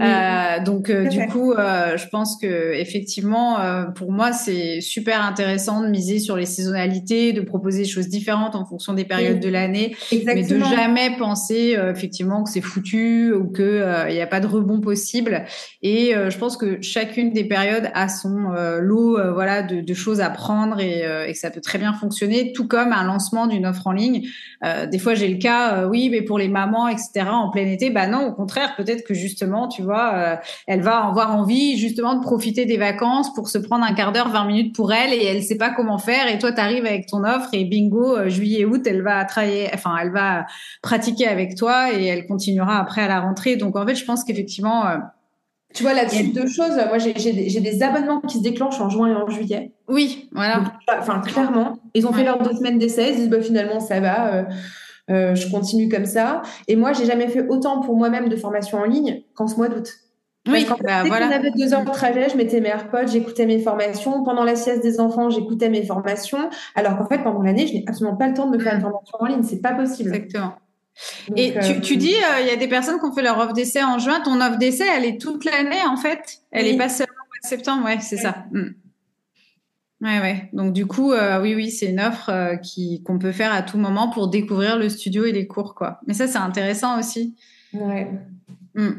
Euh, 0.00 0.60
donc 0.64 0.88
euh, 0.88 1.06
du 1.08 1.26
coup, 1.26 1.52
euh, 1.52 1.96
je 1.96 2.08
pense 2.08 2.36
que 2.40 2.74
effectivement, 2.74 3.58
pour 3.94 4.12
moi, 4.12 4.32
c'est 4.32 4.80
super 4.80 5.24
intéressant 5.24 5.82
de 5.82 5.88
miser 5.88 6.18
sur 6.18 6.36
les 6.36 6.46
saisonnalités, 6.46 7.32
de 7.32 7.40
proposer 7.40 7.82
des 7.82 7.88
choses 7.88 8.08
différentes 8.08 8.54
en 8.54 8.64
fonction 8.64 8.94
des 8.94 9.04
périodes 9.04 9.40
de 9.40 9.48
l'année, 9.48 9.96
mais 10.24 10.42
de 10.44 10.58
jamais 10.58 11.16
penser 11.18 11.76
effectivement 11.90 12.44
que 12.44 12.50
c'est 12.50 12.60
foutu 12.60 13.32
ou 13.32 13.48
que 13.48 14.08
il 14.08 14.14
n'y 14.14 14.20
a 14.20 14.26
pas 14.26 14.40
de 14.40 14.46
rebond 14.46 14.80
possible. 14.80 15.44
Et 15.82 16.12
je 16.12 16.38
pense 16.38 16.56
que 16.56 16.80
chacune 16.80 17.32
des 17.32 17.44
périodes 17.44 17.90
a 17.94 18.08
son 18.08 18.52
lot, 18.80 19.18
voilà, 19.32 19.62
de, 19.62 19.80
de, 19.80 19.94
choses 19.94 20.20
à 20.20 20.30
prendre 20.30 20.80
et, 20.80 21.02
et, 21.28 21.32
que 21.32 21.38
ça 21.38 21.50
peut 21.50 21.60
très 21.60 21.78
bien 21.78 21.92
fonctionner, 21.92 22.52
tout 22.52 22.66
comme 22.66 22.92
un 22.92 23.04
lancement 23.04 23.46
d'une 23.46 23.66
offre 23.66 23.86
en 23.86 23.92
ligne. 23.92 24.22
des 24.90 24.98
fois, 24.98 25.14
j'ai 25.14 25.28
le 25.28 25.38
cas, 25.38 25.86
oui, 25.86 26.08
mais 26.10 26.22
pour 26.22 26.38
les 26.38 26.48
mamans, 26.48 26.88
etc., 26.88 27.26
en 27.30 27.50
plein 27.50 27.66
été, 27.66 27.90
bah 27.90 28.06
non, 28.06 28.26
au 28.26 28.32
contraire, 28.32 28.74
peut-être 28.76 29.04
que 29.04 29.14
justement, 29.14 29.68
tu 29.68 29.82
vois 29.82 29.89
euh, 29.98 30.36
elle 30.66 30.82
va 30.82 31.04
avoir 31.06 31.36
envie 31.36 31.78
justement 31.78 32.14
de 32.14 32.22
profiter 32.22 32.64
des 32.66 32.76
vacances 32.76 33.32
pour 33.34 33.48
se 33.48 33.58
prendre 33.58 33.84
un 33.84 33.94
quart 33.94 34.12
d'heure, 34.12 34.28
20 34.28 34.44
minutes 34.44 34.74
pour 34.74 34.92
elle 34.92 35.12
et 35.12 35.24
elle 35.24 35.42
sait 35.42 35.56
pas 35.56 35.70
comment 35.70 35.98
faire. 35.98 36.32
Et 36.32 36.38
toi, 36.38 36.52
tu 36.52 36.60
arrives 36.60 36.86
avec 36.86 37.06
ton 37.06 37.24
offre 37.24 37.48
et 37.52 37.64
bingo, 37.64 38.16
euh, 38.16 38.28
juillet, 38.28 38.64
août, 38.64 38.82
elle 38.86 39.02
va 39.02 39.24
travailler, 39.24 39.68
enfin, 39.74 39.96
elle 40.00 40.12
va 40.12 40.46
pratiquer 40.82 41.26
avec 41.26 41.56
toi 41.56 41.92
et 41.92 42.04
elle 42.06 42.26
continuera 42.26 42.78
après 42.78 43.02
à 43.02 43.08
la 43.08 43.20
rentrée. 43.20 43.56
Donc, 43.56 43.76
en 43.76 43.86
fait, 43.86 43.94
je 43.94 44.04
pense 44.04 44.24
qu'effectivement, 44.24 44.86
euh, 44.86 44.96
tu 45.74 45.82
vois, 45.82 45.94
là-dessus, 45.94 46.32
deux 46.32 46.48
choses. 46.48 46.76
Moi, 46.88 46.98
j'ai 46.98 47.32
des, 47.60 47.82
abonnements 47.82 48.20
qui 48.20 48.38
se 48.38 48.42
déclenchent 48.42 48.80
en 48.80 48.88
juin 48.88 49.08
et 49.08 49.14
en 49.14 49.28
juillet. 49.28 49.72
Oui, 49.88 50.28
voilà. 50.32 50.72
enfin, 50.98 51.20
clairement, 51.20 51.78
ils 51.94 52.06
ont 52.06 52.12
fait 52.12 52.24
leurs 52.24 52.42
deux 52.42 52.56
semaines 52.56 52.78
d'essai. 52.78 53.10
Ils 53.10 53.16
disent, 53.16 53.30
bah, 53.30 53.40
finalement, 53.40 53.78
ça 53.78 54.00
va. 54.00 54.46
Euh, 55.10 55.34
je 55.34 55.50
continue 55.50 55.88
comme 55.88 56.06
ça. 56.06 56.42
Et 56.68 56.76
moi, 56.76 56.92
j'ai 56.92 57.04
jamais 57.04 57.28
fait 57.28 57.46
autant 57.48 57.80
pour 57.80 57.96
moi-même 57.96 58.28
de 58.28 58.36
formation 58.36 58.78
en 58.78 58.84
ligne 58.84 59.22
qu'en 59.34 59.46
ce 59.46 59.56
mois 59.56 59.68
d'août. 59.68 59.90
Oui, 60.48 60.66
bah, 60.82 61.02
dès 61.02 61.08
voilà. 61.08 61.26
qu'on 61.26 61.34
avait 61.34 61.50
deux 61.50 61.74
heures 61.74 61.84
de 61.84 61.90
trajet, 61.90 62.28
je 62.30 62.36
mettais 62.36 62.60
mes 62.60 62.70
AirPods, 62.70 63.08
j'écoutais 63.08 63.44
mes 63.44 63.58
formations. 63.58 64.24
Pendant 64.24 64.44
la 64.44 64.56
sieste 64.56 64.82
des 64.82 64.98
enfants, 64.98 65.28
j'écoutais 65.28 65.68
mes 65.68 65.84
formations. 65.84 66.48
Alors 66.74 66.96
qu'en 66.96 67.06
fait, 67.06 67.18
pendant 67.18 67.42
l'année, 67.42 67.66
je 67.66 67.74
n'ai 67.74 67.84
absolument 67.86 68.16
pas 68.16 68.28
le 68.28 68.34
temps 68.34 68.48
de 68.48 68.56
me 68.56 68.62
faire 68.62 68.74
une 68.74 68.80
formation 68.80 69.16
en 69.20 69.26
ligne. 69.26 69.42
C'est 69.42 69.60
pas 69.60 69.74
possible. 69.74 70.14
Exactement. 70.14 70.54
Et 71.36 71.54
tu, 71.62 71.80
tu, 71.80 71.94
euh, 71.94 71.96
dis, 71.96 72.14
euh, 72.14 72.40
il 72.40 72.46
y 72.46 72.50
a 72.50 72.56
des 72.56 72.68
personnes 72.68 72.98
qui 72.98 73.04
ont 73.04 73.12
fait 73.12 73.22
leur 73.22 73.38
offre 73.38 73.52
d'essai 73.52 73.82
en 73.82 73.98
juin. 73.98 74.20
Ton 74.24 74.40
offre 74.40 74.58
d'essai, 74.58 74.84
elle 74.96 75.04
est 75.04 75.20
toute 75.20 75.44
l'année, 75.44 75.82
en 75.86 75.96
fait. 75.96 76.40
Elle 76.50 76.66
est 76.66 76.76
pas 76.76 76.88
seulement 76.88 77.12
en 77.44 77.48
septembre. 77.48 77.84
Ouais, 77.84 77.98
c'est 78.00 78.16
ça. 78.16 78.44
Mm. 78.52 78.70
Ouais, 80.00 80.18
ouais. 80.18 80.48
Donc 80.52 80.72
du 80.72 80.86
coup, 80.86 81.12
euh, 81.12 81.40
oui, 81.42 81.54
oui, 81.54 81.70
c'est 81.70 81.86
une 81.86 82.00
offre 82.00 82.30
euh, 82.30 82.56
qui 82.56 83.02
qu'on 83.02 83.18
peut 83.18 83.32
faire 83.32 83.52
à 83.52 83.62
tout 83.62 83.76
moment 83.76 84.08
pour 84.08 84.28
découvrir 84.28 84.78
le 84.78 84.88
studio 84.88 85.26
et 85.26 85.32
les 85.32 85.46
cours, 85.46 85.74
quoi. 85.74 86.00
Mais 86.06 86.14
ça, 86.14 86.26
c'est 86.26 86.38
intéressant 86.38 86.98
aussi. 86.98 87.36
Ouais. 87.74 88.10
Hmm. 88.74 88.92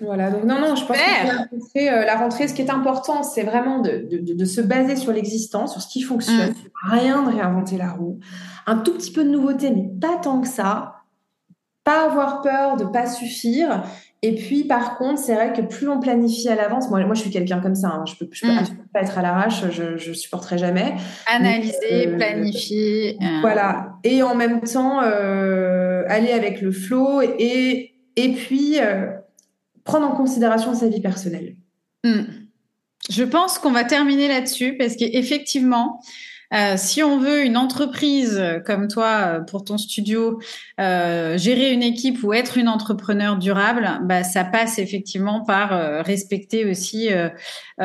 Voilà. 0.00 0.30
Donc 0.30 0.44
non, 0.44 0.58
non, 0.58 0.76
je 0.76 0.84
pense 0.86 0.96
que 0.96 1.26
la 1.26 1.42
rentrée, 1.42 1.90
euh, 1.90 2.06
la 2.06 2.16
rentrée, 2.16 2.48
ce 2.48 2.54
qui 2.54 2.62
est 2.62 2.70
important, 2.70 3.22
c'est 3.22 3.42
vraiment 3.42 3.80
de, 3.80 4.08
de, 4.10 4.34
de, 4.34 4.44
se 4.46 4.62
baser 4.62 4.96
sur 4.96 5.12
l'existant, 5.12 5.66
sur 5.66 5.82
ce 5.82 5.88
qui 5.88 6.00
fonctionne. 6.00 6.52
Hmm. 6.52 6.90
Rien 6.90 7.22
de 7.22 7.36
réinventer 7.36 7.76
la 7.76 7.92
roue. 7.92 8.18
Un 8.66 8.78
tout 8.78 8.94
petit 8.94 9.12
peu 9.12 9.24
de 9.24 9.30
nouveauté, 9.30 9.70
mais 9.70 9.90
pas 10.00 10.16
tant 10.16 10.40
que 10.40 10.48
ça. 10.48 11.02
Pas 11.84 12.06
avoir 12.06 12.40
peur 12.40 12.76
de 12.76 12.84
pas 12.84 13.06
suffire 13.06 13.84
et 14.22 14.34
puis, 14.34 14.64
par 14.64 14.98
contre, 14.98 15.18
c'est 15.18 15.34
vrai 15.34 15.54
que 15.54 15.62
plus 15.62 15.88
on 15.88 15.98
planifie 15.98 16.48
à 16.50 16.54
l'avance, 16.54 16.90
moi, 16.90 17.02
moi, 17.06 17.14
je 17.14 17.22
suis 17.22 17.30
quelqu'un 17.30 17.60
comme 17.60 17.74
ça. 17.74 17.88
Hein, 17.88 18.04
je 18.06 18.16
peux, 18.16 18.28
je 18.30 18.42
peux, 18.42 18.52
mm. 18.52 18.86
pas 18.92 19.00
être 19.00 19.16
à 19.16 19.22
l'arrache. 19.22 19.64
Je, 19.70 19.96
je 19.96 20.12
supporterai 20.12 20.58
jamais. 20.58 20.94
Analyser, 21.26 22.08
euh, 22.08 22.16
planifier. 22.16 23.16
Euh. 23.22 23.40
Voilà. 23.40 23.94
Et 24.04 24.22
en 24.22 24.34
même 24.34 24.60
temps, 24.60 25.00
euh, 25.02 26.04
aller 26.08 26.32
avec 26.32 26.60
le 26.60 26.70
flow 26.70 27.22
et 27.22 27.94
et 28.16 28.32
puis 28.32 28.76
prendre 29.84 30.06
en 30.06 30.14
considération 30.14 30.74
sa 30.74 30.88
vie 30.88 31.00
personnelle. 31.00 31.56
Mm. 32.04 32.24
Je 33.08 33.24
pense 33.24 33.58
qu'on 33.58 33.70
va 33.70 33.84
terminer 33.84 34.28
là-dessus 34.28 34.76
parce 34.76 34.96
qu'effectivement, 34.96 36.00
euh, 36.52 36.74
si 36.76 37.02
on 37.02 37.18
veut 37.18 37.44
une 37.44 37.56
entreprise 37.56 38.42
comme 38.66 38.88
toi 38.88 39.06
euh, 39.06 39.40
pour 39.40 39.64
ton 39.64 39.78
studio, 39.78 40.40
euh, 40.80 41.38
gérer 41.38 41.72
une 41.72 41.82
équipe 41.82 42.22
ou 42.24 42.32
être 42.32 42.58
une 42.58 42.68
entrepreneur 42.68 43.36
durable, 43.36 43.88
bah, 44.02 44.24
ça 44.24 44.44
passe 44.44 44.78
effectivement 44.78 45.44
par 45.44 45.72
euh, 45.72 46.02
respecter 46.02 46.68
aussi 46.68 47.08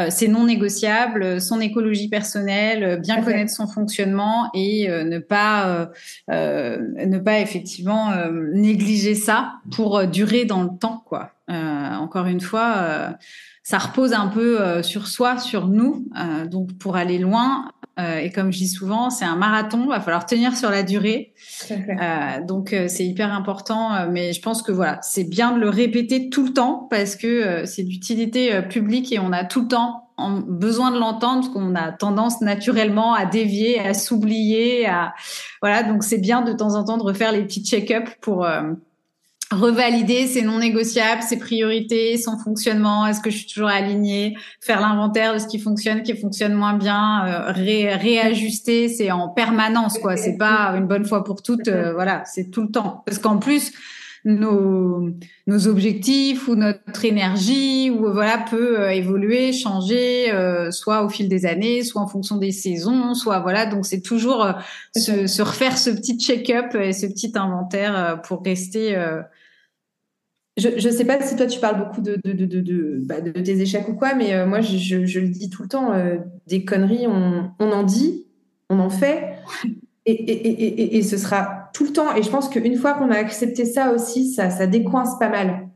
ses 0.10 0.28
non 0.28 0.46
négociables, 0.46 1.40
son 1.40 1.62
écologie 1.62 2.10
personnelle, 2.10 3.00
bien 3.02 3.22
connaître 3.22 3.52
son 3.52 3.68
fonctionnement 3.68 4.50
et 4.54 4.88
ne 4.88 5.20
pas 5.20 5.90
ne 6.30 7.18
pas 7.18 7.40
effectivement 7.40 8.12
négliger 8.32 9.16
ça 9.16 9.54
pour 9.72 10.06
durer 10.08 10.46
dans 10.46 10.64
le 10.64 10.70
temps, 10.78 11.04
quoi. 11.06 11.35
Encore 11.48 12.26
une 12.26 12.42
fois 12.42 13.16
ça 13.64 13.80
repose 13.80 14.14
un 14.14 14.28
peu 14.28 14.84
sur 14.84 15.08
soi, 15.08 15.38
sur 15.38 15.68
nous. 15.68 16.08
donc 16.50 16.78
pour 16.78 16.96
aller 16.96 17.18
loin, 17.18 17.72
euh, 17.98 18.18
et 18.18 18.30
comme 18.30 18.52
je 18.52 18.58
dis 18.58 18.68
souvent, 18.68 19.10
c'est 19.10 19.26
un 19.26 19.38
marathon, 19.38 19.88
va 19.88 20.02
falloir 20.02 20.26
tenir 20.26 20.56
sur 20.58 20.70
la 20.70 20.84
durée. 20.84 21.34
Euh, 21.72 22.46
donc 22.46 22.74
euh, 22.74 22.88
c'est 22.88 23.06
hyper 23.06 23.34
important, 23.34 23.94
euh, 23.94 24.08
mais 24.12 24.34
je 24.34 24.42
pense 24.42 24.62
que 24.62 24.72
voilà, 24.72 25.00
c'est 25.02 25.24
bien 25.24 25.54
de 25.54 25.60
le 25.60 25.70
répéter 25.70 26.30
tout 26.30 26.46
le 26.46 26.54
temps 26.54 26.88
parce 26.90 27.16
que 27.16 27.64
c'est 27.66 27.84
d'utilité 27.84 28.62
publique 28.64 29.12
et 29.14 29.20
on 29.20 29.32
a 29.32 29.46
tout 29.46 29.62
le 29.62 29.68
temps 29.68 30.10
besoin 30.48 30.92
de 30.92 31.00
l'entendre 31.00 31.42
parce 31.42 31.54
qu'on 31.54 31.76
a 31.76 31.92
tendance 31.92 32.42
naturellement 32.42 33.14
à 33.14 33.26
dévier, 33.26 33.80
à 33.80 33.94
s'oublier, 33.94 34.88
à 34.88 35.14
voilà. 35.62 35.84
Donc 35.84 36.04
c'est 36.04 36.18
bien 36.18 36.42
de 36.42 36.54
temps 36.54 36.76
en 36.76 36.84
temps 36.84 36.98
de 36.98 37.04
refaire 37.04 37.32
les 37.32 37.44
petits 37.44 37.64
check-up 37.64 38.10
pour 38.22 38.46
revalider 39.52 40.28
ses 40.28 40.42
non 40.42 40.60
négociables, 40.60 41.22
ses 41.22 41.38
priorités, 41.38 42.18
son 42.18 42.38
fonctionnement, 42.38 43.06
est-ce 43.06 43.22
que 43.22 43.30
je 43.30 43.38
suis 43.38 43.48
toujours 43.48 43.70
alignée, 43.70 44.36
faire 44.60 44.82
l'inventaire 44.82 45.34
de 45.34 45.40
ce 45.40 45.48
qui 45.48 45.60
fonctionne, 45.60 46.02
qui 46.02 46.16
fonctionne 46.18 46.54
moins 46.54 46.74
bien, 46.74 47.26
euh, 47.28 47.52
réajuster, 47.52 48.90
c'est 48.90 49.12
en 49.12 49.30
permanence 49.30 50.00
quoi, 50.00 50.18
c'est 50.18 50.38
pas 50.38 50.74
une 50.76 50.88
bonne 50.88 51.06
fois 51.06 51.24
pour 51.24 51.44
toutes, 51.44 51.68
euh, 51.68 51.94
voilà, 51.94 52.24
c'est 52.26 52.50
tout 52.50 52.64
le 52.64 52.72
temps. 52.72 53.04
Parce 53.06 53.20
qu'en 53.20 53.38
plus 53.38 53.72
nos, 54.26 55.10
nos 55.48 55.68
objectifs 55.68 56.48
ou 56.48 56.56
notre 56.56 57.06
énergie 57.06 57.90
ou 57.90 58.12
voilà 58.12 58.44
peut 58.50 58.80
euh, 58.80 58.92
évoluer, 58.92 59.54
changer, 59.54 60.32
soit 60.72 61.04
au 61.04 61.10
fil 61.10 61.30
des 61.30 61.46
années, 61.46 61.84
soit 61.84 62.02
en 62.02 62.08
fonction 62.08 62.38
des 62.38 62.52
saisons, 62.52 63.14
soit 63.14 63.40
voilà. 63.40 63.66
Donc 63.66 63.86
c'est 63.86 64.02
toujours 64.02 64.48
se, 64.96 65.28
se, 65.28 65.42
refaire 65.42 65.78
ce 65.78 65.90
petit 65.92 66.20
check-up 66.20 66.76
et 66.76 66.92
ce 66.92 67.06
petit 67.06 67.32
inventaire 67.36 68.22
pour 68.24 68.44
rester 68.44 68.96
je 70.58 70.70
ne 70.70 70.94
sais 70.94 71.06
pas 71.06 71.22
si 71.22 71.36
toi 71.36 71.48
tu 71.48 71.60
parles 71.60 71.80
beaucoup 71.80 72.02
de, 72.02 72.20
de, 72.24 72.32
de, 72.32 72.62
de, 72.62 73.02
bah, 73.04 73.20
de 73.20 73.32
tes 73.32 73.60
échecs 73.60 73.90
ou 73.90 73.96
quoi, 73.96 74.16
mais 74.16 74.34
euh, 74.34 74.46
moi 74.46 74.62
je, 74.62 74.78
je, 74.78 75.06
je, 75.06 75.20
le 75.20 75.28
dis 75.28 75.50
tout 75.50 75.64
le 75.64 75.68
temps, 75.68 75.94
euh, 75.94 76.18
des 76.48 76.64
conneries, 76.64 77.08
on, 77.08 77.52
on, 77.60 77.72
en 77.72 77.84
dit, 77.84 78.26
on 78.70 78.80
en 78.80 78.90
fait, 78.90 79.36
et, 80.06 80.12
et, 80.12 80.48
et, 80.48 80.98
et, 80.98 81.02
ce 81.02 81.18
sera 81.18 81.70
tout 81.74 81.86
le 81.86 81.94
temps. 81.94 82.16
Et 82.16 82.24
je 82.24 82.30
pense 82.30 82.50
qu'une 82.50 82.78
fois 82.78 82.94
qu'on 82.94 83.12
a 83.12 83.18
accepté 83.18 83.66
ça 83.66 83.92
aussi, 83.92 84.32
ça, 84.32 84.50
ça 84.50 84.68
décoince 84.68 85.18
pas 85.20 85.30
mal. 85.30 85.68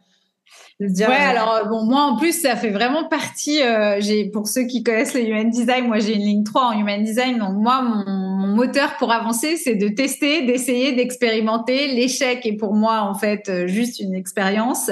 ouais, 0.79 1.01
euh, 1.01 1.29
alors 1.29 1.67
bon, 1.67 1.85
moi 1.85 2.03
en 2.03 2.17
plus, 2.17 2.41
ça 2.41 2.55
fait 2.55 2.69
vraiment 2.69 3.07
partie. 3.07 3.59
j'ai 3.99 4.25
pour 4.25 4.47
ceux 4.47 4.63
qui 4.63 4.83
connaissent 4.83 5.13
le 5.13 5.27
human 5.27 5.49
design, 5.49 5.87
moi 5.87 5.99
j'ai 5.99 6.15
une 6.15 6.25
ligne 6.25 6.43
3 6.43 6.61
en 6.67 6.79
human 6.79 7.03
design, 7.03 7.39
donc 7.39 7.55
moi 7.55 7.81
mon 7.81 8.29
moteur 8.59 8.97
pour 8.97 9.11
avancer, 9.11 9.55
c'est 9.57 9.75
de 9.75 9.87
tester, 9.87 10.45
d'essayer, 10.45 10.91
d'expérimenter. 10.91 11.87
L'échec 11.87 12.45
est 12.45 12.57
pour 12.57 12.73
moi 12.73 13.01
en 13.01 13.15
fait 13.15 13.47
euh, 13.49 13.67
juste 13.67 13.99
une 13.99 14.13
expérience. 14.13 14.91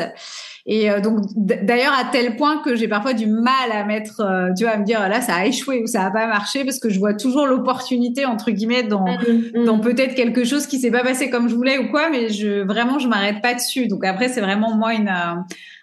Et 0.70 0.92
euh, 0.92 1.00
donc 1.00 1.20
d'ailleurs 1.36 1.94
à 1.94 2.04
tel 2.12 2.36
point 2.36 2.58
que 2.58 2.76
j'ai 2.76 2.90
parfois 2.90 3.14
du 3.14 3.26
mal 3.26 3.72
à 3.72 3.86
mettre, 3.86 4.20
euh, 4.20 4.50
tu 4.56 4.66
vois, 4.66 4.74
à 4.74 4.78
me 4.78 4.84
dire 4.84 5.00
là 5.08 5.22
ça 5.22 5.36
a 5.36 5.46
échoué 5.46 5.82
ou 5.82 5.88
ça 5.88 6.06
a 6.06 6.12
pas 6.12 6.28
marché 6.28 6.66
parce 6.66 6.80
que 6.80 6.90
je 6.90 7.00
vois 7.00 7.14
toujours 7.14 7.48
l'opportunité 7.48 8.26
entre 8.26 8.52
guillemets 8.52 8.84
dans 8.84 9.06
mm, 9.06 9.62
mm. 9.62 9.66
dans 9.66 9.80
peut-être 9.80 10.14
quelque 10.14 10.44
chose 10.44 10.68
qui 10.68 10.78
s'est 10.78 10.92
pas 10.92 11.04
passé 11.04 11.30
comme 11.30 11.48
je 11.48 11.56
voulais 11.56 11.78
ou 11.78 11.90
quoi, 11.90 12.10
mais 12.10 12.30
je 12.30 12.66
vraiment 12.66 13.00
je 13.00 13.08
m'arrête 13.08 13.42
pas 13.42 13.54
dessus. 13.54 13.88
Donc 13.88 14.06
après 14.06 14.28
c'est 14.28 14.42
vraiment 14.42 14.76
moi 14.76 14.94
une 14.94 15.10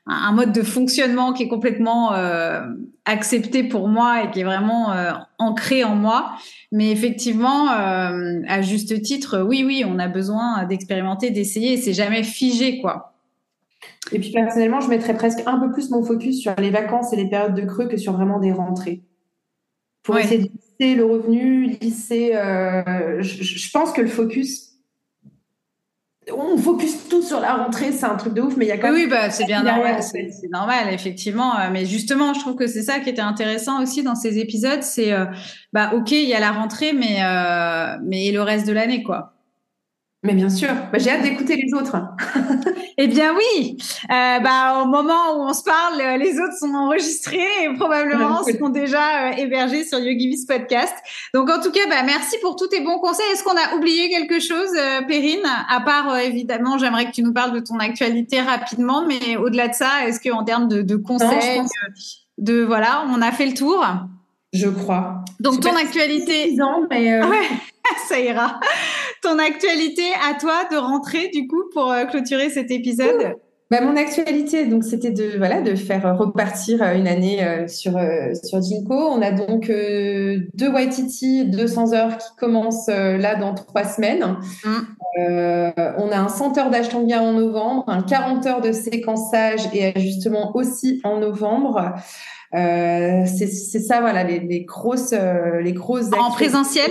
un 0.07 0.33
mode 0.33 0.53
de 0.53 0.63
fonctionnement 0.63 1.33
qui 1.33 1.45
est 1.45 1.49
complètement 1.49 2.13
euh, 2.13 2.61
accepté 3.07 3.65
pour 3.65 3.89
moi 3.89 4.23
et 4.23 4.31
qui 4.31 4.41
est 4.41 4.45
vraiment 4.45 4.93
euh, 4.93 5.13
ancré 5.39 5.83
en 5.83 5.95
moi. 5.95 6.33
Mais 6.73 6.91
effectivement, 6.91 7.71
euh, 7.71 8.41
à 8.47 8.61
juste 8.61 9.01
titre, 9.03 9.41
oui, 9.41 9.65
oui, 9.65 9.85
on 9.87 9.99
a 9.99 10.09
besoin 10.09 10.65
d'expérimenter, 10.65 11.31
d'essayer. 11.31 11.79
C'est 11.79 11.95
jamais 11.95 12.23
figé, 12.23 12.81
quoi. 12.81 13.14
Et 14.13 14.19
puis 14.19 14.31
personnellement, 14.31 14.81
je 14.81 14.89
mettrais 14.89 15.15
presque 15.15 15.43
un 15.47 15.59
peu 15.59 15.73
plus 15.73 15.91
mon 15.91 16.03
focus 16.03 16.41
sur 16.41 16.55
les 16.57 16.71
vacances 16.71 17.13
et 17.13 17.17
les 17.17 17.29
périodes 17.29 17.55
de 17.55 17.65
creux 17.65 17.89
que 17.89 17.97
sur 17.97 18.13
vraiment 18.13 18.39
des 18.39 18.53
rentrées. 18.53 19.03
Pour 20.03 20.19
essayer 20.19 20.39
de 20.39 20.49
lisser 20.53 20.95
le 20.95 21.05
revenu, 21.07 21.77
lisser. 21.81 22.33
je, 22.35 23.43
je 23.43 23.71
pense 23.71 23.93
que 23.93 24.03
le 24.03 24.09
focus 24.09 24.75
on 26.33 26.57
focus 26.57 27.09
tout 27.09 27.23
sur 27.23 27.41
la 27.41 27.55
rentrée, 27.55 27.93
c'est 27.93 28.07
un 28.07 28.17
truc 28.17 28.35
de 28.35 28.41
ouf, 28.41 28.57
mais 28.57 28.65
il 28.65 28.69
y 28.69 28.73
a 28.73 28.79
quand 28.79 28.91
même. 28.91 29.03
Oui, 29.03 29.07
bah, 29.09 29.31
c'est 29.31 29.45
bien 29.45 29.63
normal, 29.63 30.03
c'est 30.03 30.31
normal, 30.51 30.93
effectivement. 30.93 31.59
Euh, 31.59 31.69
mais 31.73 31.85
justement, 31.85 32.33
je 32.35 32.41
trouve 32.41 32.55
que 32.55 32.67
c'est 32.67 32.83
ça 32.83 33.01
qui 33.01 33.11
était 33.11 33.21
intéressant 33.21 33.83
aussi 33.83 34.03
dans 34.03 34.15
ces 34.15 34.39
épisodes, 34.39 34.83
c'est, 34.83 35.13
euh, 35.13 35.27
bah, 35.73 35.93
ok, 35.95 36.13
il 36.13 36.29
y 36.29 36.35
a 36.35 36.41
la 36.41 36.53
rentrée, 36.53 36.93
mais, 36.93 37.23
euh, 37.23 37.97
mais 38.05 38.31
le 38.33 38.43
reste 38.43 38.67
de 38.67 38.73
l'année, 38.73 39.03
quoi. 39.03 39.34
Mais 40.25 40.33
bien 40.33 40.49
sûr, 40.49 40.71
bah, 40.91 40.99
j'ai 40.99 41.11
hâte 41.11 41.23
d'écouter 41.23 41.55
les 41.55 41.75
autres. 41.75 41.97
eh 42.97 43.07
bien 43.07 43.35
oui, 43.37 43.77
euh, 44.05 44.39
bah, 44.41 44.83
au 44.83 44.87
moment 44.87 45.37
où 45.37 45.43
on 45.43 45.53
se 45.53 45.63
parle, 45.63 46.19
les 46.19 46.41
autres 46.41 46.57
sont 46.59 46.73
enregistrés 46.75 47.47
et 47.63 47.75
probablement 47.77 48.43
seront 48.45 48.71
déjà 48.71 49.29
euh, 49.29 49.37
hébergés 49.37 49.85
sur 49.85 49.99
YogiBiz 49.99 50.47
Podcast. 50.47 50.95
Donc 51.35 51.51
en 51.51 51.61
tout 51.61 51.71
cas, 51.71 51.87
bah, 51.91 52.03
merci 52.07 52.37
pour 52.41 52.57
tous 52.57 52.69
tes 52.69 52.81
bons 52.81 52.99
conseils. 53.01 53.27
Est-ce 53.35 53.45
qu'on 53.45 53.51
a 53.51 53.77
oublié 53.77 54.09
quelque 54.09 54.41
chose, 54.41 54.71
euh, 54.79 55.03
Perrine? 55.07 55.47
À 55.69 55.83
part 55.83 56.15
euh, 56.15 56.17
évidemment, 56.17 56.79
j'aimerais 56.79 57.05
que 57.05 57.13
tu 57.13 57.23
nous 57.23 57.35
parles 57.35 57.53
de 57.53 57.61
ton 57.61 57.79
actualité 57.79 58.41
rapidement, 58.41 59.05
mais 59.07 59.37
au-delà 59.37 59.69
de 59.69 59.75
ça, 59.75 60.09
est-ce 60.09 60.27
qu'en 60.27 60.43
termes 60.43 60.69
de, 60.69 60.81
de 60.81 60.97
conseils, 60.97 61.61
de 62.39 62.63
voilà, 62.63 63.05
on 63.11 63.21
a 63.21 63.31
fait 63.31 63.47
le 63.47 63.53
tour? 63.55 63.85
Je 64.55 64.69
crois. 64.69 65.23
Donc 65.39 65.61
ton 65.61 65.77
actualité. 65.77 66.57
mais 66.89 67.23
ouais, 67.23 67.47
ça 68.09 68.19
ira 68.19 68.61
ton 69.23 69.39
actualité 69.39 70.05
à 70.29 70.39
toi 70.39 70.65
de 70.71 70.77
rentrer 70.77 71.31
du 71.33 71.47
coup 71.47 71.65
pour 71.73 71.91
euh, 71.91 72.05
clôturer 72.05 72.51
cet 72.51 72.71
épisode? 72.71 73.35
Bah, 73.71 73.81
mon 73.81 73.97
actualité, 73.97 74.67
donc 74.67 74.85
c'était 74.85 75.11
de 75.11 75.37
voilà 75.39 75.63
de 75.63 75.75
faire 75.75 76.17
repartir 76.19 76.83
euh, 76.83 76.95
une 76.95 77.09
année 77.09 77.43
euh, 77.43 77.67
sur 77.67 77.99
sur 78.43 78.61
Jinko. 78.61 78.95
On 78.95 79.23
a 79.23 79.33
donc 79.33 79.69
deux 79.69 80.69
YTT 80.69 81.51
200 81.51 81.95
heures 81.95 82.19
qui 82.19 82.29
commencent 82.39 82.89
là 82.89 83.35
dans 83.37 83.55
trois 83.55 83.85
semaines. 83.85 84.37
Mmh. 84.65 84.79
on 85.17 86.11
a 86.11 86.19
un 86.19 86.29
100 86.29 86.59
heures 86.59 86.71
d'Ashtanga 86.71 87.23
en 87.23 87.33
novembre, 87.33 87.85
un 87.89 88.03
40 88.03 88.47
heures 88.47 88.61
de 88.61 88.73
séquençage 88.73 89.63
et 89.73 89.97
ajustement 89.97 90.55
aussi 90.55 91.01
en 91.03 91.19
novembre. 91.19 91.95
Euh, 92.55 93.25
c'est 93.27 93.47
ça, 93.47 94.01
voilà, 94.01 94.23
les, 94.23 94.39
les 94.39 94.65
grosses, 94.65 95.13
euh, 95.13 95.61
les 95.61 95.73
grosses. 95.73 96.11
En 96.17 96.31
présentiel, 96.31 96.91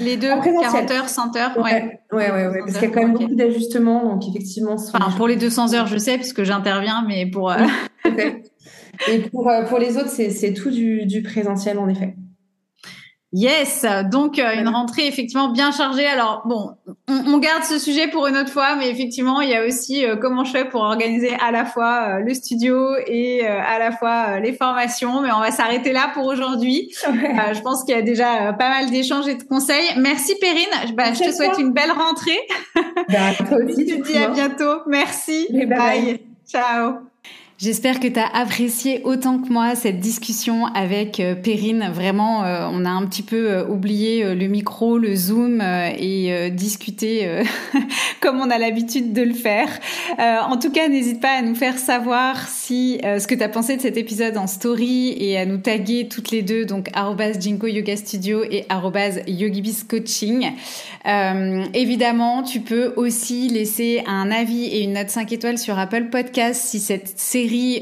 les 0.00 0.16
deux, 0.16 0.30
en 0.30 0.38
présentiel. 0.38 0.86
40 0.86 0.90
heures, 0.90 1.08
100 1.08 1.36
heures, 1.36 1.56
ouais, 1.58 2.00
ouais, 2.12 2.30
ouais, 2.30 2.46
ouais, 2.48 2.58
parce 2.60 2.78
qu'il 2.78 2.88
y 2.88 2.90
a 2.90 2.94
quand 2.94 3.02
même 3.02 3.12
beaucoup 3.12 3.34
d'ajustements, 3.34 4.14
donc 4.14 4.28
effectivement. 4.28 4.74
Enfin, 4.74 5.10
pour 5.16 5.28
les 5.28 5.36
200 5.36 5.74
heures, 5.74 5.86
je 5.86 5.98
sais 5.98 6.16
puisque 6.16 6.42
j'interviens, 6.42 7.04
mais 7.06 7.26
pour. 7.26 7.50
Euh... 7.50 7.56
Et 9.08 9.18
pour 9.18 9.50
pour 9.68 9.78
les 9.78 9.98
autres, 9.98 10.08
c'est 10.08 10.54
tout 10.54 10.70
du, 10.70 11.04
du 11.04 11.22
présentiel 11.22 11.78
en 11.78 11.88
effet. 11.88 12.16
Yes, 13.36 13.84
donc 14.10 14.38
euh, 14.38 14.54
une 14.58 14.68
rentrée 14.68 15.06
effectivement 15.06 15.50
bien 15.50 15.70
chargée. 15.70 16.06
Alors 16.06 16.44
bon, 16.46 16.70
on, 17.06 17.36
garde 17.36 17.64
ce 17.64 17.78
sujet 17.78 18.08
pour 18.08 18.26
une 18.26 18.36
autre 18.38 18.48
fois, 18.48 18.76
mais 18.76 18.88
effectivement 18.88 19.42
il 19.42 19.50
y 19.50 19.54
a 19.54 19.66
aussi 19.66 20.06
euh, 20.06 20.16
comment 20.16 20.42
je 20.42 20.52
fais 20.52 20.64
pour 20.64 20.80
organiser 20.80 21.34
à 21.46 21.50
la 21.50 21.66
fois 21.66 22.16
euh, 22.16 22.20
le 22.20 22.32
studio 22.32 22.96
et 23.06 23.46
à 23.46 23.78
la 23.78 23.92
fois 23.92 24.40
les 24.40 24.54
formations. 24.54 25.20
Mais 25.20 25.30
on 25.32 25.40
va 25.40 25.50
s'arrêter 25.50 25.92
là 25.92 26.10
pour 26.14 26.24
aujourd'hui. 26.24 26.88
je 27.04 27.60
pense 27.60 27.84
qu'il 27.84 27.94
y 27.94 27.98
a 27.98 28.02
déjà 28.02 28.54
pas 28.54 28.70
mal 28.70 28.90
d'échanges 28.90 29.28
et 29.28 29.34
de 29.34 29.42
conseils. 29.42 29.86
Merci 29.98 30.34
Perrine. 30.40 30.94
Bah, 30.94 31.12
je 31.12 31.24
te 31.24 31.30
souhaite 31.30 31.58
une 31.58 31.72
belle 31.72 31.92
rentrée. 31.92 32.40
Bah, 32.74 33.34
toi 33.36 33.58
aussi. 33.66 33.86
je 33.86 33.96
te 33.96 34.12
dis 34.12 34.16
à 34.16 34.28
bientôt. 34.28 34.80
Merci. 34.86 35.46
bye. 35.52 35.66
bye. 35.66 36.20
Ciao. 36.48 37.06
J'espère 37.58 38.00
que 38.00 38.06
tu 38.06 38.20
as 38.20 38.26
apprécié 38.36 39.00
autant 39.04 39.38
que 39.38 39.50
moi 39.50 39.74
cette 39.76 39.98
discussion 39.98 40.66
avec 40.66 41.20
euh, 41.20 41.34
Perrine. 41.34 41.88
Vraiment, 41.90 42.44
euh, 42.44 42.68
on 42.70 42.84
a 42.84 42.90
un 42.90 43.06
petit 43.06 43.22
peu 43.22 43.50
euh, 43.50 43.66
oublié 43.66 44.34
le 44.34 44.46
micro, 44.46 44.98
le 44.98 45.14
zoom 45.16 45.62
et 45.62 46.50
discuter 46.50 47.42
comme 48.20 48.40
on 48.40 48.50
a 48.50 48.58
l'habitude 48.58 49.14
de 49.14 49.22
le 49.22 49.32
faire. 49.32 49.68
en 50.18 50.58
tout 50.58 50.70
cas, 50.70 50.88
n'hésite 50.88 51.20
pas 51.20 51.38
à 51.38 51.42
nous 51.42 51.54
faire 51.54 51.78
savoir 51.78 52.46
si 52.48 53.00
ce 53.02 53.26
que 53.26 53.34
tu 53.34 53.42
as 53.42 53.48
pensé 53.48 53.76
de 53.76 53.82
cet 53.82 53.96
épisode 53.96 54.36
en 54.36 54.46
story 54.46 55.14
et 55.18 55.38
à 55.38 55.46
nous 55.46 55.58
taguer 55.58 56.08
toutes 56.08 56.30
les 56.30 56.42
deux, 56.42 56.64
donc 56.64 56.90
Jinko 57.40 57.66
Yoga 57.66 57.96
Studio 57.96 58.42
et 58.44 58.66
Yogibis 59.26 59.84
Coaching. 59.88 60.52
évidemment, 61.74 62.42
tu 62.42 62.60
peux 62.60 62.92
aussi 62.96 63.48
laisser 63.48 64.02
un 64.06 64.30
avis 64.30 64.64
et 64.66 64.82
une 64.82 64.94
note 64.94 65.10
5 65.10 65.32
étoiles 65.32 65.58
sur 65.58 65.78
Apple 65.78 66.08
Podcast 66.10 66.62
si 66.62 66.80
cette 66.80 67.18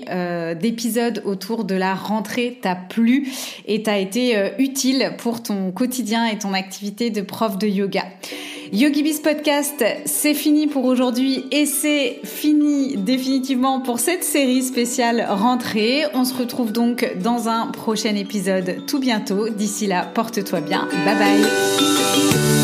euh, 0.09 0.55
d'épisodes 0.55 1.23
autour 1.25 1.65
de 1.65 1.75
la 1.75 1.95
rentrée 1.95 2.59
t'a 2.61 2.75
plu 2.75 3.29
et 3.67 3.83
t'a 3.83 3.99
été 3.99 4.37
euh, 4.37 4.51
utile 4.59 5.13
pour 5.19 5.43
ton 5.43 5.73
quotidien 5.73 6.27
et 6.27 6.39
ton 6.39 6.55
activité 6.55 7.11
de 7.11 7.21
prof 7.21 7.59
de 7.59 7.67
yoga. 7.67 8.05
YogiBiz 8.73 9.21
Podcast, 9.21 9.85
c'est 10.05 10.35
fini 10.35 10.67
pour 10.67 10.85
aujourd'hui 10.85 11.45
et 11.53 11.67
c'est 11.67 12.21
fini 12.25 12.97
définitivement 12.97 13.81
pour 13.81 14.01
cette 14.01 14.25
série 14.25 14.63
spéciale 14.63 15.27
rentrée. 15.29 16.03
On 16.15 16.25
se 16.25 16.35
retrouve 16.35 16.73
donc 16.73 17.09
dans 17.23 17.49
un 17.49 17.67
prochain 17.69 18.17
épisode 18.17 18.85
tout 18.87 18.99
bientôt. 18.99 19.49
D'ici 19.49 19.87
là, 19.87 20.11
porte-toi 20.13 20.61
bien. 20.61 20.89
Bye 21.05 21.17
bye. 21.17 22.64